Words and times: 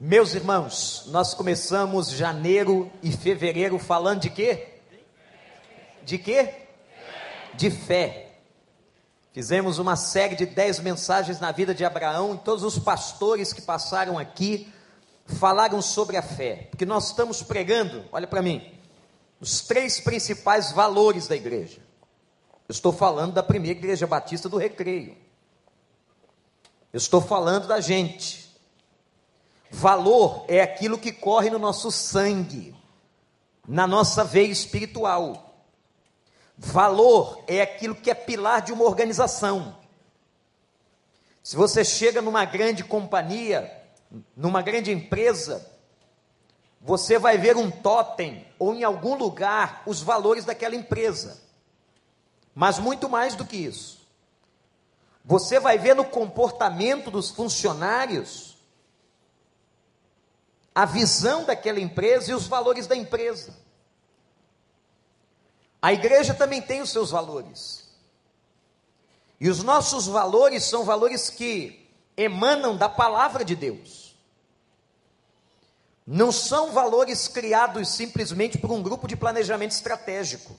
Meus 0.00 0.32
irmãos, 0.32 1.06
nós 1.08 1.34
começamos 1.34 2.10
janeiro 2.10 2.88
e 3.02 3.10
fevereiro 3.10 3.80
falando 3.80 4.20
de 4.20 4.30
quê? 4.30 4.78
De 6.04 6.16
quê? 6.16 6.54
De 7.54 7.68
fé. 7.68 8.36
Fizemos 9.32 9.80
uma 9.80 9.96
série 9.96 10.36
de 10.36 10.46
dez 10.46 10.78
mensagens 10.78 11.40
na 11.40 11.50
vida 11.50 11.74
de 11.74 11.84
Abraão 11.84 12.36
e 12.36 12.38
todos 12.38 12.62
os 12.62 12.78
pastores 12.78 13.52
que 13.52 13.60
passaram 13.60 14.16
aqui 14.16 14.72
falaram 15.26 15.82
sobre 15.82 16.16
a 16.16 16.22
fé, 16.22 16.68
porque 16.70 16.86
nós 16.86 17.08
estamos 17.08 17.42
pregando, 17.42 18.04
olha 18.12 18.28
para 18.28 18.40
mim, 18.40 18.72
os 19.40 19.62
três 19.62 19.98
principais 19.98 20.70
valores 20.70 21.26
da 21.26 21.34
igreja. 21.34 21.80
Eu 22.68 22.72
estou 22.72 22.92
falando 22.92 23.32
da 23.32 23.42
primeira 23.42 23.76
igreja 23.76 24.06
batista 24.06 24.48
do 24.48 24.58
Recreio. 24.58 25.16
Eu 26.92 26.98
estou 26.98 27.20
falando 27.20 27.66
da 27.66 27.80
gente. 27.80 28.47
Valor 29.70 30.44
é 30.48 30.62
aquilo 30.62 30.98
que 30.98 31.12
corre 31.12 31.50
no 31.50 31.58
nosso 31.58 31.90
sangue, 31.90 32.74
na 33.66 33.86
nossa 33.86 34.24
veia 34.24 34.50
espiritual. 34.50 35.62
Valor 36.56 37.44
é 37.46 37.60
aquilo 37.60 37.94
que 37.94 38.10
é 38.10 38.14
pilar 38.14 38.62
de 38.62 38.72
uma 38.72 38.84
organização. 38.84 39.76
Se 41.42 41.54
você 41.54 41.84
chega 41.84 42.22
numa 42.22 42.44
grande 42.44 42.82
companhia, 42.82 43.70
numa 44.36 44.62
grande 44.62 44.90
empresa, 44.90 45.70
você 46.80 47.18
vai 47.18 47.36
ver 47.36 47.56
um 47.56 47.70
totem 47.70 48.46
ou 48.58 48.74
em 48.74 48.84
algum 48.84 49.14
lugar 49.14 49.82
os 49.86 50.00
valores 50.00 50.44
daquela 50.44 50.74
empresa. 50.74 51.42
Mas 52.54 52.78
muito 52.78 53.08
mais 53.08 53.34
do 53.34 53.44
que 53.44 53.56
isso. 53.56 53.98
Você 55.24 55.60
vai 55.60 55.76
ver 55.76 55.94
no 55.94 56.04
comportamento 56.04 57.10
dos 57.10 57.30
funcionários 57.30 58.47
a 60.78 60.84
visão 60.84 61.42
daquela 61.42 61.80
empresa 61.80 62.30
e 62.30 62.34
os 62.34 62.46
valores 62.46 62.86
da 62.86 62.94
empresa. 62.94 63.52
A 65.82 65.92
igreja 65.92 66.32
também 66.32 66.62
tem 66.62 66.80
os 66.80 66.90
seus 66.90 67.10
valores. 67.10 67.88
E 69.40 69.48
os 69.48 69.60
nossos 69.64 70.06
valores 70.06 70.62
são 70.62 70.84
valores 70.84 71.30
que 71.30 71.84
emanam 72.16 72.76
da 72.76 72.88
palavra 72.88 73.44
de 73.44 73.56
Deus. 73.56 74.16
Não 76.06 76.30
são 76.30 76.70
valores 76.70 77.26
criados 77.26 77.88
simplesmente 77.88 78.56
por 78.56 78.70
um 78.70 78.80
grupo 78.80 79.08
de 79.08 79.16
planejamento 79.16 79.72
estratégico, 79.72 80.56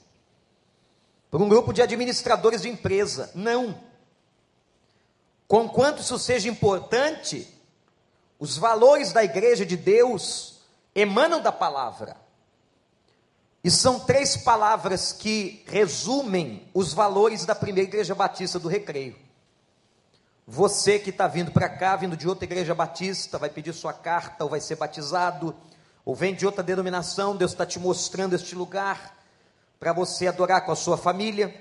por 1.30 1.40
um 1.40 1.48
grupo 1.48 1.72
de 1.72 1.80
administradores 1.80 2.60
de 2.60 2.68
empresa. 2.68 3.30
Não. 3.34 3.82
Conquanto 5.48 6.02
isso 6.02 6.18
seja 6.18 6.46
importante, 6.46 7.48
os 8.40 8.56
valores 8.56 9.12
da 9.12 9.22
igreja 9.22 9.66
de 9.66 9.76
Deus 9.76 10.60
emanam 10.94 11.42
da 11.42 11.52
palavra. 11.52 12.16
E 13.62 13.70
são 13.70 14.00
três 14.00 14.38
palavras 14.38 15.12
que 15.12 15.62
resumem 15.66 16.66
os 16.72 16.94
valores 16.94 17.44
da 17.44 17.54
primeira 17.54 17.86
igreja 17.86 18.14
batista 18.14 18.58
do 18.58 18.66
recreio. 18.66 19.14
Você 20.46 20.98
que 20.98 21.10
está 21.10 21.28
vindo 21.28 21.52
para 21.52 21.68
cá, 21.68 21.94
vindo 21.94 22.16
de 22.16 22.26
outra 22.26 22.46
igreja 22.46 22.74
batista, 22.74 23.36
vai 23.38 23.50
pedir 23.50 23.74
sua 23.74 23.92
carta, 23.92 24.42
ou 24.42 24.50
vai 24.50 24.60
ser 24.60 24.76
batizado, 24.76 25.54
ou 26.02 26.14
vem 26.14 26.34
de 26.34 26.46
outra 26.46 26.62
denominação, 26.62 27.36
Deus 27.36 27.52
está 27.52 27.66
te 27.66 27.78
mostrando 27.78 28.34
este 28.34 28.54
lugar 28.54 29.16
para 29.78 29.92
você 29.92 30.26
adorar 30.26 30.64
com 30.64 30.72
a 30.72 30.76
sua 30.76 30.96
família. 30.96 31.54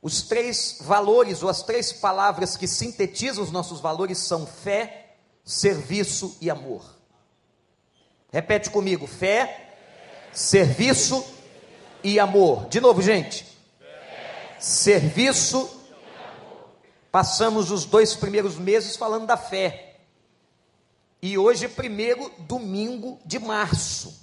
Os 0.00 0.22
três 0.22 0.78
valores, 0.80 1.42
ou 1.42 1.50
as 1.50 1.62
três 1.62 1.92
palavras 1.92 2.56
que 2.56 2.66
sintetizam 2.66 3.44
os 3.44 3.52
nossos 3.52 3.80
valores 3.80 4.16
são 4.16 4.46
fé, 4.46 5.01
serviço 5.44 6.36
e 6.40 6.50
amor. 6.50 6.84
Repete 8.32 8.70
comigo: 8.70 9.06
fé, 9.06 9.76
serviço 10.32 11.24
e 12.02 12.18
amor. 12.18 12.66
De 12.68 12.80
novo, 12.80 13.02
gente. 13.02 13.46
Serviço. 14.58 15.80
Passamos 17.10 17.70
os 17.70 17.84
dois 17.84 18.14
primeiros 18.14 18.56
meses 18.56 18.96
falando 18.96 19.26
da 19.26 19.36
fé. 19.36 19.96
E 21.20 21.36
hoje, 21.36 21.68
primeiro 21.68 22.32
domingo 22.38 23.20
de 23.24 23.38
março, 23.38 24.18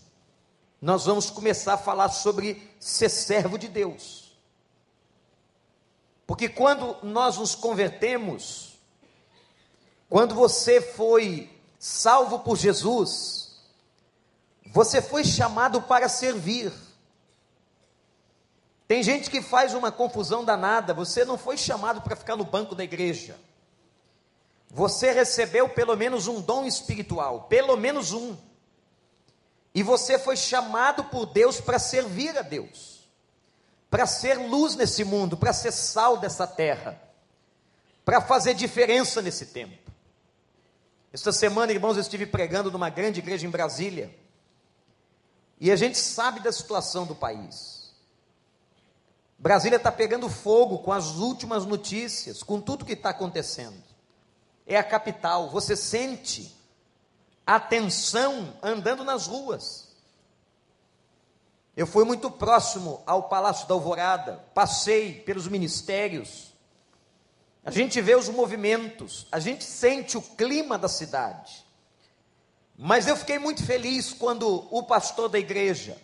nós 0.81 1.05
vamos 1.05 1.29
começar 1.29 1.75
a 1.75 1.77
falar 1.77 2.09
sobre 2.09 2.69
ser 2.79 3.09
servo 3.09 3.57
de 3.57 3.67
Deus. 3.67 4.33
Porque 6.25 6.49
quando 6.49 6.97
nós 7.03 7.37
nos 7.37 7.55
convertemos, 7.55 8.68
quando 10.09 10.33
você 10.33 10.81
foi 10.81 11.49
salvo 11.77 12.39
por 12.39 12.57
Jesus, 12.57 13.61
você 14.71 15.01
foi 15.01 15.23
chamado 15.23 15.83
para 15.83 16.09
servir. 16.09 16.73
Tem 18.87 19.03
gente 19.03 19.29
que 19.29 19.39
faz 19.39 19.75
uma 19.75 19.91
confusão 19.91 20.43
danada, 20.43 20.95
você 20.95 21.23
não 21.23 21.37
foi 21.37 21.57
chamado 21.57 22.01
para 22.01 22.15
ficar 22.15 22.35
no 22.35 22.43
banco 22.43 22.73
da 22.73 22.83
igreja. 22.83 23.39
Você 24.67 25.11
recebeu 25.11 25.69
pelo 25.69 25.95
menos 25.95 26.27
um 26.27 26.41
dom 26.41 26.65
espiritual, 26.65 27.43
pelo 27.43 27.77
menos 27.77 28.11
um. 28.11 28.35
E 29.75 29.83
você 29.83 30.17
foi 30.17 30.35
chamado 30.35 31.03
por 31.05 31.27
Deus 31.27 31.61
para 31.61 31.77
servir 31.77 32.35
a 32.35 32.41
Deus, 32.41 33.07
para 33.91 34.07
ser 34.07 34.35
luz 34.35 34.75
nesse 34.75 35.03
mundo, 35.03 35.37
para 35.37 35.53
ser 35.53 35.71
sal 35.71 36.17
dessa 36.17 36.47
terra, 36.47 36.99
para 38.03 38.21
fazer 38.21 38.55
diferença 38.55 39.21
nesse 39.21 39.47
tempo. 39.47 39.88
Esta 41.11 41.31
semana, 41.31 41.71
irmãos, 41.71 41.95
eu 41.95 42.01
estive 42.01 42.25
pregando 42.25 42.71
numa 42.71 42.89
grande 42.89 43.19
igreja 43.19 43.47
em 43.47 43.49
Brasília. 43.49 44.15
E 45.59 45.71
a 45.71 45.75
gente 45.75 45.97
sabe 45.97 46.39
da 46.39 46.51
situação 46.51 47.05
do 47.05 47.15
país. 47.15 47.91
Brasília 49.37 49.77
está 49.77 49.91
pegando 49.91 50.29
fogo 50.29 50.79
com 50.79 50.91
as 50.91 51.15
últimas 51.15 51.65
notícias, 51.65 52.43
com 52.43 52.61
tudo 52.61 52.85
que 52.85 52.93
está 52.93 53.09
acontecendo. 53.09 53.81
É 54.67 54.77
a 54.77 54.83
capital, 54.83 55.49
você 55.49 55.75
sente 55.75 56.55
a 57.45 57.59
tensão 57.59 58.53
andando 58.61 59.03
nas 59.03 59.25
ruas. 59.25 59.87
Eu 61.75 61.87
fui 61.87 62.03
muito 62.03 62.29
próximo 62.29 63.01
ao 63.05 63.29
Palácio 63.29 63.67
da 63.67 63.73
Alvorada, 63.73 64.45
passei 64.53 65.13
pelos 65.21 65.47
ministérios, 65.47 66.48
a 67.63 67.71
gente 67.71 67.99
vê 68.01 68.15
os 68.15 68.29
movimentos, 68.29 69.27
a 69.31 69.39
gente 69.39 69.63
sente 69.63 70.17
o 70.17 70.21
clima 70.21 70.77
da 70.77 70.87
cidade. 70.87 71.65
Mas 72.77 73.07
eu 73.07 73.15
fiquei 73.15 73.37
muito 73.37 73.63
feliz 73.65 74.13
quando 74.13 74.67
o 74.71 74.83
pastor 74.83 75.27
da 75.27 75.37
igreja, 75.37 75.97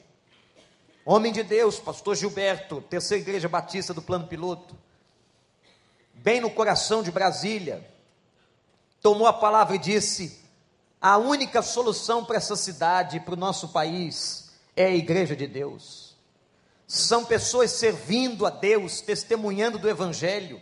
homem 1.06 1.32
de 1.32 1.42
Deus, 1.42 1.80
pastor 1.80 2.16
Gilberto, 2.16 2.82
terceira 2.82 3.24
igreja 3.24 3.48
batista 3.48 3.94
do 3.94 4.02
plano 4.02 4.28
piloto, 4.28 4.76
bem 6.14 6.42
no 6.42 6.52
coração 6.52 7.02
de 7.02 7.12
Brasília, 7.12 7.90
tomou 9.02 9.26
a 9.26 9.34
palavra 9.34 9.78
e 9.78 9.80
disse: 9.80 10.44
a 11.00 11.18
única 11.18 11.62
solução 11.62 12.26
para 12.26 12.38
essa 12.38 12.58
cidade, 12.58 13.22
para 13.22 13.36
o 13.36 13.38
nosso 13.38 13.70
país, 13.70 14.52
é 14.76 14.86
a 14.86 14.96
igreja 14.96 15.36
de 15.36 15.48
Deus. 15.48 16.14
São 16.86 17.24
pessoas 17.24 17.72
servindo 17.72 18.46
a 18.46 18.50
Deus, 18.50 19.00
testemunhando 19.00 19.80
do 19.80 19.90
Evangelho 19.90 20.62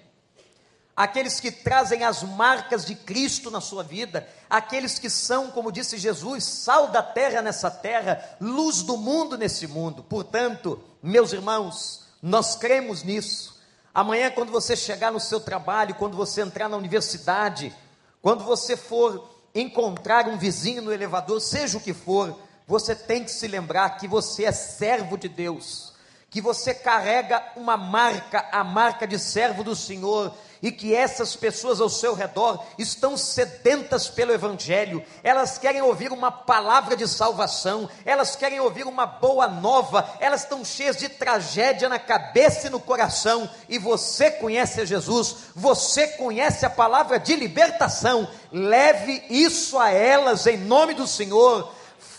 aqueles 0.95 1.39
que 1.39 1.51
trazem 1.51 2.03
as 2.03 2.23
marcas 2.23 2.85
de 2.85 2.95
Cristo 2.95 3.49
na 3.49 3.59
sua 3.59 3.83
vida, 3.83 4.27
aqueles 4.49 4.99
que 4.99 5.09
são, 5.09 5.49
como 5.49 5.71
disse 5.71 5.97
Jesus, 5.97 6.43
sal 6.43 6.87
da 6.87 7.01
terra 7.01 7.41
nessa 7.41 7.71
terra, 7.71 8.23
luz 8.39 8.83
do 8.83 8.97
mundo 8.97 9.37
nesse 9.37 9.67
mundo. 9.67 10.03
Portanto, 10.03 10.81
meus 11.01 11.33
irmãos, 11.33 12.03
nós 12.21 12.55
cremos 12.55 13.03
nisso. 13.03 13.59
Amanhã, 13.93 14.31
quando 14.31 14.51
você 14.51 14.75
chegar 14.75 15.11
no 15.11 15.19
seu 15.19 15.39
trabalho, 15.39 15.95
quando 15.95 16.15
você 16.15 16.41
entrar 16.41 16.69
na 16.69 16.77
universidade, 16.77 17.75
quando 18.21 18.43
você 18.43 18.77
for 18.77 19.29
encontrar 19.53 20.27
um 20.27 20.37
vizinho 20.37 20.81
no 20.81 20.93
elevador, 20.93 21.39
seja 21.41 21.77
o 21.77 21.81
que 21.81 21.93
for, 21.93 22.39
você 22.67 22.95
tem 22.95 23.23
que 23.23 23.31
se 23.31 23.47
lembrar 23.47 23.97
que 23.97 24.07
você 24.07 24.45
é 24.45 24.51
servo 24.51 25.17
de 25.17 25.27
Deus, 25.27 25.93
que 26.29 26.41
você 26.41 26.73
carrega 26.73 27.43
uma 27.55 27.77
marca, 27.77 28.47
a 28.51 28.63
marca 28.63 29.05
de 29.05 29.19
servo 29.19 29.63
do 29.63 29.75
Senhor, 29.75 30.33
e 30.63 30.71
que 30.71 30.95
essas 30.95 31.35
pessoas 31.35 31.81
ao 31.81 31.89
seu 31.89 32.13
redor 32.13 32.65
estão 32.77 33.17
sedentas 33.17 34.07
pelo 34.07 34.31
Evangelho, 34.31 35.03
elas 35.21 35.57
querem 35.57 35.81
ouvir 35.81 36.13
uma 36.13 36.31
palavra 36.31 36.95
de 36.95 37.05
salvação, 37.05 37.89
elas 38.05 38.37
querem 38.37 38.61
ouvir 38.61 38.87
uma 38.87 39.05
boa 39.05 39.45
nova, 39.45 40.09
elas 40.21 40.43
estão 40.43 40.63
cheias 40.63 40.95
de 40.95 41.09
tragédia 41.09 41.89
na 41.89 41.99
cabeça 41.99 42.67
e 42.67 42.69
no 42.69 42.79
coração, 42.79 43.49
e 43.67 43.77
você 43.77 44.31
conhece 44.31 44.79
a 44.79 44.85
Jesus, 44.85 45.35
você 45.53 46.07
conhece 46.07 46.65
a 46.65 46.69
palavra 46.69 47.19
de 47.19 47.35
libertação, 47.35 48.25
leve 48.49 49.21
isso 49.29 49.77
a 49.77 49.91
elas 49.91 50.47
em 50.47 50.55
nome 50.55 50.93
do 50.93 51.05
Senhor 51.05 51.73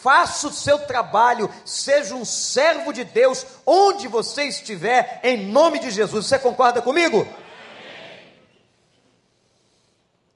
faça 0.04 0.48
o 0.48 0.52
seu 0.52 0.80
trabalho, 0.80 1.48
seja 1.64 2.14
um 2.14 2.26
servo 2.26 2.92
de 2.92 3.04
Deus, 3.04 3.46
onde 3.64 4.06
você 4.06 4.44
estiver, 4.44 5.18
em 5.24 5.46
nome 5.46 5.78
de 5.78 5.90
Jesus. 5.90 6.26
Você 6.26 6.38
concorda 6.38 6.82
comigo? 6.82 7.26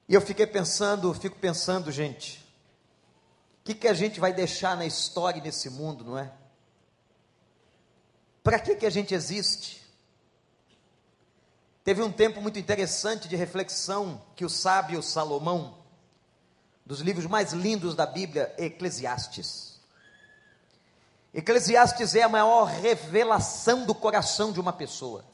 E 0.08 0.14
eu 0.14 0.20
fiquei 0.20 0.46
pensando, 0.46 1.12
fico 1.12 1.36
pensando, 1.36 1.92
gente, 1.92 2.48
que, 3.68 3.74
que 3.74 3.88
a 3.88 3.92
gente 3.92 4.18
vai 4.18 4.32
deixar 4.32 4.74
na 4.74 4.86
história 4.86 5.42
nesse 5.42 5.68
mundo, 5.68 6.02
não 6.02 6.16
é? 6.16 6.32
Para 8.42 8.58
que, 8.58 8.74
que 8.74 8.86
a 8.86 8.90
gente 8.90 9.14
existe? 9.14 9.82
Teve 11.84 12.00
um 12.02 12.10
tempo 12.10 12.40
muito 12.40 12.58
interessante 12.58 13.28
de 13.28 13.36
reflexão 13.36 14.22
que 14.34 14.42
o 14.42 14.48
sábio 14.48 15.02
Salomão, 15.02 15.76
dos 16.86 17.00
livros 17.00 17.26
mais 17.26 17.52
lindos 17.52 17.94
da 17.94 18.06
Bíblia, 18.06 18.54
Eclesiastes. 18.56 19.78
Eclesiastes 21.34 22.14
é 22.14 22.22
a 22.22 22.28
maior 22.28 22.64
revelação 22.64 23.84
do 23.84 23.94
coração 23.94 24.50
de 24.50 24.60
uma 24.60 24.72
pessoa. 24.72 25.26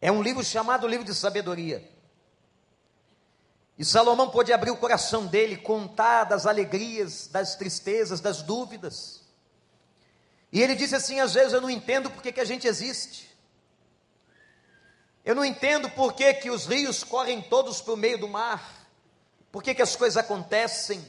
É 0.00 0.10
um 0.10 0.22
livro 0.22 0.42
chamado 0.42 0.88
livro 0.88 1.04
de 1.04 1.14
sabedoria. 1.14 1.88
E 3.80 3.84
Salomão 3.86 4.28
pôde 4.28 4.52
abrir 4.52 4.70
o 4.70 4.76
coração 4.76 5.26
dele, 5.26 5.56
contar 5.56 6.24
das 6.24 6.44
alegrias, 6.44 7.28
das 7.28 7.54
tristezas, 7.54 8.20
das 8.20 8.42
dúvidas. 8.42 9.22
E 10.52 10.60
ele 10.60 10.74
disse 10.74 10.94
assim: 10.94 11.18
às 11.18 11.32
vezes 11.32 11.54
eu 11.54 11.62
não 11.62 11.70
entendo 11.70 12.10
por 12.10 12.22
que, 12.22 12.30
que 12.30 12.42
a 12.42 12.44
gente 12.44 12.66
existe. 12.66 13.34
Eu 15.24 15.34
não 15.34 15.42
entendo 15.42 15.88
por 15.88 16.12
que, 16.12 16.34
que 16.34 16.50
os 16.50 16.66
rios 16.66 17.02
correm 17.02 17.40
todos 17.40 17.80
para 17.80 17.94
o 17.94 17.96
meio 17.96 18.18
do 18.18 18.28
mar. 18.28 18.86
Por 19.50 19.62
que, 19.62 19.74
que 19.74 19.80
as 19.80 19.96
coisas 19.96 20.18
acontecem. 20.18 21.02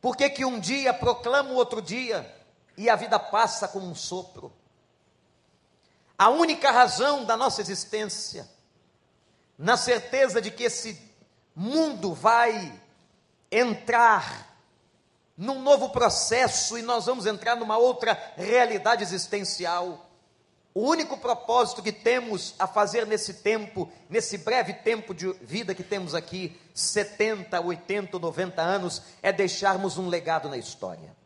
Por 0.00 0.16
que, 0.16 0.30
que 0.30 0.44
um 0.44 0.60
dia 0.60 0.94
proclama 0.94 1.50
o 1.50 1.56
outro 1.56 1.82
dia 1.82 2.32
e 2.76 2.88
a 2.88 2.94
vida 2.94 3.18
passa 3.18 3.66
como 3.66 3.88
um 3.88 3.94
sopro. 3.96 4.52
A 6.16 6.28
única 6.28 6.70
razão 6.70 7.24
da 7.24 7.36
nossa 7.36 7.60
existência, 7.60 8.48
na 9.58 9.76
certeza 9.76 10.40
de 10.40 10.52
que 10.52 10.62
esse 10.62 11.07
mundo 11.58 12.14
vai 12.14 12.72
entrar 13.50 14.46
num 15.36 15.60
novo 15.60 15.90
processo 15.90 16.78
e 16.78 16.82
nós 16.82 17.06
vamos 17.06 17.26
entrar 17.26 17.56
numa 17.56 17.76
outra 17.76 18.16
realidade 18.36 19.02
existencial. 19.02 20.08
O 20.72 20.82
único 20.82 21.18
propósito 21.18 21.82
que 21.82 21.90
temos 21.90 22.54
a 22.60 22.68
fazer 22.68 23.06
nesse 23.06 23.34
tempo, 23.34 23.90
nesse 24.08 24.38
breve 24.38 24.72
tempo 24.72 25.12
de 25.12 25.32
vida 25.42 25.74
que 25.74 25.82
temos 25.82 26.14
aqui, 26.14 26.56
70, 26.72 27.60
80, 27.60 28.18
90 28.18 28.62
anos, 28.62 29.02
é 29.20 29.32
deixarmos 29.32 29.98
um 29.98 30.06
legado 30.06 30.48
na 30.48 30.56
história. 30.56 31.16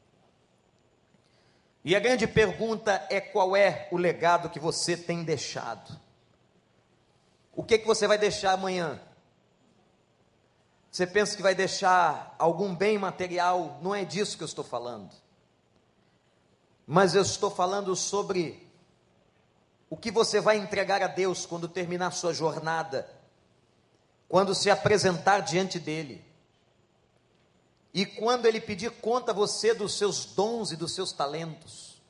E 1.85 1.95
a 1.95 2.01
grande 2.01 2.27
pergunta 2.27 3.07
é 3.11 3.21
qual 3.21 3.55
é 3.55 3.87
o 3.91 3.99
legado 3.99 4.49
que 4.49 4.59
você 4.59 4.97
tem 4.97 5.25
deixado? 5.25 6.01
O 7.55 7.63
que, 7.63 7.77
que 7.77 7.87
você 7.87 8.07
vai 8.07 8.17
deixar 8.17 8.53
amanhã? 8.53 8.99
Você 10.93 11.07
pensa 11.07 11.35
que 11.35 11.43
vai 11.43 11.55
deixar 11.55 12.37
algum 12.39 12.75
bem 12.75 12.99
material? 12.99 13.79
Não 13.81 13.95
é 13.95 14.05
disso 14.05 14.37
que 14.37 14.43
eu 14.43 14.47
estou 14.47 14.63
falando. 14.63 15.11
Mas 16.87 17.15
eu 17.15 17.23
estou 17.23 17.51
falando 17.51 17.97
sobre 17.97 18.71
o 19.89 19.97
que 19.97 20.11
você 20.11 20.39
vai 20.39 20.59
entregar 20.59 21.03
a 21.03 21.07
Deus 21.07 21.47
quando 21.47 21.67
terminar 21.67 22.11
sua 22.11 22.35
jornada, 22.35 23.09
quando 24.29 24.55
se 24.55 24.69
apresentar 24.69 25.41
diante 25.41 25.81
dele. 25.81 26.23
E 27.95 28.05
quando 28.05 28.45
ele 28.45 28.61
pedir 28.61 28.91
conta 28.91 29.33
a 29.33 29.35
você 29.35 29.73
dos 29.73 29.97
seus 29.97 30.27
dons 30.27 30.73
e 30.73 30.77
dos 30.77 30.95
seus 30.95 31.11
talentos, 31.11 32.03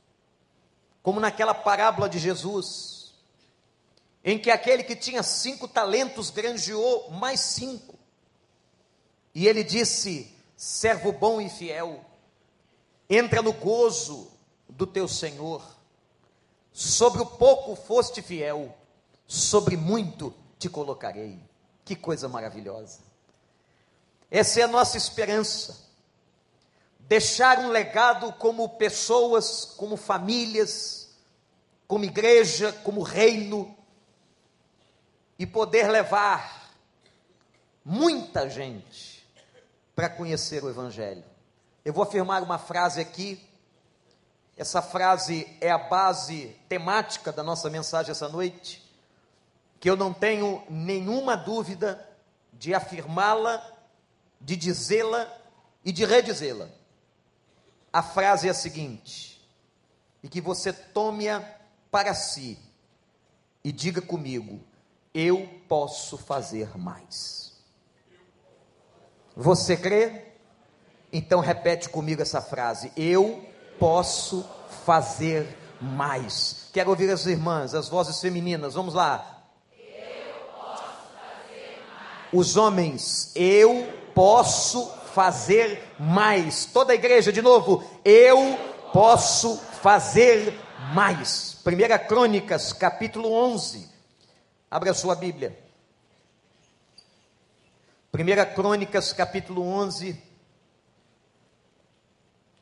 como 1.01 1.21
naquela 1.21 1.53
parábola 1.53 2.09
de 2.09 2.19
Jesus, 2.19 3.13
em 4.25 4.37
que 4.37 4.51
aquele 4.51 4.83
que 4.83 4.95
tinha 4.95 5.23
cinco 5.23 5.69
talentos 5.69 6.29
granjeou 6.29 7.11
mais 7.11 7.39
cinco. 7.39 8.02
E 9.33 9.47
ele 9.47 9.63
disse: 9.63 10.33
servo 10.55 11.11
bom 11.11 11.41
e 11.41 11.49
fiel, 11.49 12.03
entra 13.09 13.41
no 13.41 13.53
gozo 13.53 14.31
do 14.69 14.85
teu 14.85 15.07
Senhor. 15.07 15.63
Sobre 16.71 17.21
o 17.21 17.25
pouco 17.25 17.75
foste 17.75 18.21
fiel, 18.21 18.75
sobre 19.27 19.77
muito 19.77 20.33
te 20.57 20.69
colocarei. 20.69 21.39
Que 21.85 21.95
coisa 21.95 22.29
maravilhosa. 22.29 22.99
Essa 24.31 24.61
é 24.61 24.63
a 24.63 24.67
nossa 24.67 24.97
esperança. 24.97 25.83
Deixar 26.99 27.59
um 27.59 27.69
legado 27.69 28.31
como 28.33 28.69
pessoas, 28.69 29.65
como 29.65 29.97
famílias, 29.97 31.09
como 31.87 32.05
igreja, 32.05 32.71
como 32.83 33.03
reino, 33.03 33.77
e 35.37 35.45
poder 35.45 35.89
levar 35.89 36.71
muita 37.83 38.49
gente 38.49 39.12
para 39.95 40.09
conhecer 40.09 40.63
o 40.63 40.69
Evangelho. 40.69 41.23
Eu 41.83 41.93
vou 41.93 42.03
afirmar 42.03 42.41
uma 42.43 42.57
frase 42.57 43.01
aqui, 43.01 43.43
essa 44.55 44.81
frase 44.81 45.47
é 45.59 45.71
a 45.71 45.77
base 45.77 46.55
temática 46.69 47.31
da 47.31 47.43
nossa 47.43 47.69
mensagem 47.69 48.11
essa 48.11 48.29
noite, 48.29 48.83
que 49.79 49.89
eu 49.89 49.95
não 49.95 50.13
tenho 50.13 50.63
nenhuma 50.69 51.35
dúvida 51.35 52.07
de 52.53 52.73
afirmá-la, 52.73 53.61
de 54.39 54.55
dizê-la 54.55 55.27
e 55.83 55.91
de 55.91 56.05
redizê-la. 56.05 56.69
A 57.91 58.01
frase 58.01 58.47
é 58.47 58.51
a 58.51 58.55
seguinte, 58.55 59.41
e 60.21 60.29
que 60.29 60.39
você 60.39 60.71
tome-a 60.71 61.43
para 61.91 62.13
si 62.13 62.57
e 63.63 63.71
diga 63.71 64.01
comigo: 64.01 64.61
eu 65.13 65.47
posso 65.67 66.17
fazer 66.17 66.77
mais. 66.77 67.52
Você 69.35 69.75
crê? 69.75 70.33
Então 71.11 71.39
repete 71.39 71.89
comigo 71.89 72.21
essa 72.21 72.41
frase: 72.41 72.91
Eu 72.95 73.43
posso 73.79 74.45
fazer 74.85 75.57
mais. 75.79 76.69
Quero 76.71 76.89
ouvir 76.89 77.09
as 77.09 77.25
irmãs, 77.25 77.73
as 77.73 77.89
vozes 77.89 78.19
femininas. 78.19 78.73
Vamos 78.73 78.93
lá. 78.93 79.29
Os 82.31 82.57
homens, 82.57 83.31
eu 83.35 83.93
posso 84.15 84.87
fazer 85.13 85.83
mais. 85.99 86.65
Toda 86.65 86.91
a 86.91 86.95
igreja, 86.95 87.31
de 87.31 87.41
novo, 87.41 87.83
eu 88.03 88.57
posso 88.91 89.57
fazer 89.81 90.59
mais. 90.93 91.57
Primeira 91.63 91.99
Crônicas, 91.99 92.73
capítulo 92.73 93.31
11. 93.31 93.87
Abra 94.69 94.93
sua 94.95 95.13
Bíblia. 95.15 95.62
1 98.15 98.53
Crônicas, 98.53 99.11
capítulo 99.11 99.63
11, 99.63 100.15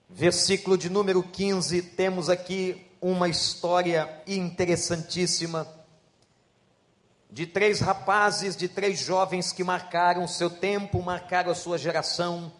versículo 0.07 0.77
de 0.77 0.89
número 0.89 1.21
15, 1.21 1.81
temos 1.81 2.29
aqui 2.29 2.89
uma 3.01 3.27
história 3.27 4.09
interessantíssima 4.25 5.67
de 7.29 7.45
três 7.45 7.81
rapazes, 7.81 8.55
de 8.55 8.69
três 8.69 8.99
jovens 8.99 9.51
que 9.51 9.61
marcaram 9.61 10.25
seu 10.25 10.49
tempo, 10.49 11.03
marcaram 11.03 11.51
a 11.51 11.55
sua 11.55 11.77
geração, 11.77 12.53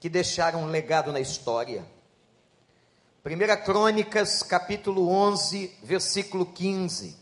que 0.00 0.08
deixaram 0.08 0.64
um 0.64 0.66
legado 0.66 1.12
na 1.12 1.20
história. 1.20 1.86
1 3.24 3.64
Crônicas, 3.64 4.42
capítulo 4.42 5.08
11, 5.08 5.78
versículo 5.80 6.44
15. 6.44 7.16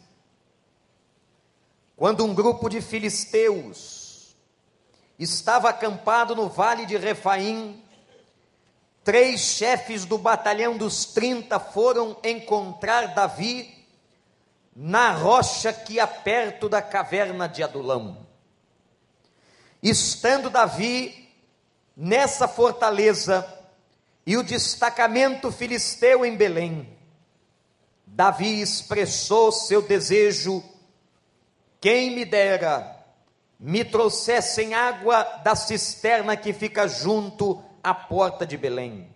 Quando 1.95 2.25
um 2.25 2.33
grupo 2.33 2.71
de 2.71 2.81
filisteus 2.81 4.01
estava 5.23 5.69
acampado 5.69 6.35
no 6.35 6.49
vale 6.49 6.85
de 6.85 6.97
Refaim. 6.97 7.83
Três 9.05 9.41
chefes 9.41 10.05
do 10.05 10.19
batalhão 10.19 10.76
dos 10.76 11.05
30 11.07 11.59
foram 11.59 12.17
encontrar 12.23 13.14
Davi 13.14 13.87
na 14.75 15.11
rocha 15.11 15.73
que 15.73 16.00
há 16.00 16.07
perto 16.07 16.69
da 16.69 16.81
caverna 16.81 17.49
de 17.49 17.62
Adulão. 17.62 18.26
Estando 19.83 20.49
Davi 20.49 21.29
nessa 21.97 22.47
fortaleza 22.47 23.47
e 24.25 24.37
o 24.37 24.43
destacamento 24.43 25.50
filisteu 25.50 26.25
em 26.25 26.37
Belém, 26.37 26.97
Davi 28.07 28.61
expressou 28.61 29.50
seu 29.50 29.83
desejo: 29.83 30.62
quem 31.81 32.12
me 32.12 32.25
dera 32.25 33.01
me 33.64 33.85
trouxessem 33.85 34.75
água 34.75 35.23
da 35.45 35.54
cisterna 35.54 36.37
que 36.37 36.52
fica 36.52 36.88
junto 36.88 37.62
à 37.81 37.95
porta 37.95 38.45
de 38.45 38.57
Belém. 38.57 39.09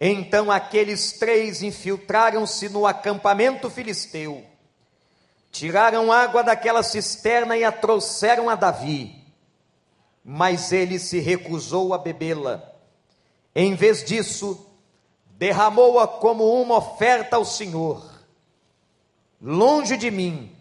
Então 0.00 0.50
aqueles 0.50 1.12
três 1.12 1.62
infiltraram-se 1.62 2.68
no 2.70 2.88
acampamento 2.88 3.70
filisteu, 3.70 4.44
tiraram 5.52 6.10
água 6.10 6.42
daquela 6.42 6.82
cisterna 6.82 7.56
e 7.56 7.62
a 7.62 7.70
trouxeram 7.70 8.50
a 8.50 8.56
Davi, 8.56 9.24
mas 10.24 10.72
ele 10.72 10.98
se 10.98 11.20
recusou 11.20 11.94
a 11.94 11.98
bebê-la. 11.98 12.60
Em 13.54 13.76
vez 13.76 14.02
disso, 14.02 14.66
derramou-a 15.38 16.08
como 16.08 16.60
uma 16.60 16.78
oferta 16.78 17.36
ao 17.36 17.44
Senhor. 17.44 18.04
Longe 19.40 19.96
de 19.96 20.10
mim 20.10 20.52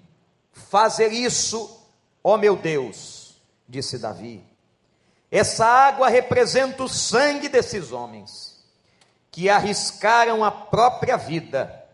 fazer 0.52 1.12
isso 1.12 1.79
Ó 2.24 2.34
oh 2.34 2.38
meu 2.38 2.56
Deus, 2.56 3.42
disse 3.68 3.98
Davi, 3.98 4.44
Essa 5.32 5.66
água 5.66 6.10
representa 6.10 6.84
o 6.84 6.90
sangue 6.90 7.48
desses 7.48 7.92
homens 7.92 8.60
que 9.32 9.50
arriscaram 9.50 10.44
a 10.44 10.52
própria 10.52 11.18
vida. 11.18 11.86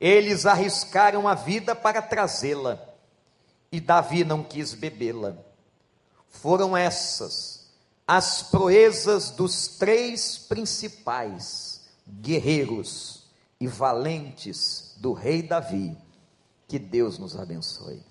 Eles 0.00 0.46
arriscaram 0.46 1.26
a 1.28 1.34
vida 1.34 1.74
para 1.74 2.00
trazê-la 2.00 2.88
e 3.70 3.80
Davi 3.80 4.24
não 4.24 4.42
quis 4.42 4.74
bebê-la. 4.74 5.36
Foram 6.28 6.76
essas 6.76 7.58
as 8.06 8.42
proezas 8.42 9.30
dos 9.30 9.68
três 9.76 10.38
principais 10.38 11.82
guerreiros 12.06 13.24
e 13.60 13.66
valentes 13.66 14.94
do 14.96 15.12
rei 15.12 15.42
Davi. 15.42 15.94
Que 16.66 16.78
Deus 16.78 17.18
nos 17.18 17.36
abençoe. 17.36 18.02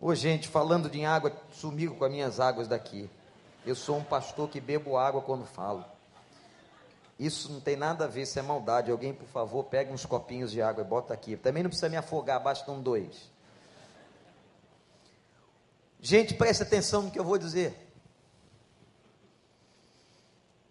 Ô 0.00 0.14
gente, 0.14 0.48
falando 0.48 0.88
de 0.88 1.04
água, 1.04 1.32
sumiu 1.52 1.94
com 1.96 2.04
as 2.04 2.10
minhas 2.10 2.38
águas 2.38 2.68
daqui. 2.68 3.10
Eu 3.66 3.74
sou 3.74 3.96
um 3.96 4.04
pastor 4.04 4.48
que 4.48 4.60
bebo 4.60 4.96
água 4.96 5.20
quando 5.20 5.44
falo. 5.44 5.84
Isso 7.18 7.52
não 7.52 7.60
tem 7.60 7.76
nada 7.76 8.04
a 8.04 8.08
ver, 8.08 8.22
isso 8.22 8.38
é 8.38 8.42
maldade. 8.42 8.92
Alguém, 8.92 9.12
por 9.12 9.26
favor, 9.26 9.64
pegue 9.64 9.92
uns 9.92 10.06
copinhos 10.06 10.52
de 10.52 10.62
água 10.62 10.84
e 10.84 10.86
bota 10.86 11.12
aqui. 11.12 11.36
Também 11.36 11.64
não 11.64 11.70
precisa 11.70 11.88
me 11.88 11.96
afogar, 11.96 12.40
bastam 12.40 12.80
dois. 12.80 13.28
Gente, 16.00 16.34
preste 16.34 16.62
atenção 16.62 17.02
no 17.02 17.10
que 17.10 17.18
eu 17.18 17.24
vou 17.24 17.36
dizer. 17.36 17.88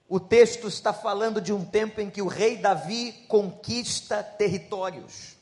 O 0.07 0.21
texto 0.21 0.69
está 0.69 0.93
falando 0.93 1.41
de 1.41 1.51
um 1.51 1.65
tempo 1.65 1.99
em 1.99 2.09
que 2.09 2.21
o 2.21 2.27
rei 2.27 2.55
Davi 2.55 3.11
conquista 3.27 4.23
territórios. 4.23 5.36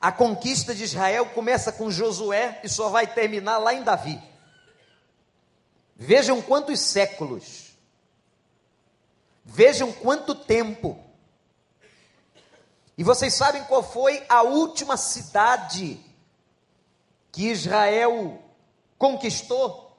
A 0.00 0.10
conquista 0.10 0.74
de 0.74 0.84
Israel 0.84 1.26
começa 1.26 1.70
com 1.70 1.90
Josué 1.90 2.60
e 2.64 2.68
só 2.68 2.88
vai 2.88 3.06
terminar 3.06 3.58
lá 3.58 3.74
em 3.74 3.82
Davi. 3.82 4.20
Vejam 5.94 6.40
quantos 6.40 6.80
séculos. 6.80 7.76
Vejam 9.44 9.92
quanto 9.92 10.34
tempo. 10.34 10.98
E 12.96 13.04
vocês 13.04 13.34
sabem 13.34 13.64
qual 13.64 13.82
foi 13.82 14.24
a 14.28 14.42
última 14.42 14.96
cidade 14.96 16.00
que 17.30 17.48
Israel 17.48 18.42
conquistou? 18.96 19.90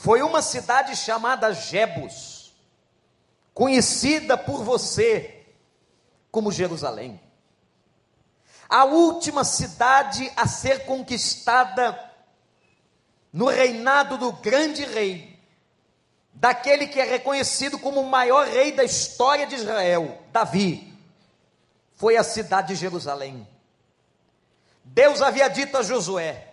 foi 0.00 0.22
uma 0.22 0.40
cidade 0.40 0.96
chamada 0.96 1.52
Jebus, 1.52 2.54
conhecida 3.52 4.34
por 4.34 4.64
você 4.64 5.46
como 6.30 6.50
Jerusalém. 6.50 7.20
A 8.70 8.84
última 8.84 9.42
cidade 9.42 10.32
a 10.36 10.46
ser 10.46 10.84
conquistada 10.86 12.08
no 13.32 13.46
reinado 13.46 14.16
do 14.16 14.30
grande 14.30 14.84
rei, 14.84 15.36
daquele 16.32 16.86
que 16.86 17.00
é 17.00 17.04
reconhecido 17.04 17.80
como 17.80 18.00
o 18.00 18.08
maior 18.08 18.46
rei 18.46 18.70
da 18.70 18.84
história 18.84 19.44
de 19.44 19.56
Israel, 19.56 20.22
Davi, 20.32 20.96
foi 21.96 22.16
a 22.16 22.22
cidade 22.22 22.68
de 22.68 22.76
Jerusalém. 22.76 23.46
Deus 24.84 25.20
havia 25.20 25.48
dito 25.48 25.76
a 25.76 25.82
Josué: 25.82 26.46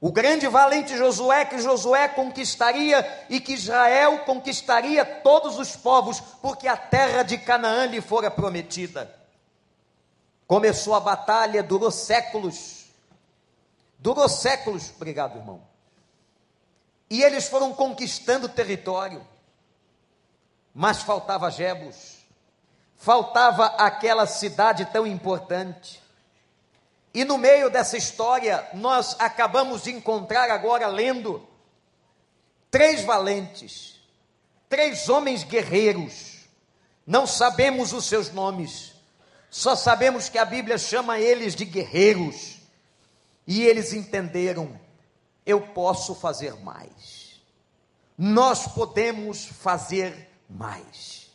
o 0.00 0.10
grande 0.10 0.48
valente 0.48 0.96
Josué, 0.96 1.44
que 1.44 1.60
Josué 1.60 2.08
conquistaria 2.08 3.26
e 3.28 3.38
que 3.40 3.52
Israel 3.52 4.20
conquistaria 4.20 5.04
todos 5.04 5.58
os 5.58 5.76
povos, 5.76 6.18
porque 6.40 6.66
a 6.66 6.78
terra 6.78 7.22
de 7.22 7.36
Canaã 7.36 7.84
lhe 7.84 8.00
fora 8.00 8.30
prometida. 8.30 9.21
Começou 10.52 10.94
a 10.94 11.00
batalha, 11.00 11.62
durou 11.62 11.90
séculos. 11.90 12.84
Durou 13.98 14.28
séculos, 14.28 14.92
obrigado, 14.94 15.38
irmão. 15.38 15.62
E 17.08 17.22
eles 17.22 17.48
foram 17.48 17.72
conquistando 17.72 18.50
território. 18.50 19.26
Mas 20.74 21.00
faltava 21.00 21.50
Jebus. 21.50 22.18
Faltava 22.98 23.64
aquela 23.78 24.26
cidade 24.26 24.84
tão 24.92 25.06
importante. 25.06 26.02
E 27.14 27.24
no 27.24 27.38
meio 27.38 27.70
dessa 27.70 27.96
história, 27.96 28.68
nós 28.74 29.16
acabamos 29.18 29.84
de 29.84 29.90
encontrar 29.90 30.50
agora, 30.50 30.86
lendo, 30.86 31.48
três 32.70 33.02
valentes, 33.02 34.02
três 34.68 35.08
homens 35.08 35.44
guerreiros. 35.44 36.40
Não 37.06 37.26
sabemos 37.26 37.94
os 37.94 38.04
seus 38.04 38.30
nomes, 38.30 38.92
só 39.52 39.76
sabemos 39.76 40.30
que 40.30 40.38
a 40.38 40.46
Bíblia 40.46 40.78
chama 40.78 41.20
eles 41.20 41.54
de 41.54 41.66
guerreiros. 41.66 42.56
E 43.46 43.62
eles 43.62 43.92
entenderam: 43.92 44.80
eu 45.44 45.60
posso 45.60 46.14
fazer 46.14 46.54
mais. 46.60 47.42
Nós 48.16 48.66
podemos 48.66 49.44
fazer 49.44 50.30
mais. 50.48 51.30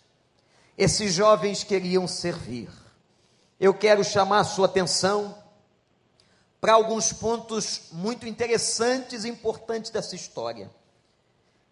Esses 0.76 1.14
jovens 1.14 1.64
queriam 1.64 2.08
servir. 2.08 2.72
Eu 3.60 3.72
quero 3.72 4.04
chamar 4.04 4.40
a 4.40 4.46
sua 4.46 4.66
atenção 4.66 5.38
para 6.60 6.74
alguns 6.74 7.14
pontos 7.14 7.90
muito 7.92 8.28
interessantes 8.28 9.26
e 9.26 9.30
importantes 9.30 9.92
dessa 9.92 10.16
história. 10.16 10.72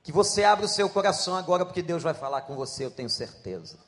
Que 0.03 0.11
você 0.11 0.43
abra 0.43 0.67
o 0.67 0.69
seu 0.69 0.87
coração 0.91 1.35
agora, 1.35 1.65
porque 1.65 1.81
Deus 1.81 2.03
vai 2.03 2.13
falar 2.13 2.41
com 2.41 2.55
você, 2.55 2.85
eu 2.85 2.91
tenho 2.91 3.09
certeza. 3.09 3.79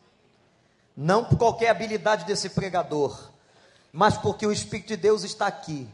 Não 0.97 1.23
por 1.23 1.37
qualquer 1.37 1.69
habilidade 1.69 2.25
desse 2.25 2.49
pregador, 2.49 3.29
mas 3.93 4.17
porque 4.17 4.47
o 4.47 4.51
Espírito 4.51 4.87
de 4.87 4.97
Deus 4.97 5.23
está 5.23 5.45
aqui. 5.45 5.87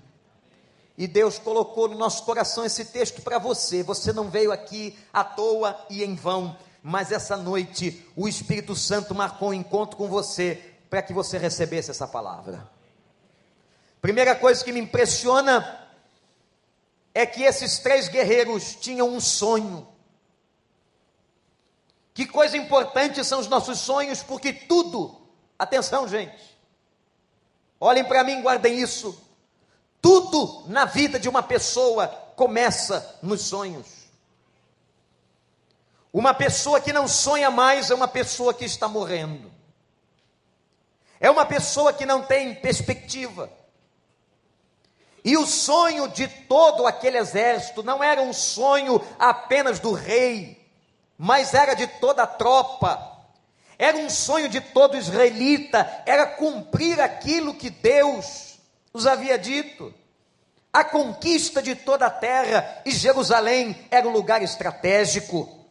E 0.98 1.08
Deus 1.08 1.38
colocou 1.38 1.90
no 1.90 1.98
nosso 1.98 2.24
coração 2.24 2.64
esse 2.64 2.86
texto 2.86 3.22
para 3.22 3.38
você. 3.38 3.84
Você 3.84 4.14
não 4.14 4.30
veio 4.30 4.50
aqui 4.50 4.98
à 5.12 5.22
toa 5.22 5.78
e 5.90 6.04
em 6.06 6.16
vão, 6.16 6.56
mas 6.82 7.12
essa 7.12 7.36
noite 7.36 8.08
o 8.16 8.30
Espírito 8.30 8.76
Santo 8.76 9.14
marcou 9.14 9.50
um 9.50 9.54
encontro 9.54 9.98
com 9.98 10.08
você 10.08 10.74
para 10.90 11.02
que 11.02 11.12
você 11.12 11.38
recebesse 11.38 11.92
essa 11.92 12.08
palavra. 12.08 12.70
Primeira 14.02 14.36
coisa 14.36 14.64
que 14.64 14.72
me 14.72 14.80
impressiona 14.80 15.82
é 17.14 17.26
que 17.26 17.44
esses 17.44 17.80
três 17.80 18.08
guerreiros 18.08 18.76
tinham 18.76 19.10
um 19.10 19.20
sonho. 19.20 19.88
Que 22.14 22.28
coisa 22.28 22.56
importante 22.56 23.24
são 23.24 23.40
os 23.40 23.48
nossos 23.48 23.80
sonhos, 23.80 24.22
porque 24.22 24.54
tudo, 24.54 25.20
atenção, 25.58 26.08
gente, 26.08 26.58
olhem 27.80 28.04
para 28.04 28.24
mim, 28.24 28.42
guardem 28.42 28.80
isso. 28.80 29.20
Tudo 30.02 30.66
na 30.68 30.86
vida 30.86 31.20
de 31.20 31.28
uma 31.28 31.42
pessoa 31.42 32.08
começa 32.36 33.18
nos 33.22 33.42
sonhos. 33.42 34.04
Uma 36.12 36.34
pessoa 36.34 36.80
que 36.80 36.94
não 36.94 37.08
sonha 37.08 37.50
mais 37.50 37.90
é 37.90 37.96
uma 37.96 38.08
pessoa 38.08 38.54
que 38.54 38.66
está 38.66 38.88
morrendo. 38.88 39.52
É 41.20 41.32
uma 41.32 41.46
pessoa 41.46 41.92
que 41.92 42.06
não 42.06 42.22
tem 42.22 42.54
perspectiva. 42.54 43.50
E 45.26 45.38
o 45.38 45.48
sonho 45.48 46.08
de 46.10 46.28
todo 46.28 46.86
aquele 46.86 47.18
exército 47.18 47.82
não 47.82 48.04
era 48.04 48.22
um 48.22 48.34
sonho 48.34 49.02
apenas 49.18 49.80
do 49.80 49.94
rei, 49.94 50.63
mas 51.18 51.54
era 51.54 51.74
de 51.74 51.88
toda 51.88 52.24
a 52.24 52.28
tropa. 52.28 53.12
Era 53.78 53.98
um 53.98 54.10
sonho 54.10 54.48
de 54.48 54.62
todo 54.62 54.98
israelita, 54.98 56.04
era 56.06 56.26
cumprir 56.26 57.02
aquilo 57.02 57.54
que 57.54 57.70
Deus 57.70 58.60
os 58.94 59.08
havia 59.08 59.38
dito. 59.38 59.94
A 60.72 60.84
conquista 60.84 61.62
de 61.62 61.76
toda 61.76 62.08
a 62.08 62.10
terra 62.10 62.82
e 62.86 62.92
Jerusalém 62.92 63.88
era 63.92 64.08
um 64.08 64.12
lugar 64.12 64.42
estratégico. 64.42 65.66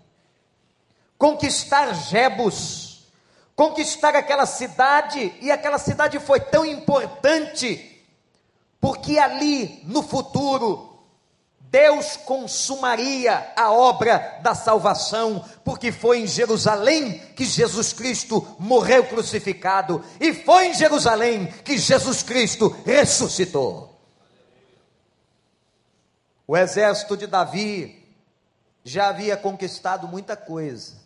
Conquistar 1.18 1.94
Jebus, 1.94 3.06
conquistar 3.54 4.14
aquela 4.16 4.46
cidade, 4.46 5.34
e 5.40 5.50
aquela 5.50 5.78
cidade 5.78 6.18
foi 6.18 6.40
tão 6.40 6.64
importante 6.64 7.88
porque 8.82 9.16
ali 9.16 9.80
no 9.84 10.02
futuro 10.02 10.91
Deus 11.72 12.18
consumaria 12.18 13.50
a 13.56 13.72
obra 13.72 14.38
da 14.42 14.54
salvação, 14.54 15.42
porque 15.64 15.90
foi 15.90 16.20
em 16.20 16.26
Jerusalém 16.26 17.18
que 17.34 17.46
Jesus 17.46 17.94
Cristo 17.94 18.46
morreu 18.58 19.06
crucificado, 19.06 20.04
e 20.20 20.34
foi 20.34 20.66
em 20.66 20.74
Jerusalém 20.74 21.46
que 21.64 21.78
Jesus 21.78 22.22
Cristo 22.22 22.68
ressuscitou. 22.84 23.98
O 26.46 26.54
exército 26.58 27.16
de 27.16 27.26
Davi 27.26 28.06
já 28.84 29.08
havia 29.08 29.34
conquistado 29.34 30.06
muita 30.06 30.36
coisa, 30.36 31.00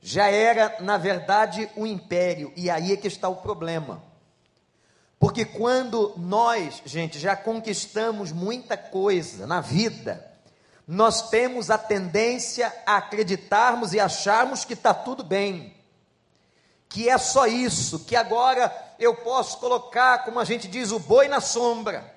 já 0.00 0.30
era, 0.30 0.76
na 0.78 0.96
verdade, 0.96 1.68
um 1.76 1.84
império, 1.84 2.52
e 2.54 2.70
aí 2.70 2.92
é 2.92 2.96
que 2.96 3.08
está 3.08 3.28
o 3.28 3.34
problema. 3.34 4.09
Porque 5.20 5.44
quando 5.44 6.14
nós, 6.16 6.80
gente, 6.86 7.18
já 7.18 7.36
conquistamos 7.36 8.32
muita 8.32 8.74
coisa 8.74 9.46
na 9.46 9.60
vida, 9.60 10.26
nós 10.88 11.28
temos 11.28 11.70
a 11.70 11.76
tendência 11.76 12.72
a 12.86 12.96
acreditarmos 12.96 13.92
e 13.92 14.00
acharmos 14.00 14.64
que 14.64 14.72
está 14.72 14.94
tudo 14.94 15.22
bem, 15.22 15.76
que 16.88 17.06
é 17.06 17.18
só 17.18 17.46
isso, 17.46 18.06
que 18.06 18.16
agora 18.16 18.74
eu 18.98 19.14
posso 19.14 19.58
colocar, 19.58 20.24
como 20.24 20.40
a 20.40 20.44
gente 20.44 20.66
diz, 20.66 20.90
o 20.90 20.98
boi 20.98 21.28
na 21.28 21.42
sombra, 21.42 22.12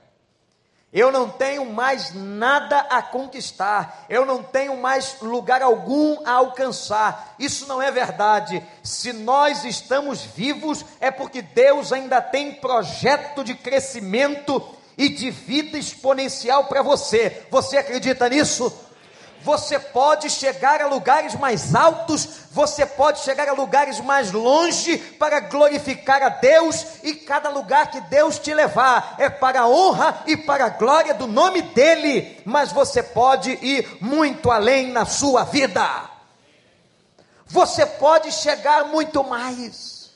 Eu 0.94 1.12
não 1.12 1.28
tenho 1.28 1.66
mais 1.66 2.14
nada 2.14 2.82
a 2.82 3.02
conquistar, 3.02 4.06
eu 4.08 4.28
não 4.28 4.44
tenho 4.44 4.78
mais 4.78 5.18
lugar 5.22 5.64
algum 5.64 6.20
a 6.24 6.34
alcançar. 6.34 7.34
Isso 7.40 7.68
não 7.68 7.82
é 7.82 7.90
verdade. 7.90 8.64
Se 8.84 9.12
nós 9.12 9.66
estamos 9.66 10.22
vivos, 10.22 10.86
é 11.00 11.10
porque 11.10 11.42
Deus 11.42 11.92
ainda 11.92 12.22
tem 12.22 12.54
projeto 12.54 13.44
de 13.44 13.56
crescimento 13.56 14.62
e 14.96 15.10
de 15.10 15.32
vida 15.32 15.80
exponencial 15.80 16.66
para 16.66 16.84
você. 16.84 17.44
Você 17.50 17.78
acredita 17.78 18.30
nisso? 18.30 18.72
Você 19.44 19.78
pode 19.78 20.30
chegar 20.30 20.82
a 20.82 20.88
lugares 20.88 21.36
mais 21.36 21.76
altos, 21.76 22.28
você 22.52 22.86
pode 22.86 23.20
chegar 23.20 23.50
a 23.50 23.54
lugares 23.54 24.00
mais 24.00 24.32
longe 24.32 24.98
para 24.98 25.40
glorificar 25.42 26.24
a 26.24 26.30
Deus, 26.30 26.86
e 27.04 27.14
cada 27.16 27.50
lugar 27.50 27.92
que 27.92 28.00
Deus 28.02 28.40
te 28.40 28.54
levar 28.54 29.16
é 29.18 29.30
para 29.30 29.62
a 29.62 29.68
honra 29.68 30.24
e 30.26 30.38
para 30.38 30.66
a 30.66 30.70
glória 30.70 31.14
do 31.14 31.28
nome 31.28 31.62
dEle, 31.62 32.42
mas 32.46 32.72
você 32.72 33.04
pode 33.04 33.52
ir 33.62 33.98
muito 34.00 34.50
além 34.50 34.92
na 34.92 35.06
sua 35.06 35.44
vida, 35.44 36.10
você 37.46 37.86
pode 37.86 38.32
chegar 38.32 38.86
muito 38.86 39.24
mais, 39.24 40.10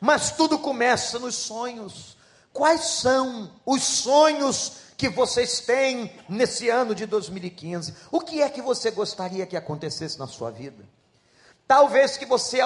mas 0.00 0.32
tudo 0.32 0.58
começa 0.58 1.18
nos 1.18 1.34
sonhos. 1.34 2.14
Quais 2.52 2.82
são 2.82 3.50
os 3.66 3.82
sonhos 3.82 4.83
que 4.96 5.08
vocês 5.08 5.60
têm 5.60 6.10
nesse 6.28 6.68
ano 6.68 6.94
de 6.94 7.06
2015. 7.06 7.94
O 8.10 8.20
que 8.20 8.42
é 8.42 8.48
que 8.48 8.62
você 8.62 8.90
gostaria 8.90 9.46
que 9.46 9.56
acontecesse 9.56 10.18
na 10.18 10.26
sua 10.26 10.50
vida? 10.50 10.84
Talvez 11.66 12.18
que 12.18 12.26
você 12.26 12.58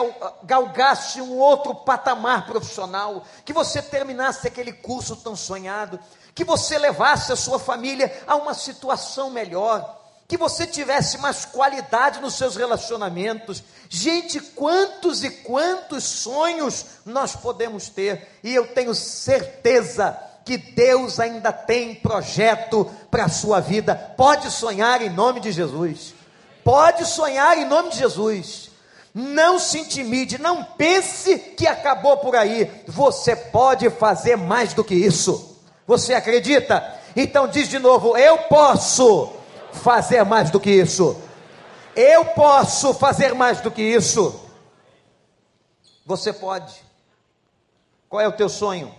galgasse 0.42 1.20
um 1.20 1.38
outro 1.38 1.74
patamar 1.74 2.46
profissional, 2.46 3.24
que 3.44 3.52
você 3.52 3.80
terminasse 3.80 4.46
aquele 4.48 4.72
curso 4.72 5.14
tão 5.16 5.36
sonhado, 5.36 6.00
que 6.34 6.44
você 6.44 6.76
levasse 6.76 7.32
a 7.32 7.36
sua 7.36 7.58
família 7.58 8.12
a 8.26 8.34
uma 8.34 8.54
situação 8.54 9.30
melhor, 9.30 9.96
que 10.26 10.36
você 10.36 10.66
tivesse 10.66 11.16
mais 11.18 11.44
qualidade 11.44 12.20
nos 12.20 12.34
seus 12.34 12.56
relacionamentos. 12.56 13.62
Gente, 13.88 14.40
quantos 14.40 15.24
e 15.24 15.30
quantos 15.30 16.04
sonhos 16.04 16.84
nós 17.06 17.34
podemos 17.34 17.88
ter, 17.88 18.28
e 18.42 18.54
eu 18.54 18.66
tenho 18.74 18.94
certeza 18.94 20.27
que 20.48 20.56
Deus 20.56 21.20
ainda 21.20 21.52
tem 21.52 21.94
projeto 21.94 22.90
para 23.10 23.26
a 23.26 23.28
sua 23.28 23.60
vida. 23.60 23.94
Pode 24.16 24.50
sonhar 24.50 25.02
em 25.02 25.10
nome 25.10 25.40
de 25.40 25.52
Jesus. 25.52 26.14
Pode 26.64 27.04
sonhar 27.04 27.58
em 27.58 27.66
nome 27.66 27.90
de 27.90 27.98
Jesus. 27.98 28.70
Não 29.12 29.58
se 29.58 29.80
intimide, 29.80 30.40
não 30.40 30.64
pense 30.64 31.38
que 31.38 31.66
acabou 31.66 32.16
por 32.16 32.34
aí. 32.34 32.82
Você 32.86 33.36
pode 33.36 33.90
fazer 33.90 34.36
mais 34.38 34.72
do 34.72 34.82
que 34.82 34.94
isso. 34.94 35.58
Você 35.86 36.14
acredita? 36.14 36.94
Então 37.14 37.46
diz 37.46 37.68
de 37.68 37.78
novo: 37.78 38.16
Eu 38.16 38.38
posso 38.38 39.30
fazer 39.70 40.24
mais 40.24 40.48
do 40.48 40.58
que 40.58 40.70
isso. 40.70 41.14
Eu 41.94 42.24
posso 42.24 42.94
fazer 42.94 43.34
mais 43.34 43.60
do 43.60 43.70
que 43.70 43.82
isso. 43.82 44.48
Você 46.06 46.32
pode. 46.32 46.74
Qual 48.08 48.22
é 48.22 48.26
o 48.26 48.32
teu 48.32 48.48
sonho? 48.48 48.97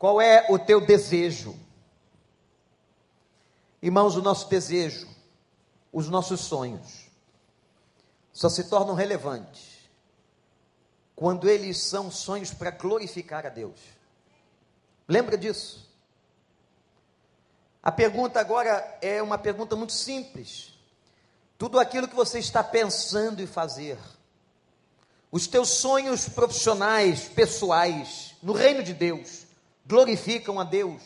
Qual 0.00 0.18
é 0.18 0.46
o 0.48 0.58
teu 0.58 0.80
desejo? 0.80 1.54
Irmãos, 3.82 4.16
o 4.16 4.22
nosso 4.22 4.48
desejo, 4.48 5.06
os 5.92 6.08
nossos 6.08 6.40
sonhos, 6.40 7.10
só 8.32 8.48
se 8.48 8.64
tornam 8.64 8.94
relevantes 8.94 9.90
quando 11.14 11.46
eles 11.46 11.76
são 11.76 12.10
sonhos 12.10 12.50
para 12.50 12.70
glorificar 12.70 13.44
a 13.44 13.50
Deus. 13.50 13.78
Lembra 15.06 15.36
disso? 15.36 15.86
A 17.82 17.92
pergunta 17.92 18.40
agora 18.40 18.98
é 19.02 19.22
uma 19.22 19.36
pergunta 19.36 19.76
muito 19.76 19.92
simples. 19.92 20.72
Tudo 21.58 21.78
aquilo 21.78 22.08
que 22.08 22.16
você 22.16 22.38
está 22.38 22.64
pensando 22.64 23.42
em 23.42 23.46
fazer, 23.46 23.98
os 25.30 25.46
teus 25.46 25.68
sonhos 25.68 26.26
profissionais, 26.26 27.28
pessoais, 27.28 28.34
no 28.42 28.54
reino 28.54 28.82
de 28.82 28.94
Deus, 28.94 29.49
glorificam 29.90 30.60
a 30.60 30.62
Deus, 30.62 31.02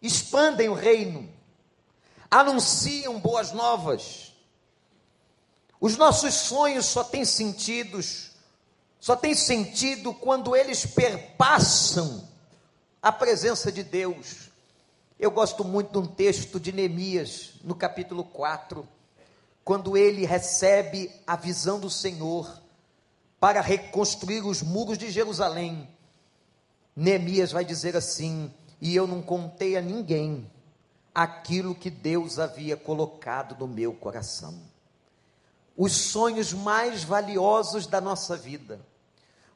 expandem 0.00 0.68
o 0.68 0.74
reino, 0.74 1.28
anunciam 2.30 3.18
boas 3.18 3.50
novas. 3.50 4.32
Os 5.80 5.96
nossos 5.96 6.32
sonhos 6.34 6.86
só 6.86 7.02
têm 7.02 7.24
sentidos, 7.24 8.30
só 9.00 9.16
têm 9.16 9.34
sentido 9.34 10.14
quando 10.14 10.54
eles 10.54 10.86
perpassam 10.86 12.28
a 13.02 13.10
presença 13.10 13.72
de 13.72 13.82
Deus. 13.82 14.48
Eu 15.18 15.32
gosto 15.32 15.64
muito 15.64 15.90
de 15.90 15.98
um 15.98 16.06
texto 16.06 16.60
de 16.60 16.70
Neemias, 16.70 17.54
no 17.64 17.74
capítulo 17.74 18.22
4, 18.22 18.86
quando 19.64 19.96
ele 19.96 20.24
recebe 20.24 21.10
a 21.26 21.34
visão 21.34 21.80
do 21.80 21.90
Senhor 21.90 22.62
para 23.40 23.60
reconstruir 23.60 24.46
os 24.46 24.62
muros 24.62 24.96
de 24.96 25.10
Jerusalém. 25.10 25.88
Neemias 26.94 27.52
vai 27.52 27.64
dizer 27.64 27.96
assim: 27.96 28.52
E 28.80 28.94
eu 28.94 29.06
não 29.06 29.22
contei 29.22 29.76
a 29.76 29.80
ninguém 29.80 30.50
aquilo 31.14 31.74
que 31.74 31.90
Deus 31.90 32.38
havia 32.38 32.76
colocado 32.76 33.56
no 33.58 33.66
meu 33.66 33.92
coração. 33.92 34.60
Os 35.76 35.92
sonhos 35.92 36.52
mais 36.52 37.02
valiosos 37.02 37.86
da 37.86 38.00
nossa 38.00 38.36
vida, 38.36 38.80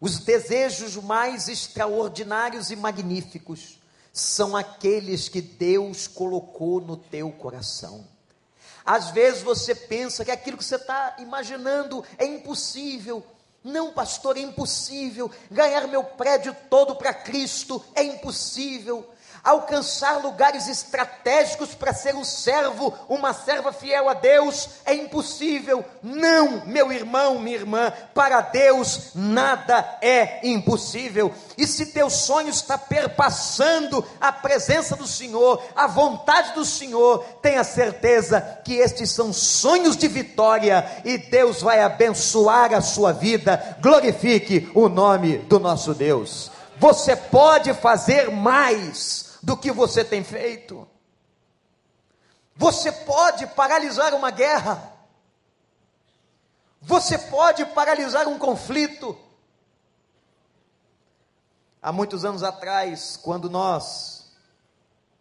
os 0.00 0.18
desejos 0.18 0.96
mais 0.96 1.48
extraordinários 1.48 2.70
e 2.70 2.76
magníficos, 2.76 3.78
são 4.12 4.56
aqueles 4.56 5.28
que 5.28 5.42
Deus 5.42 6.06
colocou 6.06 6.80
no 6.80 6.96
teu 6.96 7.30
coração. 7.30 8.06
Às 8.84 9.10
vezes 9.10 9.42
você 9.42 9.74
pensa 9.74 10.24
que 10.24 10.30
aquilo 10.30 10.56
que 10.56 10.64
você 10.64 10.76
está 10.76 11.16
imaginando 11.18 12.04
é 12.16 12.24
impossível, 12.24 13.24
não, 13.66 13.92
pastor, 13.92 14.36
é 14.36 14.40
impossível. 14.40 15.28
Ganhar 15.50 15.88
meu 15.88 16.04
prédio 16.04 16.56
todo 16.70 16.94
para 16.94 17.12
Cristo 17.12 17.84
é 17.96 18.02
impossível 18.04 19.04
alcançar 19.46 20.20
lugares 20.20 20.66
estratégicos 20.66 21.72
para 21.72 21.94
ser 21.94 22.16
um 22.16 22.24
servo, 22.24 22.92
uma 23.08 23.32
serva 23.32 23.72
fiel 23.72 24.08
a 24.08 24.14
Deus, 24.14 24.70
é 24.84 24.92
impossível. 24.92 25.84
Não, 26.02 26.66
meu 26.66 26.90
irmão, 26.90 27.38
minha 27.38 27.56
irmã, 27.56 27.92
para 28.12 28.40
Deus 28.40 29.12
nada 29.14 29.98
é 30.02 30.40
impossível. 30.42 31.32
E 31.56 31.64
se 31.64 31.86
teu 31.86 32.10
sonho 32.10 32.48
está 32.48 32.76
perpassando 32.76 34.04
a 34.20 34.32
presença 34.32 34.96
do 34.96 35.06
Senhor, 35.06 35.62
a 35.76 35.86
vontade 35.86 36.52
do 36.52 36.64
Senhor, 36.64 37.24
tenha 37.40 37.62
certeza 37.62 38.40
que 38.64 38.74
estes 38.74 39.12
são 39.12 39.32
sonhos 39.32 39.96
de 39.96 40.08
vitória 40.08 40.84
e 41.04 41.16
Deus 41.18 41.62
vai 41.62 41.80
abençoar 41.80 42.74
a 42.74 42.80
sua 42.80 43.12
vida. 43.12 43.78
Glorifique 43.80 44.68
o 44.74 44.88
nome 44.88 45.38
do 45.38 45.60
nosso 45.60 45.94
Deus. 45.94 46.50
Você 46.78 47.14
pode 47.14 47.72
fazer 47.74 48.30
mais 48.30 49.25
do 49.46 49.56
que 49.56 49.70
você 49.70 50.04
tem 50.04 50.24
feito. 50.24 50.88
Você 52.56 52.90
pode 52.90 53.46
paralisar 53.46 54.12
uma 54.12 54.32
guerra. 54.32 54.92
Você 56.82 57.16
pode 57.16 57.64
paralisar 57.66 58.26
um 58.26 58.40
conflito. 58.40 59.16
Há 61.80 61.92
muitos 61.92 62.24
anos 62.24 62.42
atrás, 62.42 63.16
quando 63.16 63.48
nós, 63.48 64.32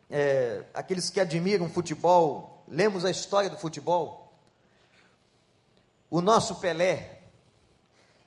é, 0.10 0.64
aqueles 0.74 1.12
que 1.12 1.20
admiram 1.20 1.70
futebol, 1.70 2.64
lemos 2.68 3.06
a 3.06 3.12
história 3.12 3.52
do 3.52 3.60
futebol, 3.60 4.34
o 6.10 6.20
nosso 6.20 6.56
Pelé 6.56 7.22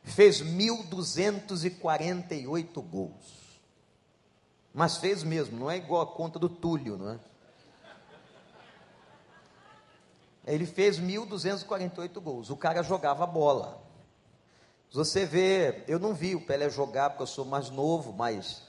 fez 0.04 0.40
1.248 0.40 2.80
gols. 2.82 3.37
Mas 4.72 4.98
fez 4.98 5.22
mesmo, 5.22 5.58
não 5.58 5.70
é 5.70 5.76
igual 5.76 6.02
a 6.02 6.06
conta 6.06 6.38
do 6.38 6.48
Túlio, 6.48 6.96
não 6.96 7.10
é? 7.10 7.18
Ele 10.46 10.64
fez 10.64 10.98
1.248 10.98 12.20
gols. 12.20 12.48
O 12.48 12.56
cara 12.56 12.82
jogava 12.82 13.26
bola. 13.26 13.82
Você 14.90 15.26
vê, 15.26 15.84
eu 15.86 15.98
não 15.98 16.14
vi 16.14 16.34
o 16.34 16.40
Pelé 16.40 16.70
jogar 16.70 17.10
porque 17.10 17.22
eu 17.22 17.26
sou 17.26 17.44
mais 17.44 17.68
novo, 17.68 18.14
mas 18.14 18.62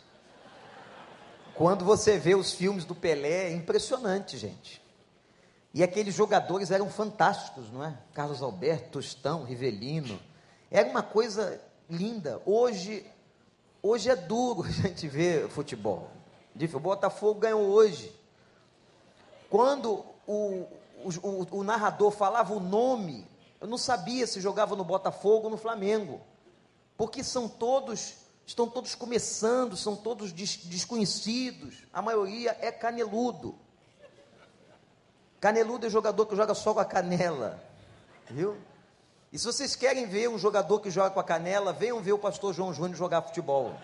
quando 1.55 1.85
você 1.85 2.17
vê 2.17 2.35
os 2.35 2.51
filmes 2.51 2.83
do 2.83 2.93
Pelé, 2.93 3.45
é 3.45 3.53
impressionante, 3.53 4.37
gente. 4.37 4.81
E 5.73 5.81
aqueles 5.81 6.15
jogadores 6.15 6.71
eram 6.71 6.89
fantásticos, 6.89 7.71
não 7.71 7.83
é? 7.83 7.97
Carlos 8.13 8.41
Alberto, 8.41 8.89
Tostão, 8.99 9.43
Rivelino. 9.43 10.19
Era 10.69 10.89
uma 10.89 11.03
coisa 11.03 11.61
linda. 11.89 12.41
Hoje 12.45 13.05
Hoje 13.81 14.09
é 14.09 14.15
duro 14.15 14.63
a 14.67 14.71
gente 14.71 15.07
ver 15.07 15.49
futebol. 15.49 16.09
O 16.73 16.79
Botafogo 16.79 17.39
ganhou 17.39 17.61
hoje. 17.61 18.13
Quando 19.49 20.05
o, 20.27 20.67
o, 21.03 21.57
o, 21.59 21.63
narrador 21.63 22.11
falava 22.11 22.53
o 22.53 22.59
nome, 22.59 23.25
eu 23.61 23.67
não 23.67 23.77
sabia 23.77 24.27
se 24.27 24.41
jogava 24.41 24.75
no 24.75 24.83
Botafogo 24.83 25.45
ou 25.45 25.49
no 25.51 25.57
Flamengo. 25.57 26.21
Porque 26.97 27.23
são 27.23 27.47
todos 27.47 28.15
estão 28.49 28.67
todos 28.67 28.95
começando, 28.95 29.77
são 29.77 29.95
todos 29.95 30.33
des 30.33 30.57
desconhecidos, 30.57 31.83
a 31.93 32.01
maioria 32.01 32.57
é 32.59 32.71
caneludo. 32.71 33.55
Caneludo 35.39 35.85
é 35.85 35.89
jogador 35.89 36.25
que 36.25 36.35
joga 36.35 36.55
só 36.55 36.73
com 36.73 36.79
a 36.79 36.85
canela, 36.85 37.63
viu? 38.27 38.57
E 39.31 39.37
se 39.37 39.45
vocês 39.45 39.75
querem 39.75 40.07
ver 40.07 40.27
um 40.27 40.39
jogador 40.39 40.79
que 40.79 40.89
joga 40.89 41.11
com 41.11 41.19
a 41.19 41.23
canela, 41.23 41.71
venham 41.71 42.01
ver 42.01 42.13
o 42.13 42.17
pastor 42.17 42.53
João 42.53 42.73
Júnior 42.73 42.95
jogar 42.95 43.21
futebol. 43.21 43.75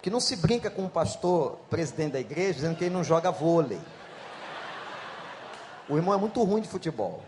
Que 0.00 0.08
não 0.08 0.20
se 0.20 0.36
brinca 0.36 0.70
com 0.70 0.86
o 0.86 0.90
pastor 0.90 1.58
presidente 1.68 2.12
da 2.12 2.20
igreja 2.20 2.54
dizendo 2.54 2.76
que 2.76 2.84
ele 2.84 2.94
não 2.94 3.02
joga 3.02 3.30
vôlei. 3.30 3.80
O 5.88 5.96
irmão 5.96 6.14
é 6.14 6.16
muito 6.16 6.42
ruim 6.44 6.62
de 6.62 6.68
futebol. 6.68 7.22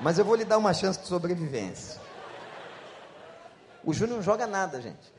Mas 0.00 0.16
eu 0.18 0.24
vou 0.24 0.36
lhe 0.36 0.44
dar 0.44 0.58
uma 0.58 0.72
chance 0.72 1.00
de 1.00 1.08
sobrevivência. 1.08 2.00
O 3.84 3.92
Júnior 3.92 4.18
não 4.18 4.22
joga 4.22 4.46
nada, 4.46 4.80
gente. 4.80 5.12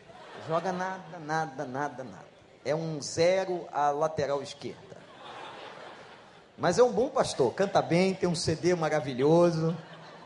Joga 0.47 0.71
nada, 0.71 1.19
nada, 1.19 1.65
nada, 1.65 2.03
nada. 2.03 2.25
É 2.63 2.73
um 2.73 3.01
zero 3.01 3.67
à 3.73 3.89
lateral 3.89 4.41
esquerda. 4.41 4.98
Mas 6.59 6.77
é 6.77 6.83
um 6.83 6.91
bom 6.91 7.07
pastor, 7.07 7.53
canta 7.53 7.81
bem, 7.81 8.13
tem 8.13 8.27
um 8.27 8.35
CD 8.35 8.75
maravilhoso, 8.75 9.75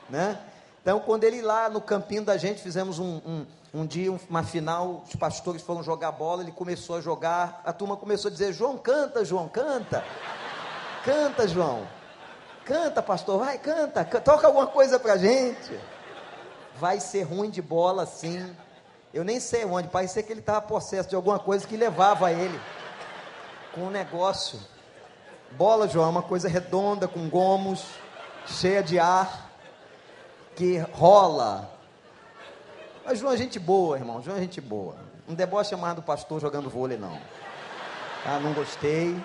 né? 0.09 0.39
Então, 0.81 0.99
quando 0.99 1.23
ele 1.25 1.43
lá 1.43 1.69
no 1.69 1.79
campinho 1.79 2.23
da 2.25 2.37
gente, 2.37 2.59
fizemos 2.59 2.97
um, 2.97 3.21
um, 3.23 3.45
um 3.71 3.85
dia, 3.85 4.11
uma 4.27 4.41
final, 4.41 5.03
os 5.07 5.15
pastores 5.15 5.61
foram 5.61 5.83
jogar 5.83 6.11
bola, 6.11 6.41
ele 6.41 6.51
começou 6.51 6.97
a 6.97 7.01
jogar, 7.01 7.61
a 7.63 7.71
turma 7.71 7.95
começou 7.95 8.29
a 8.29 8.31
dizer, 8.31 8.51
João, 8.51 8.79
canta, 8.79 9.23
João, 9.23 9.47
canta. 9.47 10.03
Canta, 11.05 11.47
João. 11.47 11.87
Canta, 12.65 13.03
pastor, 13.03 13.39
vai, 13.39 13.59
canta, 13.59 14.03
toca 14.03 14.47
alguma 14.47 14.65
coisa 14.67 14.99
pra 14.99 15.17
gente. 15.17 15.79
Vai 16.79 16.99
ser 16.99 17.23
ruim 17.23 17.51
de 17.51 17.61
bola, 17.61 18.07
sim. 18.07 18.55
Eu 19.13 19.23
nem 19.23 19.39
sei 19.39 19.65
onde, 19.65 19.87
parecia 19.87 20.23
que 20.23 20.33
ele 20.33 20.39
estava 20.39 20.61
possesso 20.61 21.09
de 21.09 21.15
alguma 21.15 21.37
coisa 21.37 21.67
que 21.67 21.77
levava 21.77 22.31
ele 22.31 22.59
com 23.75 23.81
um 23.81 23.91
negócio. 23.91 24.72
Bola, 25.57 25.87
João, 25.87 26.07
é 26.07 26.09
uma 26.09 26.23
coisa 26.23 26.49
redonda, 26.49 27.07
com 27.07 27.29
gomos, 27.29 27.85
cheia 28.47 28.81
de 28.81 28.97
ar, 28.97 29.51
que 30.55 30.79
rola. 30.91 31.71
Mas 33.05 33.19
João 33.19 33.33
é 33.33 33.37
gente 33.37 33.59
boa, 33.59 33.97
irmão. 33.97 34.21
João 34.21 34.37
é 34.37 34.39
gente 34.39 34.59
boa. 34.59 34.95
Um 35.27 35.35
deboche 35.35 35.69
chamado 35.69 36.01
pastor 36.01 36.41
jogando 36.41 36.71
vôlei, 36.71 36.97
não. 36.97 37.19
Ah, 38.25 38.39
não 38.39 38.51
gostei. 38.53 39.15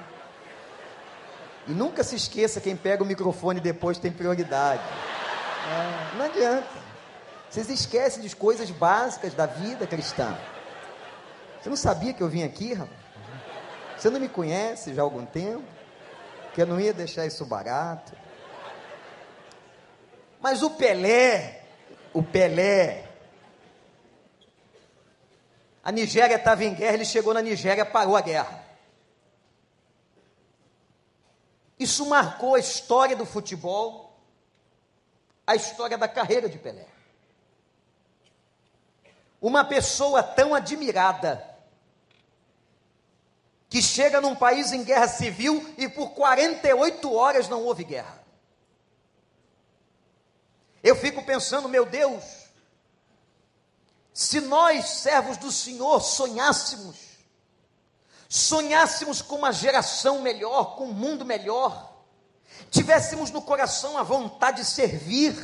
E 1.66 1.72
nunca 1.72 2.04
se 2.04 2.16
esqueça, 2.16 2.60
quem 2.60 2.76
pega 2.76 3.02
o 3.02 3.06
microfone 3.06 3.58
depois 3.58 3.96
tem 3.96 4.12
prioridade. 4.12 4.82
É, 4.82 6.16
não 6.16 6.26
adianta. 6.26 6.88
Vocês 7.48 7.70
esquecem 7.70 8.22
de 8.22 8.36
coisas 8.36 8.70
básicas 8.70 9.32
da 9.32 9.46
vida 9.46 9.86
cristã. 9.86 10.36
Você 11.60 11.70
não 11.70 11.76
sabia 11.76 12.12
que 12.12 12.22
eu 12.22 12.28
vim 12.28 12.42
aqui, 12.42 12.74
rapaz? 12.74 12.98
Você 13.96 14.10
não 14.10 14.20
me 14.20 14.28
conhece 14.28 14.94
já 14.94 15.00
há 15.00 15.04
algum 15.04 15.24
tempo? 15.24 15.77
Eu 16.60 16.66
não 16.66 16.80
ia 16.80 16.92
deixar 16.92 17.26
isso 17.26 17.44
barato. 17.44 18.12
Mas 20.40 20.62
o 20.62 20.70
Pelé, 20.70 21.64
o 22.12 22.22
Pelé, 22.22 23.08
a 25.82 25.90
Nigéria 25.90 26.36
estava 26.36 26.64
em 26.64 26.74
guerra, 26.74 26.94
ele 26.94 27.04
chegou 27.04 27.32
na 27.32 27.40
Nigéria, 27.40 27.84
parou 27.84 28.16
a 28.16 28.20
guerra. 28.20 28.62
Isso 31.78 32.04
marcou 32.06 32.56
a 32.56 32.58
história 32.58 33.16
do 33.16 33.24
futebol, 33.24 34.20
a 35.46 35.54
história 35.54 35.96
da 35.96 36.08
carreira 36.08 36.48
de 36.48 36.58
Pelé. 36.58 36.86
Uma 39.40 39.64
pessoa 39.64 40.22
tão 40.22 40.54
admirada, 40.54 41.47
que 43.68 43.82
chega 43.82 44.20
num 44.20 44.34
país 44.34 44.72
em 44.72 44.82
guerra 44.82 45.08
civil 45.08 45.74
e 45.76 45.88
por 45.88 46.10
48 46.10 47.12
horas 47.12 47.48
não 47.48 47.64
houve 47.64 47.84
guerra. 47.84 48.18
Eu 50.82 50.96
fico 50.96 51.22
pensando, 51.24 51.68
meu 51.68 51.84
Deus, 51.84 52.22
se 54.14 54.40
nós, 54.40 54.88
servos 54.88 55.36
do 55.36 55.52
Senhor, 55.52 56.00
sonhássemos, 56.00 56.96
sonhássemos 58.28 59.20
com 59.20 59.36
uma 59.36 59.52
geração 59.52 60.22
melhor, 60.22 60.76
com 60.76 60.86
um 60.86 60.92
mundo 60.92 61.24
melhor, 61.24 62.04
tivéssemos 62.70 63.30
no 63.30 63.42
coração 63.42 63.98
a 63.98 64.02
vontade 64.02 64.62
de 64.62 64.64
servir, 64.64 65.36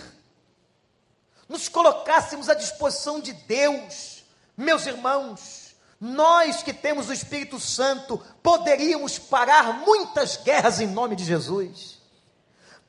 nos 1.48 1.68
colocássemos 1.68 2.48
à 2.48 2.54
disposição 2.54 3.20
de 3.20 3.32
Deus, 3.32 4.24
meus 4.56 4.86
irmãos, 4.86 5.63
nós 6.04 6.62
que 6.62 6.74
temos 6.74 7.08
o 7.08 7.14
Espírito 7.14 7.58
Santo 7.58 8.20
poderíamos 8.42 9.18
parar 9.18 9.80
muitas 9.86 10.36
guerras 10.36 10.78
em 10.78 10.86
nome 10.86 11.16
de 11.16 11.24
Jesus. 11.24 11.98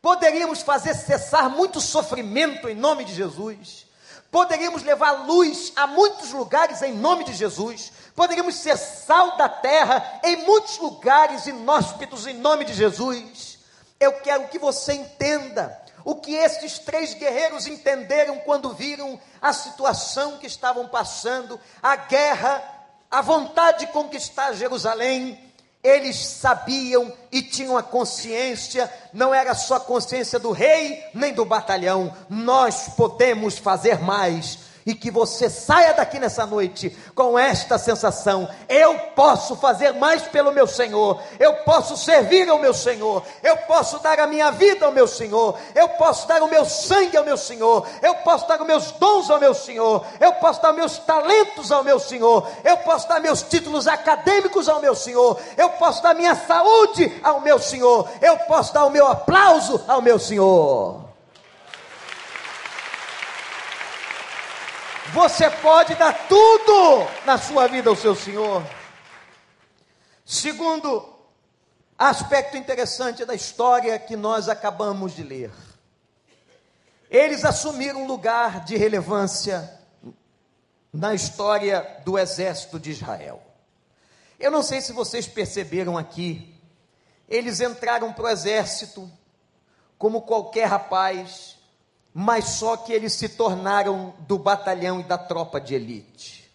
Poderíamos 0.02 0.62
fazer 0.62 0.94
cessar 0.94 1.50
muito 1.50 1.80
sofrimento 1.80 2.68
em 2.68 2.76
nome 2.76 3.06
de 3.06 3.16
Jesus. 3.16 3.86
Poderíamos 4.30 4.84
levar 4.84 5.26
luz 5.26 5.72
a 5.78 5.88
muitos 5.88 6.34
lugares 6.34 6.82
em 6.82 6.92
nome 6.92 7.24
de 7.24 7.34
Jesus. 7.34 7.90
Poderíamos 8.14 8.56
ser 8.56 8.78
sal 8.78 9.38
da 9.38 9.48
terra 9.48 10.20
em 10.22 10.46
muitos 10.46 10.78
lugares 10.78 11.46
inóspitos 11.46 12.28
em 12.28 12.34
nome 12.34 12.66
de 12.66 12.74
Jesus. 12.74 13.60
Eu 13.98 14.12
quero 14.20 14.50
que 14.50 14.60
você 14.60 14.92
entenda 14.92 15.82
o 16.04 16.16
que 16.16 16.36
esses 16.36 16.80
três 16.80 17.14
guerreiros 17.14 17.66
entenderam 17.66 18.40
quando 18.40 18.74
viram 18.74 19.18
a 19.42 19.54
situação 19.54 20.38
que 20.38 20.48
estavam 20.48 20.90
passando, 20.90 21.58
a 21.82 21.96
guerra 21.96 22.75
a 23.16 23.22
vontade 23.22 23.86
de 23.86 23.94
conquistar 23.94 24.52
Jerusalém, 24.52 25.40
eles 25.82 26.18
sabiam 26.18 27.14
e 27.32 27.42
tinham 27.42 27.78
a 27.78 27.82
consciência, 27.82 28.92
não 29.14 29.34
era 29.34 29.56
só 29.56 29.76
a 29.76 29.80
consciência 29.80 30.38
do 30.38 30.52
rei 30.52 31.02
nem 31.14 31.34
do 31.34 31.46
batalhão, 31.46 32.14
nós 32.30 32.90
podemos 32.90 33.58
fazer 33.58 34.00
mais 34.02 34.60
e 34.86 34.94
que 34.94 35.10
você 35.10 35.50
saia 35.50 35.94
daqui 35.94 36.20
nessa 36.20 36.46
noite 36.46 36.96
com 37.16 37.40
esta 37.40 37.78
sensação: 37.78 38.48
eu 38.70 39.00
posso 39.16 39.56
fazer 39.56 39.94
mais 39.94 40.24
pelo 40.24 40.52
meu 40.52 40.68
Senhor, 40.68 41.22
eu 41.40 41.56
posso 41.64 41.98
servir 41.98 42.48
ao 42.48 42.60
meu 42.60 42.74
Senhor, 42.74 43.24
eu 43.42 43.58
posso 43.58 44.00
dar 44.00 44.20
a 44.20 44.28
minha 44.28 44.52
vida 44.52 44.86
ao 44.86 44.92
meu 44.92 45.08
Senhor, 45.08 45.58
eu 45.74 45.90
posso 45.90 46.28
dar 46.28 46.44
o 46.44 46.48
meu 46.48 46.66
sangue 46.66 47.18
ao 47.18 47.26
meu 47.26 47.38
Senhor, 47.38 47.88
eu 48.02 48.16
posso 48.16 48.48
dar 48.48 48.62
os 48.62 48.68
meus 48.68 48.92
dons 48.92 49.30
ao 49.30 49.40
meu 49.40 49.54
Senhor, 49.54 50.06
eu 50.20 50.34
posso 50.34 50.62
dar 50.62 50.74
meus 50.74 50.98
talentos 51.00 51.72
ao 51.72 51.84
meu 51.84 52.00
Senhor, 52.00 52.48
eu 52.64 52.78
posso 52.78 53.08
dar 53.08 53.20
meus 53.20 53.42
títulos 53.42 53.88
acadêmicos 53.88 54.70
ao 54.70 54.80
meu 54.80 54.94
Senhor, 54.94 55.40
eu 55.58 55.70
posso 55.72 56.04
dar 56.04 56.14
minha 56.14 56.36
saúde 56.36 57.20
ao 57.24 57.42
meu 57.42 57.58
Senhor, 57.58 58.08
eu 58.22 58.38
posso 58.40 58.74
dar 58.74 58.86
o 58.86 58.92
meu 58.92 59.08
aplauso 59.08 59.84
ao 59.88 60.02
meu 60.02 60.20
Senhor. 60.20 61.05
Você 65.16 65.50
pode 65.50 65.96
dar 65.96 66.28
tudo 66.28 67.08
na 67.26 67.38
sua 67.38 67.68
vida 67.68 67.90
ao 67.90 67.96
seu 67.96 68.14
Senhor. 68.14 68.62
Segundo 70.26 71.08
aspecto 71.98 72.58
interessante 72.58 73.24
da 73.24 73.34
história 73.34 73.98
que 73.98 74.18
nós 74.18 74.50
acabamos 74.50 75.16
de 75.16 75.24
ler. 75.24 75.54
Eles 77.10 77.46
assumiram 77.46 78.04
um 78.04 78.08
lugar 78.08 78.66
de 78.66 78.76
relevância 78.76 79.80
na 80.92 81.14
história 81.14 82.02
do 82.04 82.20
exército 82.20 82.78
de 82.78 82.92
Israel. 82.92 83.42
Eu 84.38 84.52
não 84.52 84.62
sei 84.62 84.82
se 84.82 84.92
vocês 84.92 85.26
perceberam 85.26 85.98
aqui, 85.98 86.54
eles 87.30 87.62
entraram 87.62 88.12
para 88.12 88.26
o 88.26 88.30
exército 88.30 89.10
como 89.98 90.24
qualquer 90.24 90.66
rapaz, 90.66 91.55
mas 92.18 92.46
só 92.46 92.78
que 92.78 92.94
eles 92.94 93.12
se 93.12 93.28
tornaram 93.28 94.14
do 94.20 94.40
batalhão 94.40 95.02
e 95.02 95.04
da 95.04 95.18
tropa 95.18 95.60
de 95.60 95.76
elite. 95.76 96.50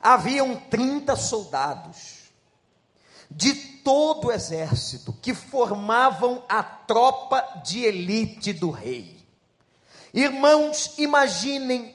Haviam 0.00 0.56
30 0.56 1.14
soldados 1.16 2.30
de 3.30 3.52
todo 3.54 4.28
o 4.28 4.32
exército 4.32 5.12
que 5.20 5.34
formavam 5.34 6.42
a 6.48 6.62
tropa 6.62 7.46
de 7.62 7.84
elite 7.84 8.54
do 8.54 8.70
rei. 8.70 9.22
Irmãos, 10.14 10.94
imaginem 10.96 11.94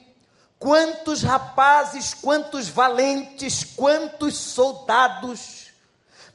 quantos 0.56 1.24
rapazes, 1.24 2.14
quantos 2.14 2.68
valentes, 2.68 3.64
quantos 3.64 4.36
soldados 4.36 5.72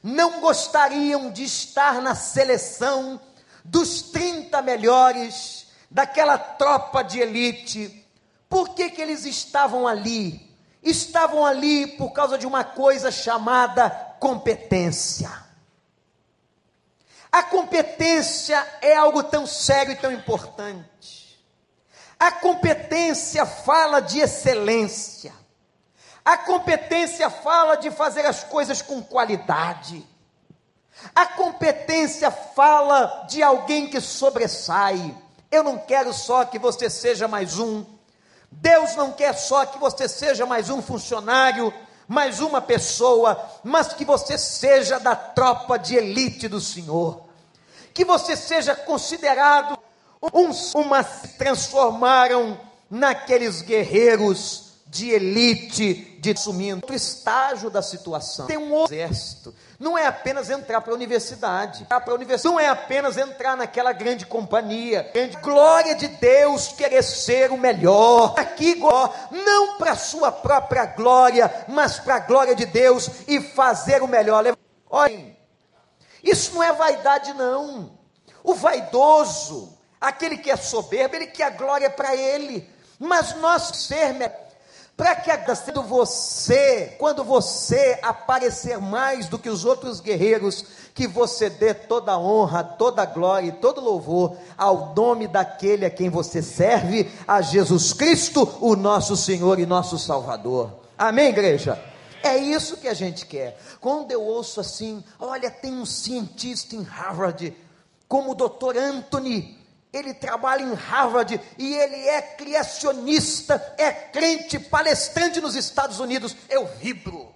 não 0.02 0.42
gostariam 0.42 1.30
de 1.30 1.44
estar 1.44 2.02
na 2.02 2.14
seleção 2.14 3.18
dos 3.64 4.02
30 4.02 4.60
melhores 4.60 5.65
daquela 5.90 6.38
tropa 6.38 7.02
de 7.02 7.20
elite. 7.20 8.06
Por 8.48 8.70
que, 8.70 8.90
que 8.90 9.02
eles 9.02 9.24
estavam 9.24 9.86
ali? 9.86 10.54
Estavam 10.82 11.44
ali 11.44 11.86
por 11.86 12.12
causa 12.12 12.38
de 12.38 12.46
uma 12.46 12.64
coisa 12.64 13.10
chamada 13.10 13.90
competência. 14.20 15.30
A 17.30 17.42
competência 17.42 18.64
é 18.80 18.96
algo 18.96 19.22
tão 19.22 19.46
sério 19.46 19.92
e 19.92 19.96
tão 19.96 20.12
importante. 20.12 21.38
A 22.18 22.32
competência 22.32 23.44
fala 23.44 24.00
de 24.00 24.20
excelência. 24.20 25.34
A 26.24 26.38
competência 26.38 27.28
fala 27.28 27.76
de 27.76 27.90
fazer 27.90 28.24
as 28.24 28.42
coisas 28.42 28.80
com 28.80 29.02
qualidade. 29.02 30.04
A 31.14 31.26
competência 31.26 32.30
fala 32.30 33.26
de 33.28 33.42
alguém 33.42 33.86
que 33.86 34.00
sobressai. 34.00 35.14
Eu 35.50 35.62
não 35.62 35.78
quero 35.78 36.12
só 36.12 36.44
que 36.44 36.58
você 36.58 36.90
seja 36.90 37.28
mais 37.28 37.58
um. 37.58 37.84
Deus 38.50 38.96
não 38.96 39.12
quer 39.12 39.34
só 39.34 39.66
que 39.66 39.78
você 39.78 40.08
seja 40.08 40.46
mais 40.46 40.70
um 40.70 40.80
funcionário, 40.80 41.72
mais 42.08 42.40
uma 42.40 42.60
pessoa, 42.60 43.40
mas 43.62 43.92
que 43.92 44.04
você 44.04 44.38
seja 44.38 44.98
da 44.98 45.14
tropa 45.14 45.78
de 45.78 45.96
elite 45.96 46.48
do 46.48 46.60
Senhor. 46.60 47.22
Que 47.92 48.04
você 48.04 48.36
seja 48.36 48.74
considerado 48.74 49.78
uns 50.32 50.74
uma 50.74 51.02
se 51.02 51.28
transformaram 51.28 52.58
naqueles 52.90 53.62
guerreiros 53.62 54.66
de 54.86 55.10
elite, 55.10 56.18
de 56.20 56.30
assumindo 56.30 56.76
outro 56.76 56.94
estágio 56.94 57.68
da 57.68 57.82
situação. 57.82 58.46
Tem 58.46 58.56
um 58.56 58.84
exército. 58.84 59.54
Não 59.78 59.96
é 59.96 60.06
apenas 60.06 60.48
entrar 60.48 60.80
para 60.80 60.92
a 60.92 60.94
universidade. 60.94 61.86
Não 62.44 62.58
é 62.58 62.68
apenas 62.68 63.16
entrar 63.16 63.56
naquela 63.56 63.92
grande 63.92 64.24
companhia. 64.24 65.10
Grande 65.12 65.36
glória 65.36 65.94
de 65.94 66.08
Deus 66.08 66.68
querer 66.68 67.02
ser 67.02 67.50
o 67.50 67.58
melhor. 67.58 68.34
Aqui, 68.38 68.74
não 69.30 69.76
para 69.76 69.92
a 69.92 69.96
sua 69.96 70.32
própria 70.32 70.86
glória, 70.86 71.66
mas 71.68 71.98
para 71.98 72.16
a 72.16 72.20
glória 72.20 72.54
de 72.54 72.64
Deus 72.64 73.10
e 73.28 73.40
fazer 73.40 74.02
o 74.02 74.08
melhor. 74.08 74.44
Olhem, 74.88 75.36
isso 76.22 76.54
não 76.54 76.62
é 76.62 76.72
vaidade, 76.72 77.34
não. 77.34 77.98
O 78.42 78.54
vaidoso, 78.54 79.76
aquele 80.00 80.38
que 80.38 80.50
é 80.50 80.56
soberbo, 80.56 81.16
ele 81.16 81.26
quer 81.26 81.44
a 81.44 81.50
glória 81.50 81.90
para 81.90 82.16
ele. 82.16 82.68
Mas 82.98 83.34
nós 83.36 83.62
ser 83.86 84.14
para 84.96 85.14
que 85.14 85.30
agradecendo 85.30 85.82
você, 85.82 86.94
quando 86.98 87.22
você 87.22 87.98
aparecer 88.02 88.78
mais 88.78 89.28
do 89.28 89.38
que 89.38 89.50
os 89.50 89.64
outros 89.64 90.00
guerreiros, 90.00 90.64
que 90.94 91.06
você 91.06 91.50
dê 91.50 91.74
toda 91.74 92.12
a 92.12 92.18
honra, 92.18 92.64
toda 92.64 93.02
a 93.02 93.06
glória 93.06 93.48
e 93.48 93.52
todo 93.52 93.82
louvor 93.82 94.38
ao 94.56 94.94
nome 94.94 95.28
daquele 95.28 95.84
a 95.84 95.90
quem 95.90 96.08
você 96.08 96.40
serve, 96.40 97.10
a 97.28 97.42
Jesus 97.42 97.92
Cristo, 97.92 98.48
o 98.58 98.74
nosso 98.74 99.14
Senhor 99.16 99.58
e 99.58 99.66
nosso 99.66 99.98
Salvador. 99.98 100.70
Amém, 100.96 101.28
igreja? 101.28 101.78
É 102.22 102.38
isso 102.38 102.78
que 102.78 102.88
a 102.88 102.94
gente 102.94 103.26
quer. 103.26 103.60
Quando 103.78 104.10
eu 104.10 104.22
ouço 104.22 104.60
assim, 104.60 105.04
olha, 105.20 105.50
tem 105.50 105.74
um 105.74 105.84
cientista 105.84 106.74
em 106.74 106.82
Harvard, 106.82 107.54
como 108.08 108.30
o 108.30 108.34
doutor 108.34 108.78
Anthony, 108.78 109.58
ele 109.96 110.14
trabalha 110.14 110.62
em 110.62 110.74
Harvard 110.74 111.40
e 111.58 111.74
ele 111.74 112.08
é 112.08 112.20
criacionista, 112.22 113.74
é 113.78 113.90
crente, 113.92 114.58
palestrante 114.58 115.40
nos 115.40 115.56
Estados 115.56 116.00
Unidos. 116.00 116.36
Eu 116.48 116.66
vibro. 116.66 117.34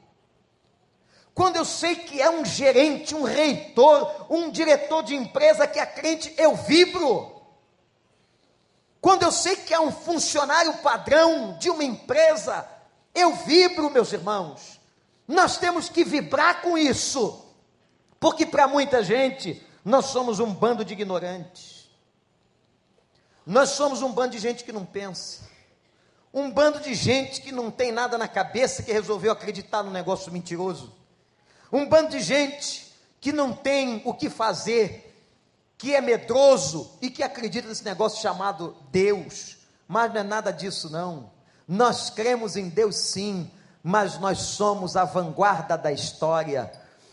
Quando 1.34 1.56
eu 1.56 1.64
sei 1.64 1.96
que 1.96 2.20
é 2.20 2.28
um 2.28 2.44
gerente, 2.44 3.14
um 3.14 3.22
reitor, 3.22 4.26
um 4.28 4.50
diretor 4.50 5.02
de 5.02 5.14
empresa 5.14 5.66
que 5.66 5.78
é 5.78 5.86
crente, 5.86 6.34
eu 6.36 6.54
vibro. 6.54 7.40
Quando 9.00 9.22
eu 9.22 9.32
sei 9.32 9.56
que 9.56 9.72
é 9.72 9.80
um 9.80 9.90
funcionário 9.90 10.74
padrão 10.78 11.56
de 11.58 11.70
uma 11.70 11.82
empresa, 11.82 12.68
eu 13.14 13.32
vibro, 13.32 13.90
meus 13.90 14.12
irmãos. 14.12 14.78
Nós 15.26 15.56
temos 15.56 15.88
que 15.88 16.04
vibrar 16.04 16.60
com 16.60 16.76
isso, 16.76 17.46
porque 18.18 18.44
para 18.44 18.68
muita 18.68 19.02
gente 19.02 19.64
nós 19.84 20.06
somos 20.06 20.40
um 20.40 20.52
bando 20.52 20.84
de 20.84 20.92
ignorantes. 20.92 21.79
Nós 23.50 23.70
somos 23.70 24.00
um 24.00 24.12
bando 24.12 24.30
de 24.30 24.38
gente 24.38 24.62
que 24.62 24.70
não 24.70 24.84
pensa. 24.84 25.40
Um 26.32 26.52
bando 26.52 26.78
de 26.78 26.94
gente 26.94 27.42
que 27.42 27.50
não 27.50 27.68
tem 27.68 27.90
nada 27.90 28.16
na 28.16 28.28
cabeça, 28.28 28.80
que 28.80 28.92
resolveu 28.92 29.32
acreditar 29.32 29.82
no 29.82 29.90
negócio 29.90 30.30
mentiroso. 30.30 30.94
Um 31.72 31.84
bando 31.84 32.10
de 32.10 32.20
gente 32.20 32.94
que 33.20 33.32
não 33.32 33.52
tem 33.52 34.02
o 34.04 34.14
que 34.14 34.30
fazer, 34.30 35.20
que 35.76 35.96
é 35.96 36.00
medroso 36.00 36.96
e 37.02 37.10
que 37.10 37.24
acredita 37.24 37.66
nesse 37.66 37.84
negócio 37.84 38.22
chamado 38.22 38.76
Deus. 38.92 39.56
Mas 39.88 40.14
não 40.14 40.20
é 40.20 40.22
nada 40.22 40.52
disso, 40.52 40.88
não. 40.88 41.32
Nós 41.66 42.08
cremos 42.08 42.54
em 42.54 42.68
Deus 42.68 42.94
sim, 42.98 43.50
mas 43.82 44.16
nós 44.20 44.38
somos 44.38 44.96
a 44.96 45.04
vanguarda 45.04 45.76
da 45.76 45.90
história. 45.90 46.70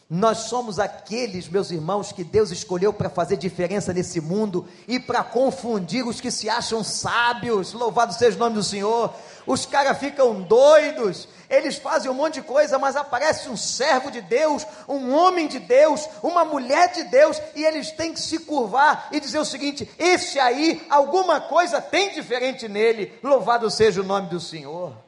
Nós 0.10 0.38
somos 0.44 0.80
aqueles, 0.80 1.50
meus 1.50 1.70
irmãos, 1.70 2.14
que 2.14 2.24
Deus 2.24 2.50
escolheu 2.50 2.94
para 2.94 3.10
fazer 3.10 3.36
diferença 3.36 3.92
nesse 3.92 4.22
mundo 4.22 4.66
e 4.88 5.02
para 5.02 5.22
confundir 5.22 6.08
os 6.08 6.22
que 6.22 6.32
se 6.32 6.50
acham 6.50 6.82
sábios. 6.82 7.74
Louvado 7.74 8.14
seja 8.14 8.38
o 8.38 8.40
nome 8.40 8.56
do 8.56 8.64
Senhor. 8.64 9.14
Os 9.46 9.66
caras 9.66 9.98
ficam 9.98 10.42
doidos, 10.44 11.28
eles 11.50 11.76
fazem 11.76 12.10
um 12.10 12.14
monte 12.14 12.36
de 12.36 12.42
coisa, 12.44 12.80
mas 12.80 12.96
aparece 12.96 13.50
um 13.50 13.58
servo 13.58 14.10
de 14.10 14.22
Deus, 14.22 14.66
um 14.88 15.14
homem 15.14 15.46
de 15.46 15.60
Deus, 15.60 16.08
uma 16.24 16.46
mulher 16.46 16.94
de 16.94 17.04
Deus, 17.04 17.42
e 17.54 17.66
eles 17.66 17.92
têm 17.92 18.14
que 18.14 18.22
se 18.22 18.40
curvar 18.40 19.10
e 19.12 19.20
dizer 19.20 19.40
o 19.40 19.46
seguinte: 19.46 19.90
esse 20.00 20.40
aí, 20.40 20.86
alguma 20.90 21.42
coisa 21.42 21.82
tem 21.82 22.14
diferente 22.14 22.70
nele. 22.70 23.12
Louvado 23.22 23.70
seja 23.70 24.00
o 24.00 24.06
nome 24.06 24.30
do 24.30 24.40
Senhor. 24.40 25.07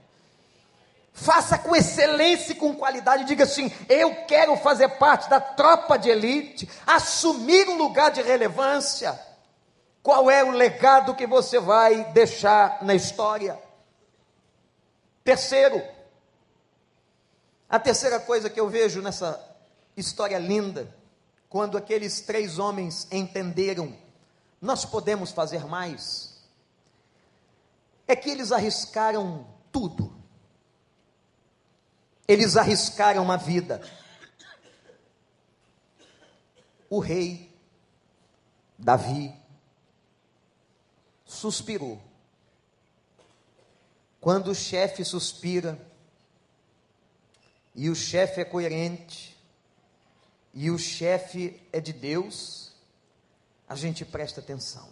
Faça 1.22 1.58
com 1.58 1.76
excelência 1.76 2.54
e 2.54 2.56
com 2.56 2.74
qualidade. 2.74 3.26
Diga 3.26 3.44
assim: 3.44 3.70
eu 3.90 4.24
quero 4.26 4.56
fazer 4.56 4.88
parte 4.98 5.30
da 5.30 5.42
tropa 5.42 5.98
de 5.98 6.10
elite, 6.10 6.70
assumir 6.88 7.68
um 7.68 7.78
lugar 7.78 8.10
de 8.10 8.22
relevância. 8.22 9.20
Qual 10.02 10.32
é 10.32 10.46
o 10.46 10.52
legado 10.52 11.14
que 11.14 11.28
você 11.28 11.60
vai 11.60 12.06
deixar 12.14 12.82
na 12.84 12.96
história? 12.96 13.60
Terceiro, 15.22 15.84
a 17.70 17.78
terceira 17.78 18.18
coisa 18.22 18.50
que 18.50 18.60
eu 18.60 18.70
vejo 18.70 19.02
nessa 19.02 19.46
história 19.98 20.38
linda, 20.38 20.96
quando 21.50 21.78
aqueles 21.78 22.22
três 22.22 22.58
homens 22.58 23.10
entenderam, 23.12 23.94
nós 24.62 24.86
podemos 24.86 25.32
fazer 25.32 25.66
mais, 25.66 26.40
é 28.08 28.16
que 28.16 28.30
eles 28.30 28.54
arriscaram 28.54 29.46
tudo 29.70 30.19
eles 32.30 32.56
arriscaram 32.56 33.24
uma 33.24 33.38
vida. 33.38 33.82
O 36.88 37.00
rei 37.00 37.52
Davi 38.78 39.36
suspirou. 41.26 42.00
Quando 44.22 44.52
o 44.52 44.56
chefe 44.56 45.04
suspira, 45.04 45.80
e 47.74 47.90
o 47.90 47.96
chefe 47.96 48.42
é 48.42 48.46
coerente, 48.46 49.36
e 50.54 50.70
o 50.70 50.78
chefe 50.78 51.60
é 51.74 51.80
de 51.80 51.94
Deus, 51.94 52.76
a 53.68 53.74
gente 53.74 54.06
presta 54.06 54.40
atenção. 54.40 54.88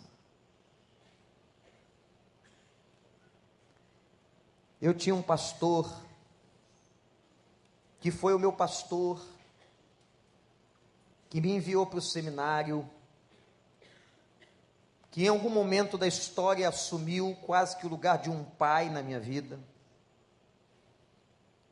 Eu 4.82 4.95
tinha 4.95 5.13
um 5.13 5.21
pastor 5.21 6.07
que 7.99 8.12
foi 8.12 8.33
o 8.33 8.39
meu 8.39 8.53
pastor, 8.53 9.19
que 11.29 11.41
me 11.41 11.51
enviou 11.51 11.86
para 11.86 11.99
o 11.99 12.01
seminário, 12.01 12.88
que 15.12 15.25
em 15.25 15.27
algum 15.27 15.49
momento 15.49 15.97
da 15.97 16.07
história 16.07 16.69
assumiu 16.69 17.36
quase 17.45 17.75
que 17.77 17.86
o 17.86 17.89
lugar 17.89 18.19
de 18.19 18.29
um 18.29 18.43
pai 18.43 18.89
na 18.89 19.01
minha 19.01 19.19
vida. 19.19 19.60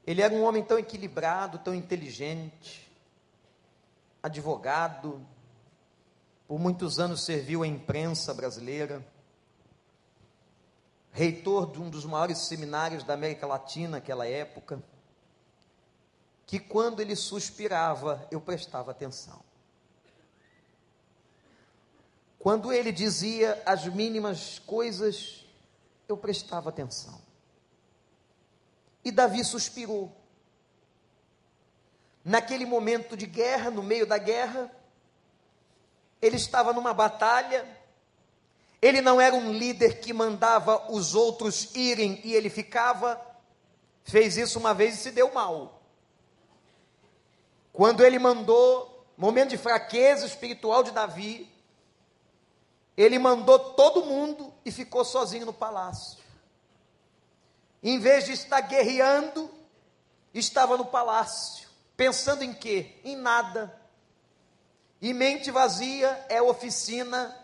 Ele 0.05 0.21
era 0.21 0.33
um 0.33 0.43
homem 0.43 0.63
tão 0.63 0.77
equilibrado, 0.77 1.59
tão 1.59 1.73
inteligente, 1.73 2.91
advogado, 4.21 5.25
por 6.47 6.59
muitos 6.59 6.99
anos 6.99 7.23
serviu 7.23 7.63
a 7.63 7.67
imprensa 7.67 8.33
brasileira, 8.33 9.05
reitor 11.11 11.71
de 11.71 11.79
um 11.79 11.89
dos 11.89 12.05
maiores 12.05 12.39
seminários 12.39 13.03
da 13.03 13.13
América 13.13 13.47
Latina 13.47 13.91
naquela 13.91 14.27
época 14.27 14.83
que 16.45 16.59
quando 16.59 16.99
ele 16.99 17.15
suspirava, 17.15 18.27
eu 18.29 18.39
prestava 18.39 18.91
atenção. 18.91 19.43
Quando 22.37 22.71
ele 22.71 22.91
dizia 22.91 23.61
as 23.65 23.87
mínimas 23.87 24.59
coisas, 24.59 25.45
eu 26.07 26.15
prestava 26.15 26.69
atenção. 26.69 27.19
E 29.03 29.11
Davi 29.11 29.43
suspirou. 29.43 30.15
Naquele 32.23 32.65
momento 32.65 33.17
de 33.17 33.25
guerra, 33.25 33.71
no 33.71 33.81
meio 33.81 34.05
da 34.05 34.17
guerra, 34.17 34.71
ele 36.21 36.35
estava 36.35 36.73
numa 36.73 36.93
batalha, 36.93 37.67
ele 38.81 39.01
não 39.01 39.19
era 39.19 39.35
um 39.35 39.51
líder 39.51 39.99
que 39.99 40.13
mandava 40.13 40.91
os 40.91 41.15
outros 41.15 41.75
irem 41.75 42.21
e 42.23 42.33
ele 42.33 42.49
ficava, 42.49 43.19
fez 44.03 44.37
isso 44.37 44.59
uma 44.59 44.73
vez 44.73 44.95
e 44.95 44.97
se 44.97 45.11
deu 45.11 45.33
mal. 45.33 45.81
Quando 47.75 48.05
ele 48.05 48.17
mandou, 48.17 49.05
momento 49.17 49.49
de 49.49 49.57
fraqueza 49.57 50.25
espiritual 50.25 50.81
de 50.81 50.91
Davi, 50.91 51.51
ele 52.95 53.19
mandou 53.19 53.59
todo 53.59 54.05
mundo 54.05 54.53
e 54.63 54.71
ficou 54.71 55.03
sozinho 55.03 55.45
no 55.45 55.51
palácio. 55.51 56.23
Em 57.83 57.99
vez 57.99 58.23
de 58.23 58.31
estar 58.31 58.61
guerreando, 58.61 59.51
estava 60.33 60.77
no 60.77 60.85
palácio, 60.85 61.67
pensando 61.97 62.43
em 62.43 62.53
quê? 62.53 62.95
Em 63.03 63.17
nada. 63.17 63.77
E 65.01 65.13
mente 65.13 65.51
vazia 65.51 66.25
é 66.29 66.41
oficina 66.41 67.37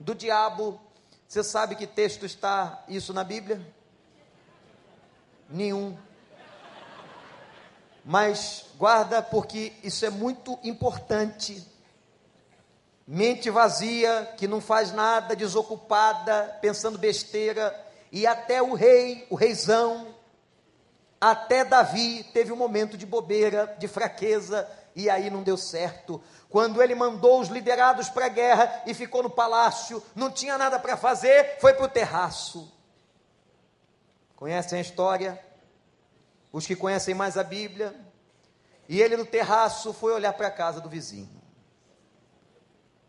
do 0.00 0.16
diabo. 0.16 0.80
Você 1.28 1.44
sabe 1.44 1.76
que 1.76 1.86
texto 1.86 2.26
está 2.26 2.82
isso 2.88 3.14
na 3.14 3.22
Bíblia? 3.22 3.64
Nenhum. 5.48 5.96
Mas 8.08 8.66
guarda, 8.78 9.20
porque 9.20 9.72
isso 9.82 10.06
é 10.06 10.10
muito 10.10 10.56
importante. 10.62 11.66
Mente 13.04 13.50
vazia, 13.50 14.32
que 14.36 14.46
não 14.46 14.60
faz 14.60 14.92
nada, 14.92 15.34
desocupada, 15.34 16.56
pensando 16.62 16.98
besteira, 16.98 17.74
e 18.12 18.24
até 18.24 18.62
o 18.62 18.74
rei, 18.74 19.26
o 19.28 19.34
reizão, 19.34 20.14
até 21.20 21.64
Davi 21.64 22.22
teve 22.32 22.52
um 22.52 22.56
momento 22.56 22.96
de 22.96 23.04
bobeira, 23.04 23.74
de 23.76 23.88
fraqueza, 23.88 24.70
e 24.94 25.10
aí 25.10 25.28
não 25.28 25.42
deu 25.42 25.56
certo. 25.56 26.22
Quando 26.48 26.80
ele 26.80 26.94
mandou 26.94 27.40
os 27.40 27.48
liderados 27.48 28.08
para 28.08 28.26
a 28.26 28.28
guerra 28.28 28.84
e 28.86 28.94
ficou 28.94 29.20
no 29.20 29.30
palácio, 29.30 30.00
não 30.14 30.30
tinha 30.30 30.56
nada 30.56 30.78
para 30.78 30.96
fazer, 30.96 31.58
foi 31.60 31.74
para 31.74 31.86
o 31.86 31.88
terraço. 31.88 32.72
Conhecem 34.36 34.78
a 34.78 34.82
história? 34.82 35.44
Os 36.52 36.66
que 36.66 36.76
conhecem 36.76 37.14
mais 37.14 37.36
a 37.36 37.44
Bíblia. 37.44 37.94
E 38.88 39.00
ele 39.00 39.16
no 39.16 39.26
terraço 39.26 39.92
foi 39.92 40.12
olhar 40.12 40.32
para 40.32 40.48
a 40.48 40.50
casa 40.50 40.80
do 40.80 40.88
vizinho. 40.88 41.42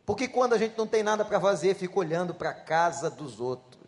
Porque 0.06 0.28
quando 0.28 0.54
a 0.54 0.58
gente 0.58 0.78
não 0.78 0.88
tem 0.88 1.04
nada 1.04 1.26
para 1.26 1.40
fazer, 1.40 1.76
fica 1.76 2.00
olhando 2.00 2.34
para 2.34 2.52
a 2.52 2.54
casa 2.54 3.10
dos 3.10 3.40
outros. 3.40 3.84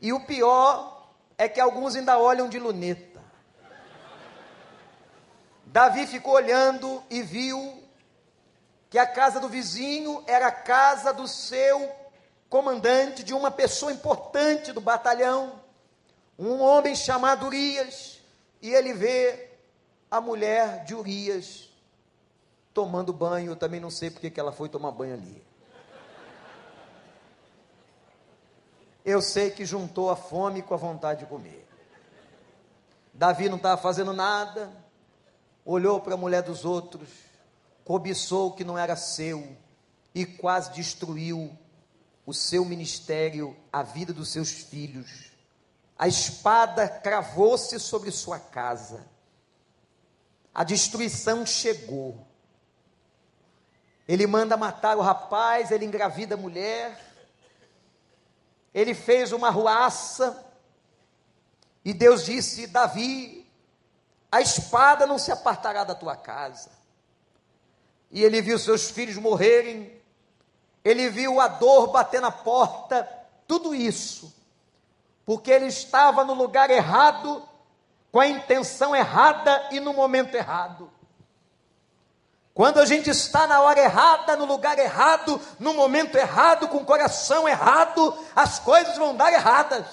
E 0.00 0.12
o 0.12 0.26
pior 0.26 1.12
é 1.36 1.48
que 1.48 1.60
alguns 1.60 1.94
ainda 1.94 2.18
olham 2.18 2.48
de 2.48 2.58
luneta. 2.58 3.20
Davi 5.64 6.06
ficou 6.06 6.34
olhando 6.34 7.02
e 7.10 7.22
viu 7.22 7.82
que 8.90 8.98
a 8.98 9.06
casa 9.06 9.38
do 9.38 9.48
vizinho 9.48 10.24
era 10.26 10.48
a 10.48 10.52
casa 10.52 11.12
do 11.12 11.28
seu 11.28 11.92
comandante, 12.48 13.22
de 13.22 13.34
uma 13.34 13.50
pessoa 13.50 13.92
importante 13.92 14.72
do 14.72 14.80
batalhão, 14.80 15.60
um 16.38 16.60
homem 16.60 16.94
chamado 16.94 17.46
Urias, 17.46 18.20
e 18.62 18.70
ele 18.72 18.92
vê 18.92 19.50
a 20.10 20.20
mulher 20.20 20.84
de 20.84 20.94
Urias 20.94 21.68
tomando 22.72 23.12
banho, 23.12 23.52
eu 23.52 23.56
também 23.56 23.80
não 23.80 23.90
sei 23.90 24.10
porque 24.10 24.30
que 24.30 24.38
ela 24.38 24.52
foi 24.52 24.68
tomar 24.68 24.92
banho 24.92 25.14
ali. 25.14 25.42
Eu 29.04 29.20
sei 29.20 29.50
que 29.50 29.64
juntou 29.64 30.10
a 30.10 30.16
fome 30.16 30.62
com 30.62 30.74
a 30.74 30.76
vontade 30.76 31.20
de 31.20 31.26
comer. 31.26 31.66
Davi 33.12 33.48
não 33.48 33.56
estava 33.56 33.80
fazendo 33.80 34.12
nada, 34.12 34.70
olhou 35.64 36.00
para 36.00 36.14
a 36.14 36.16
mulher 36.16 36.42
dos 36.42 36.64
outros, 36.64 37.08
cobiçou 37.84 38.48
o 38.48 38.52
que 38.52 38.62
não 38.62 38.78
era 38.78 38.94
seu 38.94 39.56
e 40.14 40.24
quase 40.24 40.72
destruiu 40.72 41.50
o 42.24 42.34
seu 42.34 42.64
ministério, 42.64 43.56
a 43.72 43.82
vida 43.82 44.12
dos 44.12 44.30
seus 44.30 44.50
filhos. 44.50 45.32
A 45.98 46.06
espada 46.06 46.88
cravou-se 46.88 47.78
sobre 47.80 48.10
sua 48.10 48.38
casa. 48.38 49.04
A 50.54 50.62
destruição 50.62 51.44
chegou. 51.44 52.26
Ele 54.06 54.26
manda 54.26 54.56
matar 54.56 54.96
o 54.96 55.02
rapaz, 55.02 55.70
ele 55.70 55.84
engravida 55.84 56.34
a 56.34 56.38
mulher 56.38 57.08
ele 58.74 58.94
fez 58.94 59.32
uma 59.32 59.50
ruaça, 59.50 60.44
e 61.84 61.92
Deus 61.92 62.24
disse: 62.24 62.66
Davi, 62.66 63.50
a 64.30 64.40
espada 64.40 65.06
não 65.06 65.18
se 65.18 65.32
apartará 65.32 65.84
da 65.84 65.94
tua 65.94 66.16
casa. 66.16 66.70
E 68.10 68.22
ele 68.22 68.40
viu 68.40 68.58
seus 68.58 68.90
filhos 68.90 69.16
morrerem, 69.16 70.00
ele 70.84 71.10
viu 71.10 71.40
a 71.40 71.48
dor 71.48 71.88
bater 71.88 72.20
na 72.20 72.30
porta, 72.30 73.08
tudo 73.46 73.74
isso, 73.74 74.34
porque 75.28 75.50
ele 75.50 75.66
estava 75.66 76.24
no 76.24 76.32
lugar 76.32 76.70
errado, 76.70 77.46
com 78.10 78.18
a 78.18 78.26
intenção 78.26 78.96
errada 78.96 79.68
e 79.70 79.78
no 79.78 79.92
momento 79.92 80.34
errado. 80.34 80.90
Quando 82.54 82.80
a 82.80 82.86
gente 82.86 83.10
está 83.10 83.46
na 83.46 83.60
hora 83.60 83.78
errada, 83.78 84.38
no 84.38 84.46
lugar 84.46 84.78
errado, 84.78 85.38
no 85.60 85.74
momento 85.74 86.16
errado, 86.16 86.66
com 86.68 86.78
o 86.78 86.84
coração 86.86 87.46
errado, 87.46 88.18
as 88.34 88.58
coisas 88.58 88.96
vão 88.96 89.14
dar 89.14 89.30
erradas. 89.30 89.84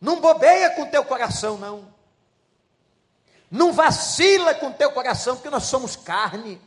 Não 0.00 0.20
bobeia 0.20 0.70
com 0.76 0.86
teu 0.86 1.04
coração, 1.04 1.58
não. 1.58 1.92
Não 3.50 3.72
vacila 3.72 4.54
com 4.54 4.70
teu 4.70 4.92
coração, 4.92 5.34
porque 5.34 5.50
nós 5.50 5.64
somos 5.64 5.96
carne. 5.96 6.62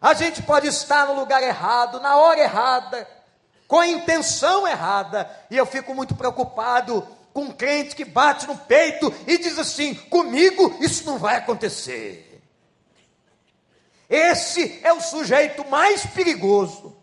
A 0.00 0.14
gente 0.14 0.42
pode 0.42 0.68
estar 0.68 1.06
no 1.06 1.12
lugar 1.12 1.42
errado, 1.42 2.00
na 2.00 2.16
hora 2.16 2.40
errada, 2.40 3.21
com 3.72 3.80
a 3.80 3.88
intenção 3.88 4.68
errada, 4.68 5.34
e 5.50 5.56
eu 5.56 5.64
fico 5.64 5.94
muito 5.94 6.14
preocupado 6.14 7.08
com 7.32 7.44
um 7.44 7.50
crente 7.50 7.96
que 7.96 8.04
bate 8.04 8.46
no 8.46 8.54
peito 8.54 9.10
e 9.26 9.38
diz 9.38 9.58
assim: 9.58 9.94
comigo 9.94 10.76
isso 10.78 11.06
não 11.06 11.16
vai 11.16 11.36
acontecer. 11.36 12.42
Esse 14.10 14.78
é 14.84 14.92
o 14.92 15.00
sujeito 15.00 15.66
mais 15.70 16.04
perigoso. 16.04 16.94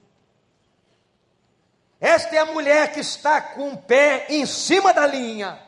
Esta 1.99 2.35
é 2.35 2.37
a 2.37 2.45
mulher 2.45 2.93
que 2.93 2.99
está 2.99 3.41
com 3.41 3.71
o 3.71 3.77
pé 3.77 4.27
em 4.29 4.45
cima 4.45 4.93
da 4.93 5.07
linha. 5.07 5.59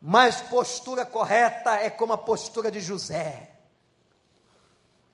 Mas 0.00 0.40
postura 0.40 1.06
correta 1.06 1.76
é 1.76 1.88
como 1.88 2.14
a 2.14 2.18
postura 2.18 2.68
de 2.68 2.80
José, 2.80 3.51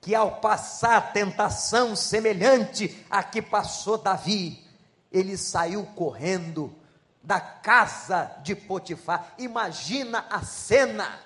que 0.09 0.15
ao 0.15 0.37
passar 0.37 1.13
tentação 1.13 1.95
semelhante 1.95 3.05
a 3.11 3.23
que 3.23 3.43
passou 3.43 3.99
Davi, 3.99 4.67
ele 5.13 5.37
saiu 5.37 5.85
correndo 5.95 6.75
da 7.23 7.39
casa 7.39 8.35
de 8.43 8.55
Potifar. 8.55 9.35
Imagina 9.37 10.25
a 10.31 10.41
cena: 10.41 11.21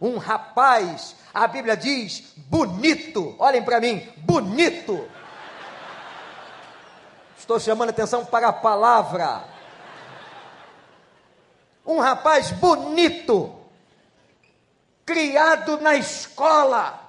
um 0.00 0.18
rapaz 0.18 1.16
a 1.34 1.48
Bíblia 1.48 1.76
diz 1.76 2.32
bonito. 2.36 3.34
Olhem 3.40 3.64
para 3.64 3.80
mim, 3.80 4.08
bonito. 4.18 5.10
Estou 7.36 7.58
chamando 7.58 7.90
atenção 7.90 8.24
para 8.24 8.50
a 8.50 8.52
palavra. 8.52 9.42
Um 11.84 11.98
rapaz 11.98 12.52
bonito, 12.52 13.52
criado 15.04 15.80
na 15.80 15.96
escola 15.96 17.07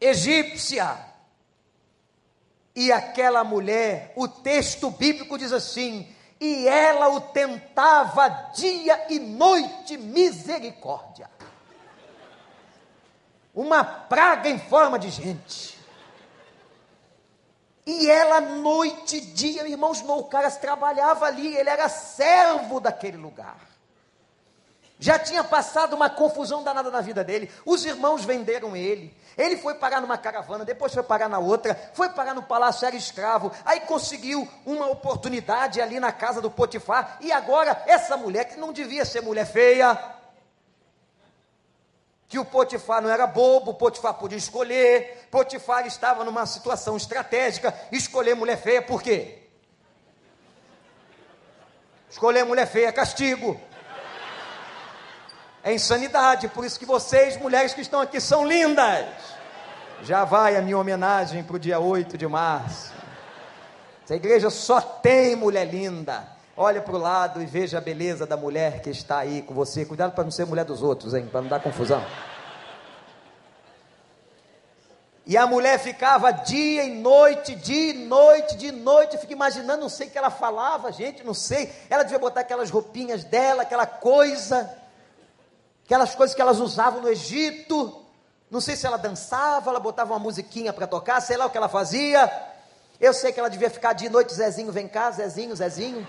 egípcia. 0.00 1.06
E 2.74 2.92
aquela 2.92 3.42
mulher, 3.42 4.12
o 4.16 4.28
texto 4.28 4.90
bíblico 4.90 5.36
diz 5.36 5.52
assim: 5.52 6.06
e 6.40 6.68
ela 6.68 7.08
o 7.08 7.20
tentava 7.20 8.28
dia 8.54 9.06
e 9.10 9.18
noite, 9.18 9.96
misericórdia 9.96 11.28
uma 13.58 13.82
praga 13.82 14.48
em 14.48 14.56
forma 14.56 15.00
de 15.00 15.10
gente. 15.10 15.76
E 17.84 18.08
ela, 18.08 18.40
noite 18.40 19.16
e 19.16 19.20
dia, 19.20 19.66
irmãos, 19.66 20.00
não, 20.02 20.20
o 20.20 20.24
cara 20.24 20.48
trabalhava 20.48 21.26
ali, 21.26 21.56
ele 21.56 21.68
era 21.68 21.88
servo 21.88 22.78
daquele 22.78 23.16
lugar. 23.16 23.56
Já 25.00 25.18
tinha 25.18 25.44
passado 25.44 25.94
uma 25.94 26.10
confusão 26.10 26.62
danada 26.62 26.90
na 26.90 27.00
vida 27.00 27.22
dele. 27.22 27.50
Os 27.64 27.84
irmãos 27.84 28.24
venderam 28.24 28.76
ele. 28.76 29.16
Ele 29.36 29.56
foi 29.56 29.74
parar 29.74 30.00
numa 30.00 30.18
caravana, 30.18 30.64
depois 30.64 30.92
foi 30.92 31.02
parar 31.04 31.28
na 31.28 31.38
outra, 31.38 31.78
foi 31.94 32.08
parar 32.08 32.34
no 32.34 32.42
palácio, 32.42 32.84
era 32.84 32.96
escravo. 32.96 33.52
Aí 33.64 33.80
conseguiu 33.80 34.48
uma 34.66 34.90
oportunidade 34.90 35.80
ali 35.80 36.00
na 36.00 36.10
casa 36.10 36.40
do 36.40 36.50
Potifar. 36.50 37.18
E 37.20 37.30
agora, 37.30 37.80
essa 37.86 38.16
mulher, 38.16 38.46
que 38.46 38.58
não 38.58 38.72
devia 38.72 39.04
ser 39.04 39.20
mulher 39.20 39.46
feia, 39.46 39.96
que 42.28 42.36
o 42.36 42.44
Potifar 42.44 43.00
não 43.00 43.08
era 43.08 43.28
bobo, 43.28 43.70
o 43.70 43.74
Potifar 43.74 44.14
podia 44.14 44.36
escolher, 44.36 45.28
Potifar 45.30 45.86
estava 45.86 46.24
numa 46.24 46.44
situação 46.44 46.96
estratégica, 46.96 47.72
escolher 47.92 48.34
mulher 48.34 48.60
feia, 48.60 48.82
por 48.82 49.00
quê? 49.00 49.38
Escolher 52.10 52.44
mulher 52.44 52.66
feia 52.66 52.92
castigo. 52.92 53.60
É 55.62 55.72
insanidade, 55.72 56.48
por 56.48 56.64
isso 56.64 56.78
que 56.78 56.86
vocês, 56.86 57.36
mulheres 57.36 57.74
que 57.74 57.80
estão 57.80 58.00
aqui, 58.00 58.20
são 58.20 58.46
lindas. 58.46 59.06
Já 60.02 60.24
vai 60.24 60.56
a 60.56 60.62
minha 60.62 60.78
homenagem 60.78 61.42
para 61.42 61.56
o 61.56 61.58
dia 61.58 61.80
8 61.80 62.16
de 62.16 62.26
março. 62.26 62.92
Essa 64.04 64.14
igreja 64.14 64.48
só 64.48 64.80
tem 64.80 65.36
mulher 65.36 65.66
linda. 65.66 66.26
Olha 66.56 66.80
para 66.80 66.94
o 66.94 66.98
lado 66.98 67.42
e 67.42 67.46
veja 67.46 67.78
a 67.78 67.80
beleza 67.80 68.26
da 68.26 68.36
mulher 68.36 68.80
que 68.80 68.90
está 68.90 69.18
aí 69.18 69.42
com 69.42 69.54
você. 69.54 69.84
Cuidado 69.84 70.12
para 70.12 70.24
não 70.24 70.30
ser 70.30 70.46
mulher 70.46 70.64
dos 70.64 70.82
outros, 70.82 71.14
hein? 71.14 71.28
Para 71.30 71.42
não 71.42 71.48
dar 71.48 71.60
confusão. 71.60 72.04
E 75.26 75.36
a 75.36 75.46
mulher 75.46 75.78
ficava 75.78 76.30
dia 76.30 76.84
e 76.84 76.94
noite, 76.94 77.54
dia 77.54 77.90
e 77.90 78.06
noite, 78.06 78.56
dia 78.56 78.70
e 78.70 78.72
noite. 78.72 79.14
Eu 79.14 79.20
fico 79.20 79.34
imaginando, 79.34 79.82
não 79.82 79.88
sei 79.90 80.06
o 80.06 80.10
que 80.10 80.16
ela 80.16 80.30
falava, 80.30 80.90
gente, 80.90 81.22
não 81.22 81.34
sei. 81.34 81.70
Ela 81.90 82.02
devia 82.02 82.18
botar 82.18 82.40
aquelas 82.40 82.70
roupinhas 82.70 83.24
dela, 83.24 83.60
aquela 83.60 83.84
coisa, 83.84 84.74
aquelas 85.88 86.14
coisas 86.14 86.36
que 86.36 86.42
elas 86.42 86.60
usavam 86.60 87.00
no 87.00 87.08
Egito. 87.08 88.04
Não 88.50 88.60
sei 88.60 88.76
se 88.76 88.86
ela 88.86 88.98
dançava, 88.98 89.70
ela 89.70 89.80
botava 89.80 90.12
uma 90.12 90.18
musiquinha 90.18 90.70
para 90.70 90.86
tocar, 90.86 91.18
sei 91.22 91.38
lá 91.38 91.46
o 91.46 91.50
que 91.50 91.56
ela 91.56 91.68
fazia. 91.68 92.30
Eu 93.00 93.14
sei 93.14 93.32
que 93.32 93.40
ela 93.40 93.48
devia 93.48 93.70
ficar 93.70 93.94
de 93.94 94.06
noite, 94.10 94.34
Zezinho, 94.34 94.70
vem 94.70 94.86
cá, 94.86 95.10
Zezinho, 95.10 95.56
Zezinho. 95.56 96.06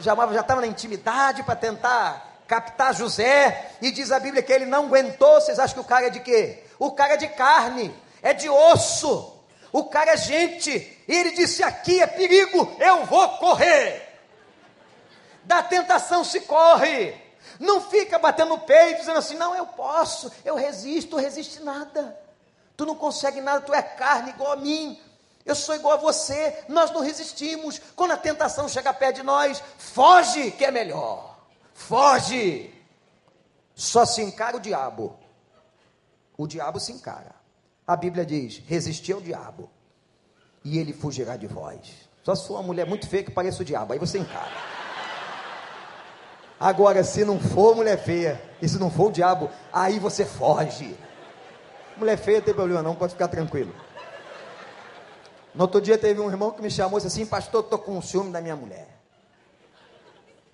Já 0.00 0.12
estava 0.38 0.60
na 0.60 0.66
intimidade 0.66 1.42
para 1.44 1.56
tentar 1.56 2.42
captar 2.46 2.94
José. 2.94 3.70
E 3.80 3.90
diz 3.90 4.12
a 4.12 4.20
Bíblia 4.20 4.42
que 4.42 4.52
ele 4.52 4.66
não 4.66 4.84
aguentou. 4.84 5.40
Vocês 5.40 5.58
acham 5.58 5.76
que 5.76 5.80
o 5.80 5.88
cara 5.88 6.08
é 6.08 6.10
de 6.10 6.20
quê? 6.20 6.64
O 6.78 6.92
cara 6.92 7.14
é 7.14 7.16
de 7.16 7.28
carne, 7.28 7.94
é 8.22 8.34
de 8.34 8.50
osso. 8.50 9.32
O 9.72 9.84
cara 9.84 10.12
é 10.12 10.16
gente. 10.18 10.70
E 11.08 11.14
ele 11.14 11.30
disse: 11.30 11.62
aqui 11.62 12.02
é 12.02 12.06
perigo, 12.06 12.76
eu 12.78 13.06
vou 13.06 13.26
correr. 13.38 14.02
Da 15.44 15.62
tentação 15.62 16.22
se 16.22 16.40
corre. 16.40 17.25
Não 17.58 17.80
fica 17.80 18.18
batendo 18.18 18.54
o 18.54 18.60
peito, 18.60 19.00
dizendo 19.00 19.18
assim: 19.18 19.36
não, 19.36 19.54
eu 19.54 19.66
posso, 19.66 20.30
eu 20.44 20.54
resisto, 20.54 21.16
resiste 21.16 21.60
nada. 21.62 22.18
Tu 22.76 22.84
não 22.84 22.94
consegue 22.94 23.40
nada, 23.40 23.60
tu 23.60 23.72
é 23.72 23.82
carne 23.82 24.30
igual 24.30 24.52
a 24.52 24.56
mim. 24.56 25.00
Eu 25.44 25.54
sou 25.54 25.74
igual 25.74 25.94
a 25.94 25.96
você, 25.96 26.64
nós 26.68 26.90
não 26.90 27.00
resistimos. 27.00 27.80
Quando 27.94 28.10
a 28.10 28.16
tentação 28.16 28.68
chega 28.68 28.92
perto 28.92 29.16
de 29.16 29.22
nós, 29.22 29.62
foge, 29.78 30.50
que 30.50 30.64
é 30.64 30.70
melhor. 30.70 31.38
Foge. 31.72 32.74
Só 33.74 34.04
se 34.04 34.22
encara 34.22 34.56
o 34.56 34.60
diabo. 34.60 35.16
O 36.36 36.46
diabo 36.46 36.80
se 36.80 36.92
encara. 36.92 37.34
A 37.86 37.96
Bíblia 37.96 38.26
diz: 38.26 38.60
resistir 38.66 39.12
ao 39.12 39.20
diabo, 39.20 39.70
e 40.64 40.78
ele 40.78 40.92
fugirá 40.92 41.36
de 41.36 41.46
vós. 41.46 41.78
Só 42.24 42.34
se 42.34 42.46
for 42.48 42.54
uma 42.54 42.64
mulher 42.64 42.86
muito 42.86 43.08
feia 43.08 43.22
que 43.22 43.30
pareça 43.30 43.62
o 43.62 43.64
diabo, 43.64 43.92
aí 43.92 43.98
você 43.98 44.18
encara. 44.18 44.75
Agora, 46.58 47.04
se 47.04 47.24
não 47.24 47.38
for 47.38 47.76
mulher 47.76 47.98
feia, 47.98 48.40
e 48.60 48.68
se 48.68 48.78
não 48.78 48.90
for 48.90 49.08
o 49.08 49.12
diabo, 49.12 49.50
aí 49.72 49.98
você 49.98 50.24
foge. 50.24 50.96
Mulher 51.96 52.16
feia 52.16 52.40
tem 52.40 52.54
problema 52.54 52.82
não, 52.82 52.94
pode 52.94 53.12
ficar 53.12 53.28
tranquilo. 53.28 53.74
No 55.54 55.62
outro 55.62 55.80
dia 55.80 55.96
teve 55.96 56.20
um 56.20 56.30
irmão 56.30 56.50
que 56.50 56.62
me 56.62 56.70
chamou 56.70 56.98
e 56.98 57.02
disse 57.02 57.20
assim, 57.20 57.28
pastor, 57.28 57.64
estou 57.64 57.78
com 57.78 58.00
ciúme 58.02 58.30
da 58.30 58.40
minha 58.40 58.56
mulher. 58.56 58.88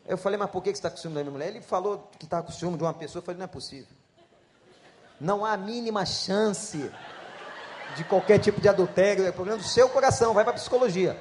Eu 0.06 0.18
falei, 0.18 0.38
mas 0.38 0.50
por 0.50 0.62
que 0.62 0.70
você 0.70 0.74
está 0.74 0.90
com 0.90 0.96
ciúme 0.96 1.14
da 1.14 1.22
minha 1.22 1.32
mulher? 1.32 1.48
Ele 1.48 1.60
falou 1.60 2.10
que 2.18 2.24
estava 2.24 2.42
com 2.44 2.52
ciúme 2.52 2.76
de 2.76 2.82
uma 2.82 2.94
pessoa, 2.94 3.20
eu 3.20 3.24
falei, 3.24 3.38
não 3.38 3.44
é 3.44 3.48
possível. 3.48 3.96
Não 5.20 5.44
há 5.44 5.52
a 5.52 5.56
mínima 5.56 6.04
chance 6.04 6.90
de 7.96 8.04
qualquer 8.04 8.38
tipo 8.38 8.60
de 8.60 8.68
adultério, 8.68 9.26
é 9.26 9.32
problema 9.32 9.58
do 9.58 9.64
seu 9.64 9.88
coração, 9.88 10.34
vai 10.34 10.44
para 10.44 10.54
psicologia. 10.54 11.16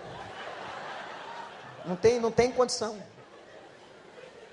Não 1.86 1.96
tem, 1.96 2.20
não 2.20 2.32
tem 2.32 2.52
condição. 2.52 2.98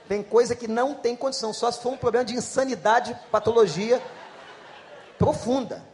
Tem 0.09 0.22
coisa 0.22 0.56
que 0.56 0.66
não 0.66 0.94
tem 0.94 1.14
condição, 1.14 1.52
só 1.52 1.70
se 1.70 1.82
for 1.82 1.92
um 1.92 1.96
problema 1.96 2.24
de 2.24 2.34
insanidade, 2.34 3.14
patologia 3.30 4.02
profunda. 5.18 5.86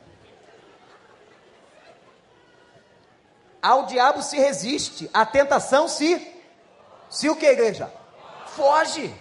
Ao 3.61 3.87
diabo 3.87 4.23
se 4.23 4.39
resiste, 4.39 5.11
à 5.13 5.27
tentação 5.27 5.89
se 5.89 6.33
se 7.11 7.29
o 7.29 7.37
que, 7.37 7.47
igreja? 7.47 7.93
Foge. 8.47 9.15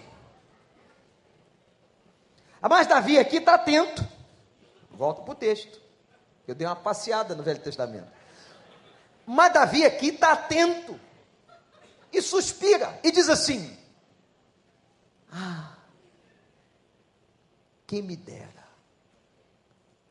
Ah, 2.62 2.70
mas 2.70 2.88
Davi 2.88 3.20
aqui 3.20 3.38
está 3.38 3.56
atento. 3.56 4.08
Volta 4.90 5.22
para 5.22 5.32
o 5.32 5.36
texto. 5.36 5.80
Eu 6.48 6.56
dei 6.56 6.66
uma 6.66 6.76
passeada 6.76 7.36
no 7.36 7.44
Velho 7.44 7.60
Testamento. 7.60 8.08
Mas 9.26 9.54
Davi 9.54 9.86
aqui 9.86 10.10
está 10.10 10.32
atento. 10.32 11.00
E 12.12 12.22
suspira. 12.22 13.00
E 13.04 13.12
diz 13.12 13.30
assim: 13.30 13.78
ah, 15.34 15.76
quem 17.88 18.02
me 18.02 18.16
dera 18.16 18.64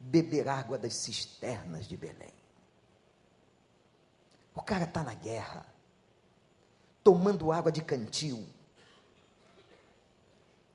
beber 0.01 0.49
água 0.49 0.77
das 0.77 0.95
cisternas 0.95 1.87
de 1.87 1.97
Belém. 1.97 2.35
O 4.55 4.61
cara 4.61 4.85
está 4.85 5.03
na 5.03 5.15
guerra, 5.15 5.65
tomando 7.05 7.53
água 7.53 7.71
de 7.71 7.83
cantil. 7.83 8.47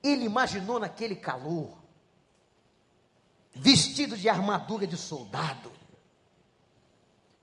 Ele 0.01 0.23
imaginou 0.23 0.79
naquele 0.79 1.15
calor, 1.15 1.77
vestido 3.53 4.15
de 4.17 4.29
armadura 4.29 4.87
de 4.87 4.95
soldado, 4.95 5.71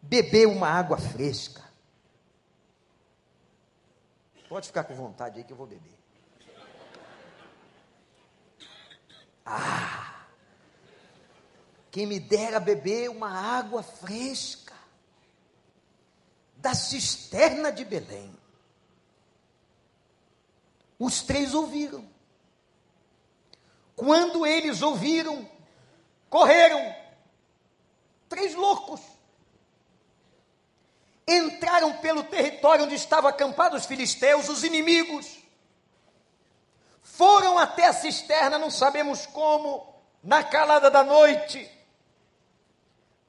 beber 0.01 0.49
uma 0.49 0.69
água 0.69 0.97
fresca. 0.97 1.63
Pode 4.49 4.69
ficar 4.69 4.85
com 4.85 4.95
vontade 4.95 5.39
aí 5.39 5.45
que 5.45 5.53
eu 5.53 5.57
vou 5.57 5.67
beber. 5.67 6.04
Ah! 9.45 10.25
Quem 11.91 12.07
me 12.07 12.19
dera 12.19 12.59
beber 12.59 13.09
uma 13.09 13.31
água 13.31 13.83
fresca 13.83 14.75
da 16.57 16.75
cisterna 16.75 17.71
de 17.71 17.85
Belém. 17.85 18.35
Os 20.99 21.23
três 21.23 21.55
ouviram. 21.55 22.09
Quando 23.95 24.47
eles 24.47 24.83
ouviram, 24.83 25.49
correram. 26.29 26.97
Três 28.29 28.55
loucos. 28.55 29.01
Entraram 31.29 31.99
pelo 31.99 32.25
território 32.25 32.87
onde 32.87 32.95
estavam 32.95 33.31
acampados 33.31 33.83
os 33.83 33.87
filisteus, 33.87 34.49
os 34.49 34.65
inimigos 34.65 35.44
foram 37.17 37.59
até 37.59 37.87
a 37.87 37.93
cisterna, 37.93 38.59
não 38.59 38.71
sabemos 38.71 39.25
como, 39.27 39.95
na 40.23 40.43
calada 40.43 40.91
da 40.91 41.05
noite. 41.05 41.71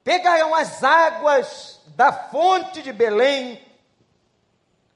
Pegaram 0.03 0.55
as 0.55 0.83
águas 0.83 1.79
da 1.88 2.11
fonte 2.11 2.81
de 2.81 2.91
Belém, 2.91 3.63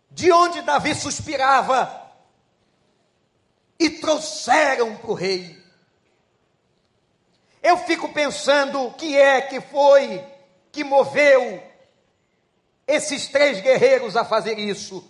de 0.10 0.32
onde 0.32 0.62
Davi 0.62 0.96
suspirava, 0.96 2.12
e 3.80 3.90
trouxeram 3.92 4.96
para 4.98 5.12
o 5.12 5.14
rei. 5.14 5.58
Eu 7.62 7.78
fico 7.78 8.12
pensando 8.12 8.82
o 8.84 8.94
que 8.94 9.16
é 9.16 9.42
que 9.42 9.62
foi 9.62 10.26
que 10.72 10.84
moveu 10.84 11.64
esses 12.88 13.28
três 13.28 13.62
guerreiros 13.62 14.18
a 14.18 14.26
fazer 14.26 14.58
isso 14.58 15.09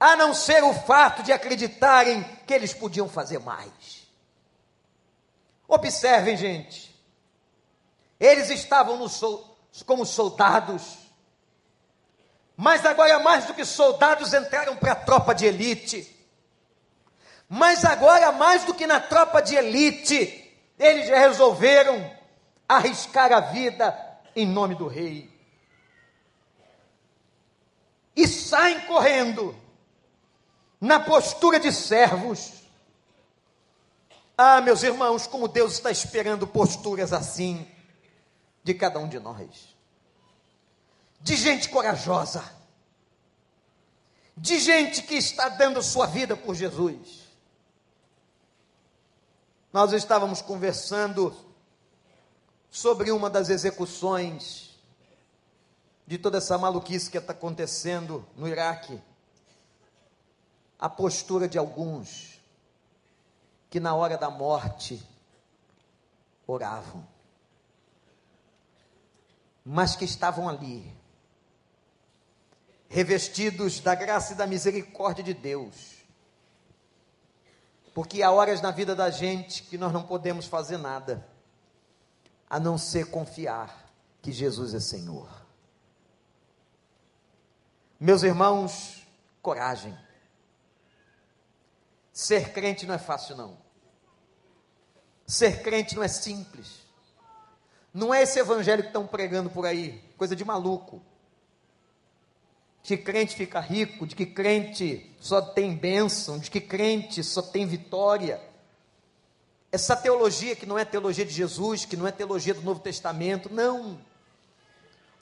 a 0.00 0.16
não 0.16 0.32
ser 0.32 0.64
o 0.64 0.72
fato 0.72 1.22
de 1.22 1.30
acreditarem 1.30 2.24
que 2.46 2.54
eles 2.54 2.72
podiam 2.72 3.06
fazer 3.06 3.38
mais. 3.38 4.08
Observem, 5.68 6.38
gente, 6.38 6.98
eles 8.18 8.48
estavam 8.48 8.96
no 8.96 9.10
sol, 9.10 9.58
como 9.84 10.06
soldados, 10.06 10.98
mas 12.56 12.84
agora, 12.84 13.18
mais 13.20 13.44
do 13.44 13.54
que 13.54 13.64
soldados, 13.64 14.32
entraram 14.32 14.76
para 14.76 14.92
a 14.92 14.96
tropa 14.96 15.34
de 15.34 15.46
elite. 15.46 16.16
Mas 17.48 17.84
agora, 17.84 18.32
mais 18.32 18.64
do 18.64 18.74
que 18.74 18.86
na 18.86 19.00
tropa 19.00 19.40
de 19.40 19.54
elite, 19.54 20.54
eles 20.78 21.08
resolveram 21.08 22.10
arriscar 22.68 23.32
a 23.32 23.40
vida 23.40 23.98
em 24.36 24.46
nome 24.46 24.74
do 24.74 24.86
rei. 24.86 25.30
E 28.14 28.28
saem 28.28 28.80
correndo 28.82 29.56
na 30.80 30.98
postura 30.98 31.60
de 31.60 31.70
servos. 31.70 32.52
Ah, 34.36 34.60
meus 34.62 34.82
irmãos, 34.82 35.26
como 35.26 35.46
Deus 35.46 35.74
está 35.74 35.90
esperando 35.90 36.46
posturas 36.46 37.12
assim 37.12 37.68
de 38.64 38.72
cada 38.72 38.98
um 38.98 39.08
de 39.08 39.18
nós. 39.18 39.76
De 41.20 41.36
gente 41.36 41.68
corajosa. 41.68 42.42
De 44.34 44.58
gente 44.58 45.02
que 45.02 45.14
está 45.14 45.50
dando 45.50 45.82
sua 45.82 46.06
vida 46.06 46.34
por 46.34 46.54
Jesus. 46.54 47.28
Nós 49.70 49.92
estávamos 49.92 50.40
conversando 50.40 51.36
sobre 52.70 53.12
uma 53.12 53.28
das 53.28 53.50
execuções 53.50 54.70
de 56.06 56.16
toda 56.16 56.38
essa 56.38 56.56
maluquice 56.56 57.10
que 57.10 57.18
está 57.18 57.32
acontecendo 57.32 58.26
no 58.34 58.48
Iraque 58.48 59.00
a 60.80 60.88
postura 60.88 61.46
de 61.46 61.58
alguns 61.58 62.40
que 63.68 63.78
na 63.78 63.94
hora 63.94 64.16
da 64.16 64.30
morte 64.30 65.06
oravam, 66.46 67.06
mas 69.64 69.94
que 69.94 70.04
estavam 70.04 70.48
ali, 70.48 70.96
revestidos 72.88 73.78
da 73.78 73.94
graça 73.94 74.32
e 74.32 74.36
da 74.36 74.46
misericórdia 74.46 75.22
de 75.22 75.34
Deus. 75.34 75.98
Porque 77.94 78.22
há 78.22 78.30
horas 78.32 78.60
na 78.60 78.70
vida 78.70 78.96
da 78.96 79.10
gente 79.10 79.62
que 79.64 79.76
nós 79.76 79.92
não 79.92 80.02
podemos 80.02 80.46
fazer 80.46 80.78
nada. 80.78 81.28
a 82.48 82.58
não 82.58 82.76
ser 82.76 83.10
confiar 83.10 83.88
que 84.20 84.32
Jesus 84.32 84.74
é 84.74 84.80
Senhor. 84.80 85.30
Meus 88.00 88.24
irmãos, 88.24 89.06
coragem. 89.40 89.96
Ser 92.20 92.52
crente 92.52 92.84
não 92.84 92.94
é 92.94 92.98
fácil, 92.98 93.34
não. 93.34 93.56
Ser 95.26 95.62
crente 95.62 95.96
não 95.96 96.02
é 96.02 96.08
simples. 96.08 96.82
Não 97.94 98.12
é 98.12 98.20
esse 98.20 98.38
evangelho 98.38 98.82
que 98.82 98.90
estão 98.90 99.06
pregando 99.06 99.48
por 99.48 99.64
aí, 99.64 100.04
coisa 100.18 100.36
de 100.36 100.44
maluco. 100.44 101.00
De 102.82 102.94
que 102.94 103.02
crente 103.02 103.34
fica 103.34 103.58
rico, 103.58 104.06
de 104.06 104.14
que 104.14 104.26
crente 104.26 105.10
só 105.18 105.40
tem 105.40 105.74
bênção, 105.74 106.38
de 106.38 106.50
que 106.50 106.60
crente 106.60 107.24
só 107.24 107.40
tem 107.40 107.66
vitória. 107.66 108.38
Essa 109.72 109.96
teologia 109.96 110.54
que 110.54 110.66
não 110.66 110.78
é 110.78 110.84
teologia 110.84 111.24
de 111.24 111.32
Jesus, 111.32 111.86
que 111.86 111.96
não 111.96 112.06
é 112.06 112.12
teologia 112.12 112.52
do 112.52 112.60
Novo 112.60 112.80
Testamento, 112.80 113.50
não. 113.50 113.98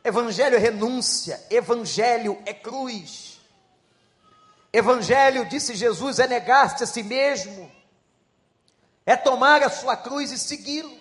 Evangelho 0.03 0.57
é 0.57 0.59
renúncia, 0.59 1.41
evangelho 1.49 2.43
é 2.45 2.53
cruz. 2.53 3.38
Evangelho, 4.73 5.47
disse 5.47 5.75
Jesus, 5.75 6.19
é 6.19 6.27
negar-se 6.27 6.85
a 6.85 6.87
si 6.87 7.03
mesmo, 7.03 7.71
é 9.07 9.17
tomar 9.17 9.63
a 9.63 9.71
sua 9.71 9.97
cruz 9.97 10.31
e 10.31 10.39
segui-lo. 10.39 10.97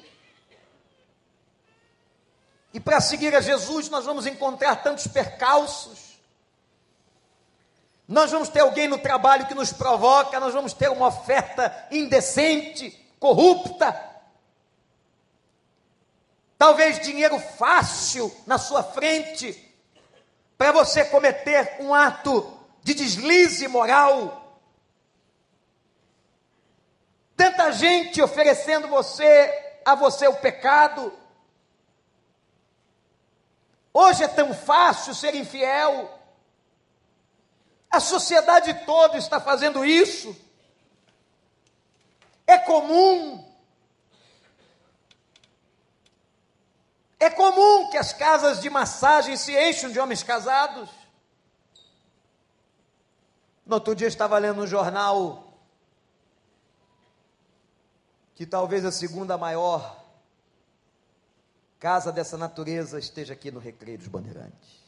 E 2.74 2.80
para 2.80 3.02
seguir 3.02 3.36
a 3.36 3.42
Jesus, 3.42 3.90
nós 3.90 4.06
vamos 4.06 4.26
encontrar 4.26 4.78
tantos 4.78 5.08
percalços. 5.08 6.18
Nós 8.08 8.32
vamos 8.32 8.48
ter 8.48 8.62
alguém 8.62 8.88
no 8.88 8.98
trabalho 8.98 9.48
que 9.48 9.54
nos 9.54 9.74
provoca, 9.74 10.40
nós 10.40 10.54
vamos 10.54 10.72
ter 10.72 10.90
uma 10.90 11.08
oferta 11.08 11.88
indecente, 11.92 12.92
corrupta. 13.20 14.00
Talvez 16.58 17.00
dinheiro 17.02 17.38
fácil 17.38 18.34
na 18.46 18.58
sua 18.58 18.82
frente, 18.82 19.76
para 20.58 20.72
você 20.72 21.04
cometer 21.04 21.76
um 21.82 21.94
ato 21.94 22.57
de 22.88 22.94
deslize 22.94 23.68
moral. 23.68 24.62
Tanta 27.36 27.70
gente 27.74 28.22
oferecendo 28.22 28.88
você 28.88 29.82
a 29.84 29.94
você 29.94 30.26
o 30.26 30.38
pecado. 30.38 31.12
Hoje 33.94 34.24
é 34.24 34.28
tão 34.30 34.54
fácil 34.54 35.14
ser 35.14 35.36
infiel. 35.36 36.18
A 37.92 38.00
sociedade 38.00 38.74
toda 38.86 39.18
está 39.18 39.42
fazendo 39.42 39.84
isso. 39.84 40.34
É 42.46 42.58
comum. 42.58 43.46
É 47.20 47.30
comum 47.30 47.90
que 47.90 47.98
as 47.98 48.14
casas 48.14 48.62
de 48.62 48.70
massagem 48.70 49.36
se 49.36 49.52
enchem 49.58 49.92
de 49.92 50.00
homens 50.00 50.24
casados. 50.24 50.90
No 53.68 53.76
outro 53.76 53.94
dia 53.94 54.08
estava 54.08 54.38
lendo 54.38 54.62
um 54.62 54.68
jornal 54.68 55.54
que 58.34 58.46
talvez 58.46 58.86
a 58.86 58.92
segunda 58.94 59.38
maior 59.38 60.06
casa 61.78 62.10
dessa 62.10 62.38
natureza 62.38 62.98
esteja 62.98 63.34
aqui 63.34 63.52
no 63.52 63.60
Recreio 63.60 63.98
dos 63.98 64.08
Bandeirantes. 64.08 64.88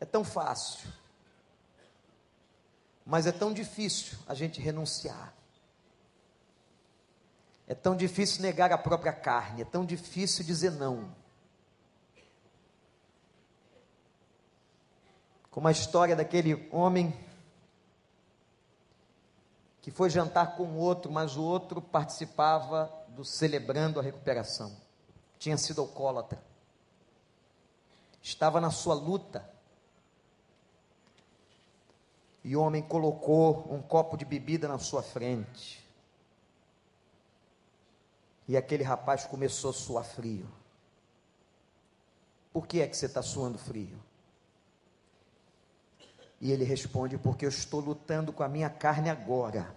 É 0.00 0.06
tão 0.06 0.24
fácil, 0.24 0.88
mas 3.04 3.26
é 3.26 3.32
tão 3.32 3.52
difícil 3.52 4.16
a 4.26 4.32
gente 4.32 4.58
renunciar. 4.58 5.34
É 7.68 7.74
tão 7.74 7.94
difícil 7.94 8.40
negar 8.40 8.72
a 8.72 8.78
própria 8.78 9.12
carne, 9.12 9.60
é 9.62 9.66
tão 9.66 9.84
difícil 9.84 10.46
dizer 10.46 10.72
não. 10.72 11.19
Como 15.50 15.66
a 15.66 15.72
história 15.72 16.14
daquele 16.14 16.68
homem 16.70 17.12
que 19.82 19.90
foi 19.90 20.10
jantar 20.10 20.56
com 20.56 20.76
outro, 20.76 21.10
mas 21.10 21.36
o 21.36 21.42
outro 21.42 21.80
participava 21.80 22.92
do 23.08 23.24
celebrando 23.24 23.98
a 23.98 24.02
recuperação. 24.02 24.76
Tinha 25.38 25.56
sido 25.56 25.80
alcoólatra. 25.80 26.42
Estava 28.22 28.60
na 28.60 28.70
sua 28.70 28.94
luta. 28.94 29.48
E 32.44 32.56
o 32.56 32.60
homem 32.60 32.82
colocou 32.82 33.66
um 33.72 33.82
copo 33.82 34.16
de 34.16 34.24
bebida 34.24 34.68
na 34.68 34.78
sua 34.78 35.02
frente. 35.02 35.84
E 38.46 38.56
aquele 38.56 38.82
rapaz 38.82 39.24
começou 39.24 39.70
a 39.70 39.74
suar 39.74 40.04
frio. 40.04 40.46
Por 42.52 42.66
que 42.66 42.80
é 42.80 42.86
que 42.86 42.96
você 42.96 43.06
está 43.06 43.22
suando 43.22 43.58
frio? 43.58 43.98
E 46.40 46.50
ele 46.50 46.64
responde: 46.64 47.18
Porque 47.18 47.44
eu 47.44 47.50
estou 47.50 47.80
lutando 47.80 48.32
com 48.32 48.42
a 48.42 48.48
minha 48.48 48.70
carne 48.70 49.10
agora, 49.10 49.74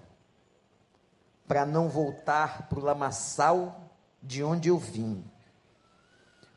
para 1.47 1.65
não 1.65 1.89
voltar 1.89 2.69
para 2.69 2.79
o 2.79 2.83
lamaçal 2.83 3.91
de 4.21 4.43
onde 4.43 4.69
eu 4.69 4.77
vim. 4.77 5.23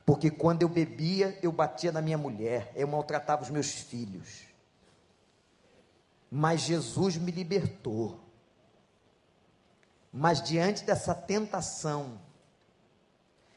Porque 0.06 0.30
quando 0.30 0.62
eu 0.62 0.68
bebia, 0.68 1.36
eu 1.42 1.50
batia 1.50 1.90
na 1.90 2.00
minha 2.00 2.16
mulher, 2.16 2.70
eu 2.76 2.86
maltratava 2.86 3.42
os 3.42 3.50
meus 3.50 3.72
filhos. 3.72 4.44
Mas 6.30 6.60
Jesus 6.60 7.16
me 7.16 7.32
libertou. 7.32 8.20
Mas 10.12 10.40
diante 10.40 10.84
dessa 10.84 11.14
tentação, 11.14 12.20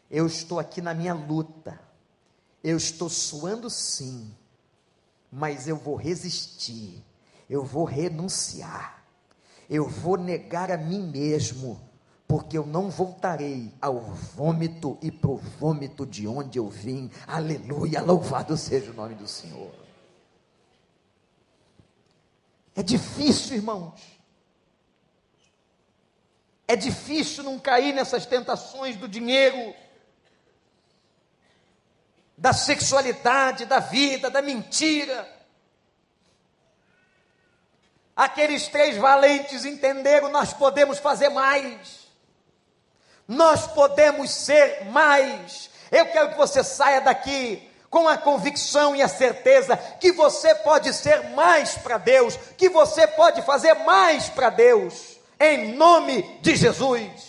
eu 0.09 0.25
estou 0.25 0.59
aqui 0.59 0.81
na 0.81 0.93
minha 0.93 1.13
luta. 1.13 1.79
Eu 2.63 2.75
estou 2.75 3.09
suando 3.09 3.69
sim, 3.69 4.35
mas 5.31 5.67
eu 5.67 5.75
vou 5.75 5.95
resistir, 5.95 7.03
eu 7.49 7.63
vou 7.63 7.83
renunciar, 7.83 9.03
eu 9.69 9.87
vou 9.87 10.17
negar 10.17 10.71
a 10.71 10.77
mim 10.77 11.01
mesmo, 11.11 11.79
porque 12.27 12.57
eu 12.57 12.65
não 12.65 12.89
voltarei 12.89 13.73
ao 13.81 13.99
vômito 13.99 14.97
e 15.01 15.11
para 15.11 15.31
o 15.31 15.37
vômito 15.37 16.05
de 16.05 16.27
onde 16.27 16.59
eu 16.59 16.67
vim. 16.67 17.09
Aleluia, 17.25 18.01
louvado 18.01 18.55
seja 18.57 18.91
o 18.91 18.93
nome 18.93 19.15
do 19.15 19.27
Senhor. 19.27 19.71
É 22.75 22.83
difícil, 22.83 23.57
irmãos. 23.57 23.99
É 26.67 26.75
difícil 26.75 27.43
não 27.43 27.57
cair 27.59 27.93
nessas 27.93 28.27
tentações 28.27 28.95
do 28.95 29.07
dinheiro 29.07 29.73
da 32.39 32.53
sexualidade, 32.53 33.65
da 33.65 33.79
vida, 33.79 34.29
da 34.29 34.41
mentira. 34.41 35.27
Aqueles 38.15 38.67
três 38.67 38.97
valentes 38.97 39.65
entenderam: 39.65 40.29
nós 40.29 40.53
podemos 40.53 40.99
fazer 40.99 41.29
mais, 41.29 42.07
nós 43.27 43.67
podemos 43.67 44.31
ser 44.31 44.85
mais. 44.85 45.69
Eu 45.91 46.05
quero 46.05 46.29
que 46.29 46.37
você 46.37 46.63
saia 46.63 47.01
daqui 47.01 47.69
com 47.89 48.07
a 48.07 48.17
convicção 48.17 48.95
e 48.95 49.01
a 49.01 49.07
certeza 49.07 49.75
que 49.75 50.11
você 50.11 50.55
pode 50.55 50.93
ser 50.93 51.31
mais 51.31 51.73
para 51.77 51.97
Deus, 51.97 52.37
que 52.57 52.69
você 52.69 53.05
pode 53.05 53.41
fazer 53.41 53.73
mais 53.73 54.29
para 54.29 54.49
Deus, 54.49 55.17
em 55.39 55.73
nome 55.73 56.39
de 56.41 56.55
Jesus 56.55 57.28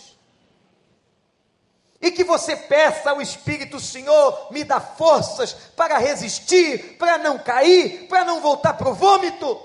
e 2.01 2.09
que 2.09 2.23
você 2.23 2.55
peça 2.55 3.11
ao 3.11 3.21
Espírito, 3.21 3.79
Senhor, 3.79 4.51
me 4.51 4.63
dá 4.63 4.81
forças 4.81 5.53
para 5.53 5.99
resistir, 5.99 6.97
para 6.97 7.19
não 7.19 7.37
cair, 7.37 8.07
para 8.07 8.25
não 8.25 8.41
voltar 8.41 8.73
para 8.73 8.89
o 8.89 8.93
vômito, 8.95 9.61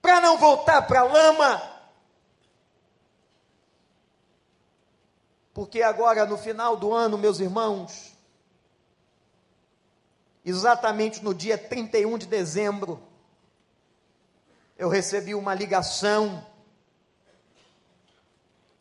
para 0.00 0.20
não 0.22 0.38
voltar 0.38 0.82
para 0.82 1.00
a 1.00 1.04
lama. 1.04 1.78
Porque 5.52 5.82
agora, 5.82 6.24
no 6.24 6.38
final 6.38 6.76
do 6.76 6.94
ano, 6.94 7.18
meus 7.18 7.38
irmãos, 7.38 8.16
exatamente 10.42 11.22
no 11.22 11.34
dia 11.34 11.58
31 11.58 12.16
de 12.16 12.26
dezembro, 12.26 13.02
eu 14.78 14.88
recebi 14.88 15.34
uma 15.34 15.52
ligação 15.52 16.46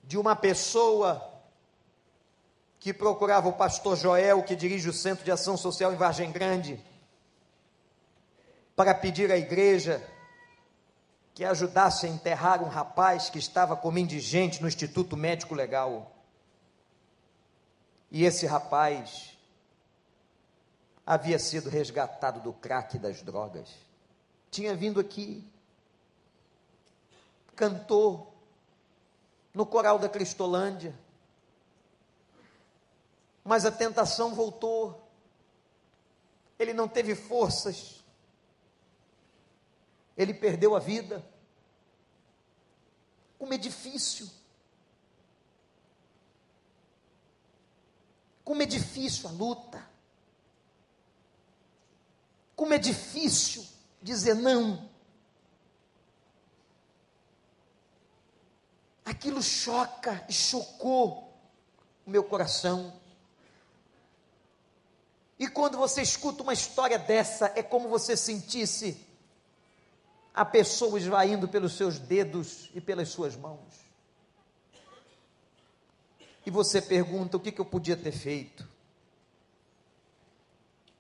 de 0.08 0.18
uma 0.18 0.38
pessoa 0.38 1.22
que 2.80 2.94
procurava 2.94 3.50
o 3.50 3.54
pastor 3.54 3.98
Joel, 3.98 4.42
que 4.42 4.56
dirige 4.56 4.88
o 4.88 4.94
Centro 4.94 5.26
de 5.26 5.32
Ação 5.32 5.58
Social 5.58 5.92
em 5.92 5.98
Vargem 5.98 6.32
Grande, 6.32 6.82
para 8.74 8.96
pedir 8.96 9.30
à 9.34 9.38
igreja 9.38 10.02
que 11.34 11.44
ajudasse 11.44 12.06
a 12.06 12.10
enterrar 12.10 12.64
um 12.64 12.70
rapaz 12.70 13.30
que 13.30 13.38
estava 13.38 13.76
como 13.76 14.00
indigente 14.00 14.62
no 14.62 14.68
Instituto 14.70 15.18
Médico 15.18 15.54
Legal. 15.54 16.16
E 18.10 18.24
esse 18.24 18.46
rapaz 18.46 19.38
havia 21.06 21.38
sido 21.38 21.70
resgatado 21.70 22.40
do 22.40 22.54
crack 22.54 22.98
das 22.98 23.22
drogas. 23.22 23.70
Tinha 24.50 24.74
vindo 24.74 25.02
aqui, 25.02 25.46
cantou, 27.58 28.37
no 29.58 29.66
coral 29.66 29.98
da 29.98 30.08
Cristolândia. 30.08 30.96
Mas 33.44 33.66
a 33.66 33.72
tentação 33.72 34.36
voltou. 34.36 35.10
Ele 36.60 36.74
não 36.74 36.88
teve 36.88 37.16
forças. 37.16 38.06
Ele 40.16 40.32
perdeu 40.32 40.76
a 40.76 40.80
vida. 40.80 41.28
Como 43.40 43.52
é 43.52 43.58
difícil. 43.58 44.30
Como 48.44 48.62
é 48.62 48.66
difícil 48.68 49.28
a 49.28 49.32
luta. 49.32 49.90
Como 52.56 52.76
é 52.76 52.78
difícil 52.78 53.66
dizer 54.04 54.36
não. 54.36 54.88
Aquilo 59.08 59.42
choca 59.42 60.22
e 60.28 60.34
chocou 60.34 61.34
o 62.06 62.10
meu 62.10 62.26
coração. 62.26 62.94
E 65.40 65.48
quando 65.48 65.78
você 65.78 66.02
escuta 66.02 66.44
uma 66.44 66.52
história 66.52 67.00
dessa, 67.00 67.54
é 67.56 67.64
como 67.64 67.88
você 67.88 68.18
sentisse 68.18 69.00
a 70.34 70.44
pessoa 70.44 71.00
esvaindo 71.00 71.48
pelos 71.48 71.78
seus 71.78 71.98
dedos 71.98 72.70
e 72.76 72.82
pelas 72.82 73.08
suas 73.08 73.38
mãos. 73.38 73.80
E 76.46 76.52
você 76.52 76.82
pergunta: 76.82 77.38
o 77.38 77.40
que, 77.40 77.54
que 77.54 77.62
eu 77.62 77.66
podia 77.66 77.96
ter 77.96 78.12
feito? 78.12 78.68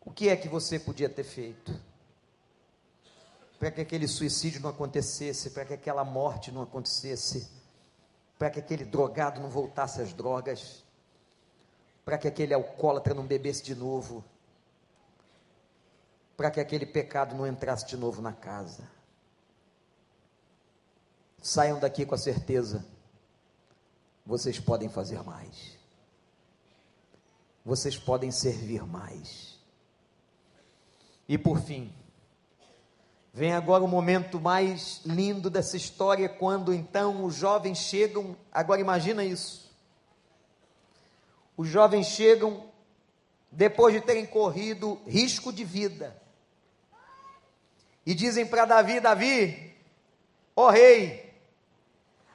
O 0.06 0.14
que 0.14 0.30
é 0.30 0.38
que 0.38 0.48
você 0.48 0.80
podia 0.80 1.10
ter 1.10 1.26
feito? 1.26 1.78
Para 3.60 3.70
que 3.70 3.82
aquele 3.82 4.08
suicídio 4.08 4.62
não 4.62 4.70
acontecesse, 4.70 5.50
para 5.50 5.66
que 5.66 5.74
aquela 5.74 6.06
morte 6.06 6.54
não 6.54 6.62
acontecesse 6.62 7.58
para 8.38 8.50
que 8.50 8.60
aquele 8.60 8.86
drogado 8.86 9.42
não 9.42 9.50
voltasse 9.50 10.02
às 10.02 10.14
drogas, 10.14 10.84
para 12.06 12.18
que 12.18 12.28
aquele 12.28 12.54
alcoólatra 12.54 13.14
não 13.14 13.26
bebesse 13.26 13.64
de 13.64 13.76
novo, 13.76 14.24
para 16.36 16.52
que 16.52 16.60
aquele 16.60 16.86
pecado 16.86 17.36
não 17.36 17.48
entrasse 17.48 17.86
de 17.88 17.98
novo 17.98 18.22
na 18.22 18.32
casa. 18.32 18.88
Saiam 21.42 21.80
daqui 21.80 22.06
com 22.06 22.16
a 22.16 22.18
certeza, 22.18 22.86
vocês 24.26 24.60
podem 24.60 24.88
fazer 24.88 25.24
mais, 25.24 25.78
vocês 27.66 27.98
podem 27.98 28.32
servir 28.32 28.86
mais. 28.86 29.58
E 31.28 31.38
por 31.38 31.60
fim, 31.60 31.94
Vem 33.34 33.54
agora 33.54 33.84
o 33.84 33.88
momento 33.88 34.40
mais 34.40 35.02
lindo 35.06 35.50
dessa 35.50 35.78
história, 35.78 36.28
quando 36.28 36.74
então 36.74 37.24
os 37.24 37.36
jovens 37.36 37.78
chegam. 37.78 38.36
Agora 38.52 38.82
imagina 38.82 39.24
isso. 39.24 39.72
Os 41.56 41.68
jovens 41.68 42.08
chegam 42.08 42.66
depois 43.52 43.94
de 43.94 44.02
terem 44.02 44.26
corrido 44.26 45.00
risco 45.06 45.54
de 45.54 45.64
vida. 45.64 46.20
E 48.06 48.16
dizem 48.16 48.46
para 48.46 48.66
Davi: 48.66 49.00
Davi, 49.00 49.76
ó 50.56 50.68
oh 50.68 50.70
rei, 50.70 51.34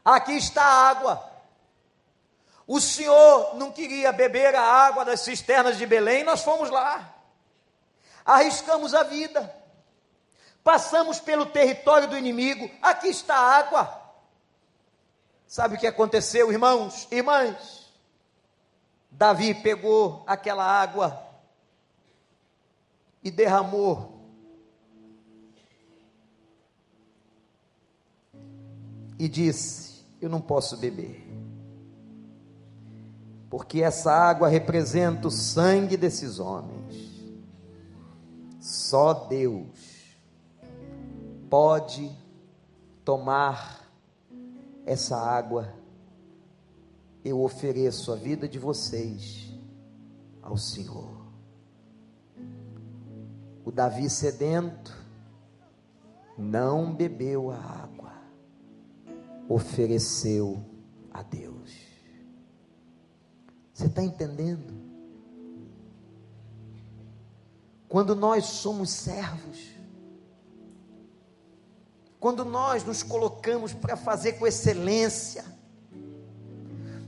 aqui 0.04 0.32
está 0.32 0.62
a 0.62 0.88
água. 0.90 1.32
O 2.66 2.80
senhor 2.80 3.56
não 3.56 3.72
queria 3.72 4.12
beber 4.12 4.54
a 4.54 4.62
água 4.62 5.04
das 5.04 5.20
cisternas 5.20 5.76
de 5.76 5.84
Belém, 5.84 6.22
nós 6.22 6.42
fomos 6.42 6.70
lá. 6.70 7.12
Arriscamos 8.24 8.94
a 8.94 9.02
vida 9.02 9.61
passamos 10.62 11.20
pelo 11.20 11.46
território 11.46 12.08
do 12.08 12.16
inimigo, 12.16 12.70
aqui 12.80 13.08
está 13.08 13.34
a 13.34 13.58
água. 13.58 14.02
Sabe 15.46 15.76
o 15.76 15.78
que 15.78 15.86
aconteceu, 15.86 16.50
irmãos, 16.50 17.06
irmãs? 17.10 17.90
Davi 19.10 19.54
pegou 19.54 20.24
aquela 20.26 20.64
água 20.64 21.22
e 23.22 23.30
derramou. 23.30 24.20
E 29.18 29.28
disse: 29.28 30.04
Eu 30.20 30.30
não 30.30 30.40
posso 30.40 30.76
beber, 30.78 31.22
porque 33.50 33.82
essa 33.82 34.10
água 34.10 34.48
representa 34.48 35.28
o 35.28 35.30
sangue 35.30 35.96
desses 35.96 36.38
homens. 36.38 37.12
Só 38.58 39.12
Deus 39.12 39.81
pode 41.52 42.10
tomar 43.04 43.86
essa 44.86 45.18
água, 45.18 45.70
eu 47.22 47.42
ofereço 47.42 48.10
a 48.10 48.16
vida 48.16 48.48
de 48.48 48.58
vocês 48.58 49.52
ao 50.40 50.56
Senhor. 50.56 51.14
O 53.66 53.70
Davi 53.70 54.08
sedento 54.08 54.96
não 56.38 56.94
bebeu 56.94 57.50
a 57.50 57.58
água, 57.58 58.14
ofereceu 59.46 60.64
a 61.10 61.22
Deus. 61.22 61.70
Você 63.74 63.88
está 63.88 64.02
entendendo? 64.02 64.72
Quando 67.90 68.16
nós 68.16 68.46
somos 68.46 68.88
servos, 68.88 69.71
quando 72.22 72.44
nós 72.44 72.84
nos 72.84 73.02
colocamos 73.02 73.72
para 73.72 73.96
fazer 73.96 74.34
com 74.34 74.46
excelência, 74.46 75.44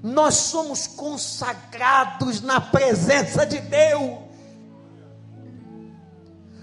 nós 0.03 0.35
somos 0.35 0.89
consagrados 0.89 2.41
na 2.41 2.61
presença 2.61 3.47
de 3.47 3.61
Deus. 3.61 4.19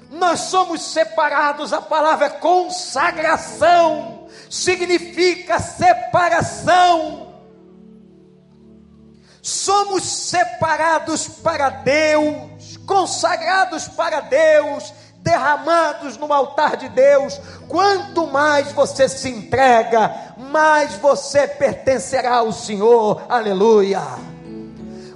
Nós 0.09 0.41
somos 0.41 0.81
separados, 0.81 1.71
a 1.71 1.81
palavra 1.81 2.29
consagração 2.29 4.27
significa 4.49 5.57
separação. 5.57 7.33
Somos 9.41 10.03
separados 10.03 11.25
para 11.25 11.69
Deus, 11.69 12.75
consagrados 12.85 13.87
para 13.87 14.19
Deus, 14.19 14.93
derramados 15.22 16.17
no 16.17 16.32
altar 16.34 16.78
de 16.78 16.89
Deus, 16.89 17.39
quanto 17.67 18.28
mais 18.28 18.72
você 18.72 19.07
se 19.07 19.30
entrega, 19.30 20.34
mais 20.38 20.95
você 20.95 21.47
pertencerá 21.47 22.38
ao 22.38 22.51
Senhor, 22.51 23.24
aleluia. 23.30 24.01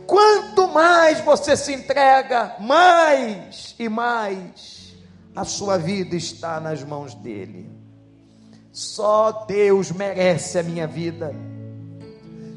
Quanto 0.05 0.67
mais 0.67 1.19
você 1.21 1.57
se 1.57 1.73
entrega, 1.73 2.55
mais 2.59 3.75
e 3.79 3.89
mais 3.89 4.95
a 5.35 5.43
sua 5.43 5.77
vida 5.77 6.15
está 6.15 6.59
nas 6.59 6.83
mãos 6.83 7.15
dEle. 7.15 7.69
Só 8.71 9.45
Deus 9.47 9.91
merece 9.91 10.59
a 10.59 10.63
minha 10.63 10.85
vida, 10.85 11.33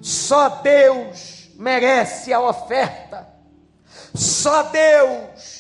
só 0.03 0.49
Deus 0.49 1.49
merece 1.55 2.32
a 2.32 2.40
oferta, 2.40 3.26
só 4.14 4.64
Deus 4.64 5.57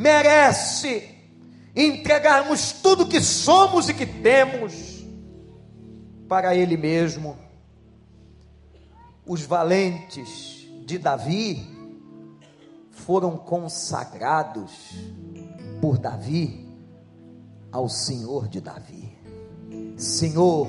merece 0.00 1.14
entregarmos 1.76 2.72
tudo 2.72 3.06
que 3.06 3.20
somos 3.20 3.90
e 3.90 3.94
que 3.94 4.06
temos 4.06 5.04
para 6.26 6.56
Ele 6.56 6.76
mesmo. 6.78 7.36
Os 9.26 9.42
valentes 9.42 10.66
de 10.86 10.96
Davi 10.96 11.68
foram 12.90 13.36
consagrados 13.36 14.72
por 15.82 15.98
Davi 15.98 16.66
ao 17.70 17.86
Senhor 17.90 18.48
de 18.48 18.58
Davi. 18.58 19.14
Senhor, 19.98 20.66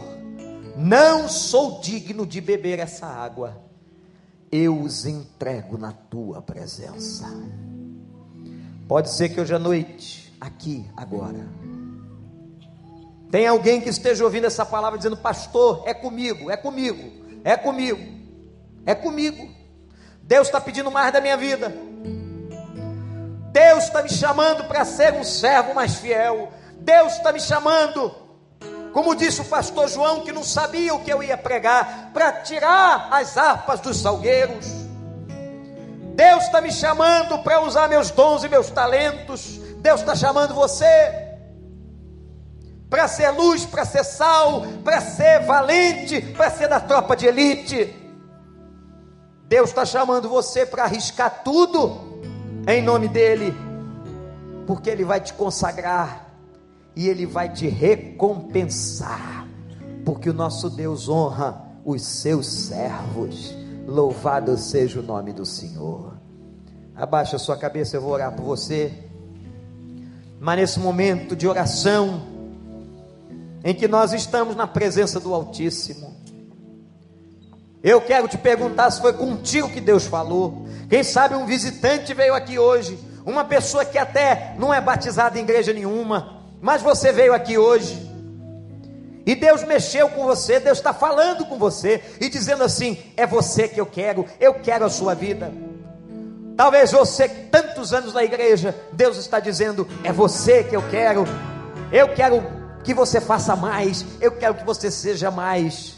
não 0.76 1.30
sou 1.30 1.80
digno 1.80 2.26
de 2.26 2.42
beber 2.42 2.80
essa 2.80 3.08
água, 3.08 3.64
eu 4.52 4.82
os 4.82 5.06
entrego 5.06 5.78
na 5.78 5.94
tua 5.94 6.42
presença. 6.42 7.30
Pode 8.92 9.10
ser 9.10 9.30
que 9.30 9.40
hoje 9.40 9.56
à 9.56 9.58
noite, 9.58 10.36
aqui, 10.42 10.86
agora, 10.98 11.48
tem 13.32 13.48
alguém 13.48 13.80
que 13.80 13.88
esteja 13.88 14.22
ouvindo 14.22 14.48
essa 14.48 14.66
palavra 14.66 14.98
dizendo: 14.98 15.16
Pastor, 15.16 15.84
é 15.86 15.94
comigo, 15.94 16.52
é 16.52 16.58
comigo, 16.58 17.10
é 17.42 17.56
comigo, 17.56 18.02
é 18.86 18.94
comigo. 18.94 19.48
Deus 20.24 20.48
está 20.48 20.60
pedindo 20.60 20.92
mais 20.92 21.14
da 21.14 21.22
minha 21.22 21.38
vida. 21.38 21.74
Deus 23.54 23.86
está 23.86 24.04
me 24.04 24.10
chamando 24.10 24.66
para 24.66 24.84
ser 24.84 25.14
um 25.14 25.24
servo 25.24 25.74
mais 25.74 25.96
fiel. 25.96 26.52
Deus 26.80 27.14
está 27.14 27.32
me 27.32 27.40
chamando, 27.40 28.14
como 28.92 29.16
disse 29.16 29.40
o 29.40 29.46
pastor 29.46 29.88
João, 29.88 30.26
que 30.26 30.34
não 30.34 30.44
sabia 30.44 30.94
o 30.94 31.02
que 31.02 31.14
eu 31.14 31.24
ia 31.24 31.38
pregar, 31.38 32.12
para 32.12 32.42
tirar 32.42 33.08
as 33.10 33.38
harpas 33.38 33.80
dos 33.80 34.02
salgueiros 34.02 34.81
Deus 36.16 36.44
está 36.44 36.62
me 36.62 36.72
chamando 36.72 37.40
para 37.40 37.62
usar 37.62 37.88
meus 37.88 38.12
dons 38.12 38.44
e 38.44 38.50
meus 38.50 38.70
talentos. 38.70 39.60
Deus 39.78 40.00
está 40.02 40.16
chamando 40.16 40.54
você. 40.54 41.30
para 42.90 43.08
ser 43.08 43.32
luz, 43.32 43.66
para 43.66 43.86
ser 43.86 44.04
sal, 44.04 44.64
para 44.84 45.00
ser 45.00 45.46
valente, 45.46 46.22
para 46.36 46.52
ser 46.52 46.68
da 46.68 46.80
tropa 46.80 47.16
de 47.16 47.26
elite. 47.26 47.96
Deus 49.48 49.70
está 49.70 49.86
chamando 49.86 50.28
você 50.28 50.66
para 50.66 50.84
arriscar 50.84 51.42
tudo 51.44 52.22
em 52.68 52.82
nome 52.82 53.08
dEle, 53.08 53.54
porque 54.68 54.90
Ele 54.90 55.06
vai 55.06 55.22
te 55.22 55.34
consagrar 55.34 56.34
e 56.96 57.08
Ele 57.08 57.26
vai 57.26 57.48
te 57.50 57.68
recompensar, 57.68 59.48
porque 60.06 60.30
o 60.30 60.34
nosso 60.34 60.70
Deus 60.70 61.08
honra 61.08 61.62
os 61.86 62.02
seus 62.02 62.46
servos. 62.48 63.61
Louvado 63.86 64.58
seja 64.58 65.00
o 65.00 65.04
nome 65.04 65.34
do 65.34 65.46
Senhor. 65.46 66.14
Abaixa 66.96 67.36
a 67.36 67.40
sua 67.40 67.58
cabeça, 67.58 67.98
eu 67.98 68.02
vou 68.02 68.12
orar 68.12 68.32
por 68.32 68.44
você. 68.44 68.94
Mas 70.40 70.60
nesse 70.60 70.80
momento 70.80 71.36
de 71.36 71.48
oração, 71.48 72.22
em 73.64 73.74
que 73.74 73.88
nós 73.88 74.14
estamos 74.14 74.56
na 74.56 74.68
presença 74.68 75.20
do 75.20 75.34
Altíssimo, 75.34 76.16
eu 77.84 78.00
quero 78.02 78.28
te 78.28 78.38
perguntar 78.38 78.92
se 78.92 79.02
foi 79.02 79.14
contigo 79.14 79.70
que 79.70 79.82
Deus 79.82 80.06
falou. 80.06 80.66
Quem 80.90 81.04
sabe 81.04 81.36
um 81.36 81.46
visitante 81.46 82.14
veio 82.14 82.36
aqui 82.36 82.60
hoje, 82.60 83.00
uma 83.26 83.44
pessoa 83.44 83.84
que 83.84 83.98
até 83.98 84.56
não 84.60 84.74
é 84.74 84.80
batizada 84.80 85.40
em 85.40 85.44
igreja 85.44 85.74
nenhuma, 85.74 86.44
mas 86.62 86.82
você 86.82 87.12
veio 87.12 87.34
aqui 87.34 87.58
hoje. 87.58 88.11
E 89.26 89.36
Deus 89.36 89.64
mexeu 89.64 90.10
com 90.10 90.24
você, 90.24 90.60
Deus 90.60 90.80
está 90.80 90.94
falando 90.94 91.46
com 91.46 91.58
você 91.58 92.02
e 92.20 92.30
dizendo 92.30 92.64
assim: 92.64 92.98
é 93.16 93.28
você 93.28 93.68
que 93.68 93.80
eu 93.80 93.86
quero, 93.86 94.26
eu 94.40 94.56
quero 94.56 94.86
a 94.86 94.90
sua 94.90 95.14
vida. 95.14 95.52
Talvez 96.58 96.92
você, 96.92 97.28
tantos 97.28 97.94
anos 97.94 98.14
na 98.14 98.24
igreja, 98.24 98.76
Deus 98.94 99.18
está 99.18 99.40
dizendo: 99.40 99.88
é 100.04 100.12
você 100.12 100.64
que 100.64 100.76
eu 100.76 100.84
quero, 100.90 101.26
eu 101.92 102.10
quero 102.10 102.44
que 102.84 102.94
você 102.94 103.22
faça 103.22 103.56
mais, 103.56 104.06
eu 104.20 104.32
quero 104.32 104.56
que 104.56 104.66
você 104.66 104.90
seja 104.90 105.30
mais. 105.30 105.98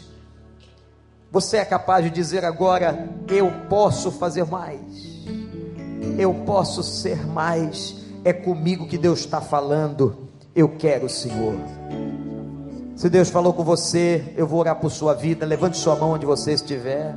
Você 1.30 1.56
é 1.56 1.64
capaz 1.64 2.04
de 2.04 2.10
dizer 2.10 2.44
agora: 2.44 3.08
eu 3.28 3.50
posso 3.68 4.12
fazer 4.12 4.44
mais, 4.44 4.80
eu 6.18 6.32
posso 6.46 6.82
ser 6.82 7.26
mais, 7.26 7.96
é 8.22 8.32
comigo 8.34 8.86
que 8.86 8.98
Deus 8.98 9.20
está 9.20 9.40
falando, 9.40 10.28
eu 10.54 10.68
quero, 10.68 11.08
Senhor. 11.08 11.54
Se 12.96 13.10
Deus 13.10 13.28
falou 13.28 13.52
com 13.52 13.64
você, 13.64 14.32
eu 14.36 14.46
vou 14.46 14.60
orar 14.60 14.76
por 14.76 14.90
sua 14.90 15.14
vida. 15.14 15.44
Levante 15.44 15.76
sua 15.76 15.96
mão 15.96 16.12
onde 16.12 16.24
você 16.24 16.52
estiver. 16.52 17.14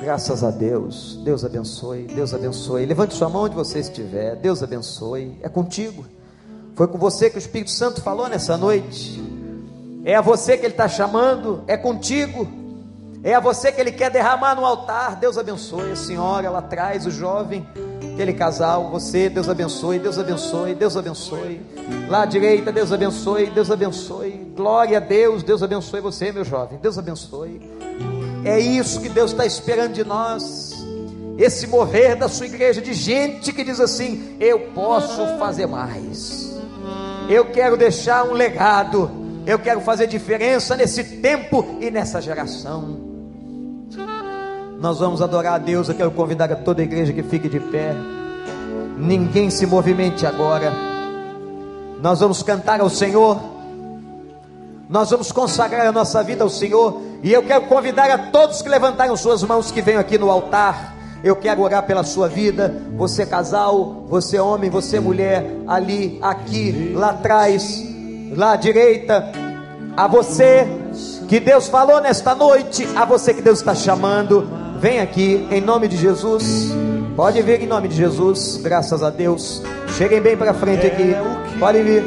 Graças 0.00 0.42
a 0.42 0.50
Deus. 0.50 1.20
Deus 1.22 1.44
abençoe. 1.44 2.04
Deus 2.04 2.32
abençoe. 2.32 2.86
Levante 2.86 3.14
sua 3.14 3.28
mão 3.28 3.42
onde 3.42 3.54
você 3.54 3.80
estiver. 3.80 4.36
Deus 4.36 4.62
abençoe. 4.62 5.38
É 5.42 5.48
contigo. 5.48 6.06
Foi 6.74 6.88
com 6.88 6.96
você 6.96 7.28
que 7.28 7.36
o 7.36 7.38
Espírito 7.38 7.70
Santo 7.70 8.00
falou 8.00 8.26
nessa 8.26 8.56
noite. 8.56 9.22
É 10.04 10.16
a 10.16 10.22
você 10.22 10.56
que 10.56 10.64
Ele 10.64 10.72
está 10.72 10.88
chamando. 10.88 11.62
É 11.66 11.76
contigo. 11.76 12.63
É 13.24 13.34
a 13.34 13.40
você 13.40 13.72
que 13.72 13.80
Ele 13.80 13.90
quer 13.90 14.10
derramar 14.10 14.54
no 14.54 14.64
altar. 14.64 15.16
Deus 15.16 15.36
abençoe. 15.36 15.90
A 15.92 15.96
senhora 15.96 16.50
lá 16.50 16.58
atrás, 16.60 17.06
o 17.06 17.10
jovem 17.10 17.66
aquele 18.14 18.32
casal, 18.32 18.90
você, 18.90 19.28
Deus 19.28 19.48
abençoe, 19.48 19.98
Deus 19.98 20.18
abençoe, 20.18 20.74
Deus 20.74 20.96
abençoe. 20.96 21.60
Lá 22.08 22.22
à 22.22 22.26
direita, 22.26 22.70
Deus 22.70 22.92
abençoe, 22.92 23.46
Deus 23.50 23.70
abençoe. 23.70 24.52
Glória 24.56 24.98
a 24.98 25.00
Deus, 25.00 25.42
Deus 25.42 25.62
abençoe 25.62 26.00
você, 26.00 26.30
meu 26.30 26.44
jovem, 26.44 26.78
Deus 26.80 26.96
abençoe. 26.96 27.60
É 28.44 28.58
isso 28.58 29.00
que 29.00 29.08
Deus 29.08 29.32
está 29.32 29.44
esperando 29.44 29.92
de 29.92 30.04
nós. 30.04 30.72
Esse 31.36 31.66
mover 31.66 32.14
da 32.14 32.28
sua 32.28 32.46
igreja 32.46 32.80
de 32.80 32.94
gente 32.94 33.52
que 33.52 33.64
diz 33.64 33.80
assim: 33.80 34.36
Eu 34.38 34.70
posso 34.72 35.26
fazer 35.38 35.66
mais. 35.66 36.56
Eu 37.28 37.46
quero 37.46 37.76
deixar 37.76 38.24
um 38.24 38.32
legado. 38.32 39.10
Eu 39.44 39.58
quero 39.58 39.80
fazer 39.80 40.06
diferença 40.06 40.76
nesse 40.76 41.02
tempo 41.20 41.78
e 41.80 41.90
nessa 41.90 42.22
geração. 42.22 43.13
Nós 44.84 44.98
vamos 44.98 45.22
adorar 45.22 45.54
a 45.54 45.58
Deus. 45.58 45.88
Eu 45.88 45.94
quero 45.94 46.10
convidar 46.10 46.52
a 46.52 46.56
toda 46.56 46.82
a 46.82 46.84
igreja 46.84 47.10
que 47.10 47.22
fique 47.22 47.48
de 47.48 47.58
pé. 47.58 47.96
Ninguém 48.98 49.48
se 49.48 49.64
movimente 49.64 50.26
agora. 50.26 50.70
Nós 52.02 52.20
vamos 52.20 52.42
cantar 52.42 52.82
ao 52.82 52.90
Senhor. 52.90 53.40
Nós 54.86 55.08
vamos 55.08 55.32
consagrar 55.32 55.86
a 55.86 55.90
nossa 55.90 56.22
vida 56.22 56.44
ao 56.44 56.50
Senhor. 56.50 57.00
E 57.22 57.32
eu 57.32 57.42
quero 57.42 57.64
convidar 57.64 58.10
a 58.10 58.30
todos 58.30 58.60
que 58.60 58.68
levantaram 58.68 59.16
suas 59.16 59.42
mãos 59.42 59.70
que 59.70 59.80
venham 59.80 60.02
aqui 60.02 60.18
no 60.18 60.30
altar. 60.30 60.94
Eu 61.24 61.34
quero 61.34 61.62
orar 61.62 61.84
pela 61.84 62.04
sua 62.04 62.28
vida. 62.28 62.84
Você 62.94 63.24
casal, 63.24 64.04
você 64.06 64.38
homem, 64.38 64.68
você 64.68 65.00
mulher, 65.00 65.50
ali, 65.66 66.18
aqui, 66.20 66.92
lá 66.94 67.08
atrás, 67.08 67.82
lá 68.36 68.52
à 68.52 68.56
direita. 68.56 69.32
A 69.96 70.06
você 70.06 70.68
que 71.26 71.40
Deus 71.40 71.68
falou 71.68 72.02
nesta 72.02 72.34
noite, 72.34 72.86
a 72.94 73.06
você 73.06 73.32
que 73.32 73.40
Deus 73.40 73.60
está 73.60 73.74
chamando. 73.74 74.63
Vem 74.78 75.00
aqui 75.00 75.46
em 75.50 75.60
nome 75.60 75.88
de 75.88 75.96
Jesus. 75.96 76.72
Pode 77.16 77.40
vir 77.42 77.62
em 77.62 77.66
nome 77.66 77.88
de 77.88 77.96
Jesus. 77.96 78.60
Graças 78.62 79.02
a 79.02 79.10
Deus. 79.10 79.62
Cheguem 79.96 80.20
bem 80.20 80.36
para 80.36 80.52
frente 80.52 80.86
aqui. 80.86 81.14
Pode 81.58 81.82
vir. 81.82 82.04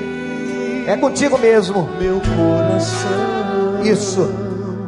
É 0.88 0.96
contigo 0.98 1.38
mesmo. 1.38 1.90
Meu 2.00 2.22
coração. 2.22 3.84
Isso. 3.84 4.30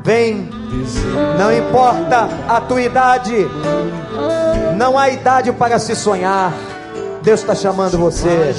Vem. 0.04 0.50
Não 1.38 1.52
importa 1.52 2.30
a 2.48 2.62
tua 2.62 2.82
idade. 2.82 3.48
Não 4.78 4.98
há 4.98 5.10
idade 5.10 5.52
para 5.52 5.80
se 5.80 5.96
sonhar. 5.96 6.54
Deus 7.22 7.42
está 7.42 7.54
chamando 7.54 7.98
você. 7.98 8.54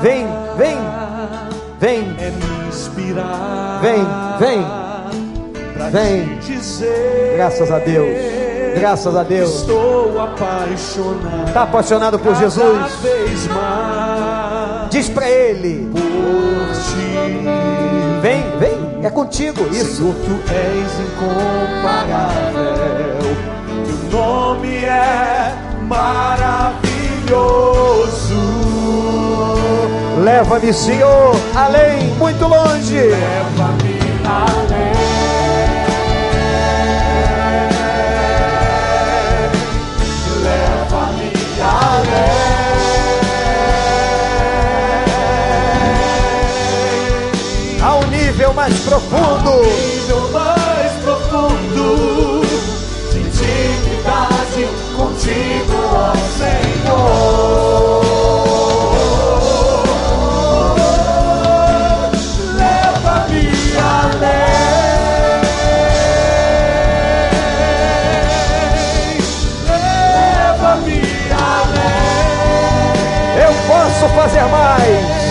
Vem, 0.00 0.26
vem, 0.56 0.78
vem. 1.78 2.16
Vem, 3.80 4.06
vem. 4.38 4.81
Vem. 5.90 6.38
Graças 7.36 7.70
a 7.70 7.78
Deus. 7.78 8.42
Graças 8.78 9.16
a 9.16 9.22
Deus. 9.22 9.60
Estou 9.60 10.20
apaixonado. 10.20 11.48
Está 11.48 11.62
apaixonado 11.62 12.18
por 12.18 12.34
Jesus? 12.36 12.92
Diz 14.90 15.08
para 15.08 15.30
ele. 15.30 15.90
Por 15.92 16.00
ti. 16.74 17.44
Vem, 18.22 18.44
vem. 18.58 19.04
É 19.04 19.10
contigo 19.10 19.66
isso. 19.72 19.96
Senhor, 19.96 20.14
tu 20.14 20.40
és 20.52 21.00
incomparável. 21.00 22.72
Teu 23.86 24.18
nome 24.18 24.76
é 24.76 25.52
maravilhoso. 25.88 26.82
Leva-me, 30.22 30.72
Senhor, 30.72 31.34
além, 31.56 32.14
muito 32.14 32.46
longe. 32.46 32.94
Leva-me 32.94 33.98
além. 34.24 35.01
Mais 48.62 48.78
profundo. 48.78 49.60
nível 49.64 50.30
mais 50.30 50.92
profundo 51.02 52.42
de 53.10 53.18
intimidade 53.18 54.68
contigo, 54.94 55.74
ó 55.92 56.12
Senhor. 56.38 57.42
posso 73.68 74.08
fazer 74.14 74.44
mais. 74.46 75.22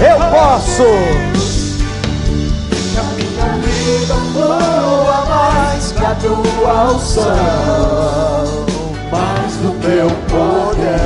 Eu 0.00 0.18
posso. 0.30 1.19
Mais 6.10 6.18
que 6.18 6.26
a 6.26 6.30
tua 6.30 6.92
unção, 6.92 7.24
mais 9.10 9.56
do 9.56 9.70
teu 9.80 10.08
poder. 10.28 11.00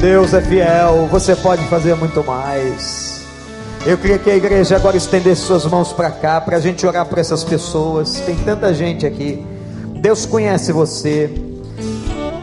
Deus 0.00 0.34
é 0.34 0.40
fiel, 0.40 1.08
você 1.10 1.34
pode 1.34 1.64
fazer 1.64 1.94
muito 1.96 2.22
mais. 2.24 3.22
Eu 3.84 3.98
queria 3.98 4.18
que 4.18 4.30
a 4.30 4.36
igreja 4.36 4.76
agora 4.76 4.96
estendesse 4.96 5.42
suas 5.42 5.66
mãos 5.66 5.92
para 5.92 6.10
cá, 6.10 6.40
para 6.40 6.56
a 6.56 6.60
gente 6.60 6.86
orar 6.86 7.04
por 7.06 7.18
essas 7.18 7.42
pessoas. 7.42 8.20
Tem 8.20 8.36
tanta 8.36 8.72
gente 8.72 9.04
aqui. 9.06 9.44
Deus 9.96 10.24
conhece 10.24 10.72
você 10.72 11.30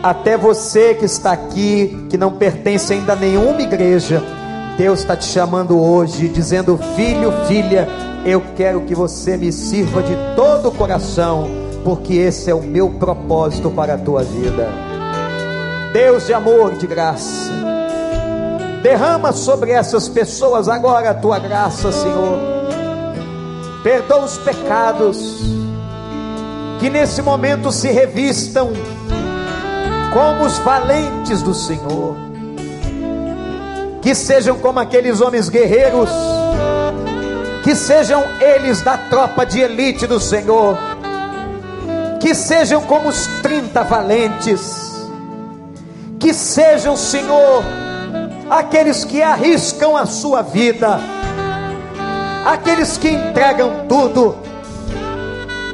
até 0.01 0.38
você 0.38 0.93
que 0.93 1.05
está 1.05 1.32
aqui, 1.34 2.07
que 2.09 2.17
não 2.17 2.32
pertence 2.32 2.93
ainda 2.93 3.13
a 3.13 3.15
nenhuma 3.15 3.61
igreja, 3.61 4.24
Deus 4.80 5.01
está 5.01 5.13
te 5.13 5.25
chamando 5.25 5.77
hoje, 5.77 6.30
dizendo: 6.30 6.80
Filho, 6.95 7.34
filha, 7.49 7.86
eu 8.25 8.41
quero 8.55 8.80
que 8.86 8.95
você 8.95 9.36
me 9.36 9.51
sirva 9.51 10.01
de 10.01 10.15
todo 10.38 10.69
o 10.69 10.71
coração, 10.71 11.49
porque 11.84 12.13
esse 12.13 12.49
é 12.49 12.55
o 12.55 12.61
meu 12.61 12.91
propósito 12.91 13.69
para 13.69 13.95
a 13.95 13.97
tua 13.97 14.23
vida. 14.23 14.69
Deus 15.91 16.27
de 16.27 16.34
amor 16.34 16.71
e 16.75 16.77
de 16.77 16.88
graça, 16.88 17.51
Derrama 18.82 19.34
sobre 19.34 19.71
essas 19.71 20.07
pessoas 20.07 20.69
agora 20.69 21.09
a 21.09 21.13
tua 21.13 21.38
graça, 21.39 21.91
Senhor. 21.91 22.39
Perdoa 23.84 24.23
os 24.23 24.38
pecados, 24.38 25.41
que 26.80 26.89
nesse 26.89 27.21
momento 27.21 27.69
se 27.73 27.91
revistam 27.91 28.71
como 30.13 30.45
os 30.45 30.57
valentes 30.59 31.41
do 31.41 31.53
Senhor, 31.53 32.28
que 34.10 34.16
sejam 34.16 34.57
como 34.57 34.80
aqueles 34.80 35.22
homens 35.22 35.49
guerreiros, 35.49 36.10
que 37.64 37.76
sejam 37.76 38.24
eles 38.41 38.82
da 38.82 38.97
tropa 38.97 39.45
de 39.45 39.60
elite 39.60 40.07
do 40.07 40.20
Senhor, 40.20 40.76
que 42.20 42.34
sejam 42.34 42.82
como 42.82 43.07
os 43.07 43.28
30 43.43 43.84
valentes, 43.84 45.05
que 46.20 46.34
sejam, 46.34 46.97
Senhor, 46.97 47.64
aqueles 48.49 49.05
que 49.05 49.22
arriscam 49.22 49.95
a 49.95 50.07
sua 50.07 50.41
vida, 50.41 50.99
aqueles 52.43 52.97
que 52.97 53.10
entregam 53.10 53.86
tudo, 53.88 54.36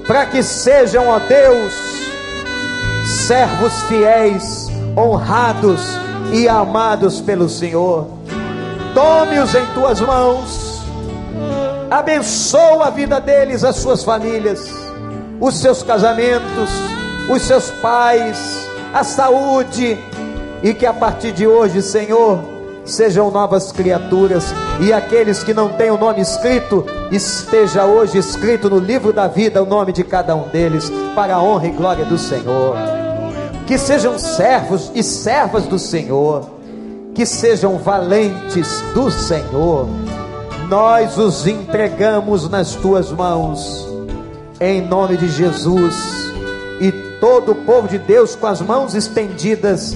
para 0.05 0.25
que 0.25 0.43
sejam, 0.43 1.07
ó 1.07 1.19
Deus, 1.19 1.73
servos 3.27 3.81
fiéis, 3.83 4.67
honrados 4.93 5.79
e 6.33 6.49
amados 6.49 7.21
pelo 7.21 7.47
Senhor. 7.47 8.14
Tome-os 8.95 9.53
em 9.53 9.65
tuas 9.73 9.99
mãos, 9.99 10.81
abençoa 11.91 12.87
a 12.87 12.89
vida 12.89 13.19
deles, 13.19 13.65
as 13.65 13.75
suas 13.75 14.05
famílias, 14.05 14.71
os 15.37 15.59
seus 15.59 15.83
casamentos, 15.83 16.69
os 17.29 17.41
seus 17.41 17.69
pais, 17.71 18.65
a 18.93 19.03
saúde, 19.03 19.99
e 20.63 20.73
que 20.73 20.85
a 20.85 20.93
partir 20.93 21.33
de 21.33 21.45
hoje, 21.45 21.81
Senhor, 21.81 22.39
sejam 22.85 23.29
novas 23.29 23.69
criaturas, 23.69 24.45
e 24.79 24.93
aqueles 24.93 25.43
que 25.43 25.53
não 25.53 25.73
têm 25.73 25.91
o 25.91 25.97
nome 25.97 26.21
escrito, 26.21 26.85
esteja 27.11 27.83
hoje 27.83 28.17
escrito 28.17 28.69
no 28.69 28.79
livro 28.79 29.11
da 29.11 29.27
vida 29.27 29.61
o 29.61 29.65
nome 29.65 29.91
de 29.91 30.05
cada 30.05 30.33
um 30.37 30.47
deles, 30.47 30.89
para 31.13 31.35
a 31.35 31.43
honra 31.43 31.67
e 31.67 31.71
glória 31.71 32.05
do 32.05 32.17
Senhor. 32.17 32.77
Que 33.67 33.77
sejam 33.77 34.17
servos 34.17 34.89
e 34.95 35.03
servas 35.03 35.67
do 35.67 35.77
Senhor, 35.77 36.54
que 37.15 37.25
sejam 37.25 37.77
valentes 37.77 38.81
do 38.93 39.09
Senhor. 39.09 39.87
Nós 40.69 41.17
os 41.17 41.47
entregamos 41.47 42.47
nas 42.47 42.75
tuas 42.75 43.11
mãos, 43.11 43.87
em 44.59 44.81
nome 44.81 45.17
de 45.17 45.27
Jesus, 45.29 45.95
e 46.79 46.91
todo 47.19 47.53
o 47.53 47.55
povo 47.55 47.87
de 47.87 47.97
Deus 47.97 48.35
com 48.35 48.45
as 48.45 48.61
mãos 48.61 48.93
estendidas, 48.93 49.95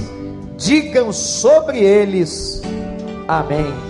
digam 0.58 1.14
sobre 1.14 1.80
eles 1.80 2.62
Amém. 3.30 3.89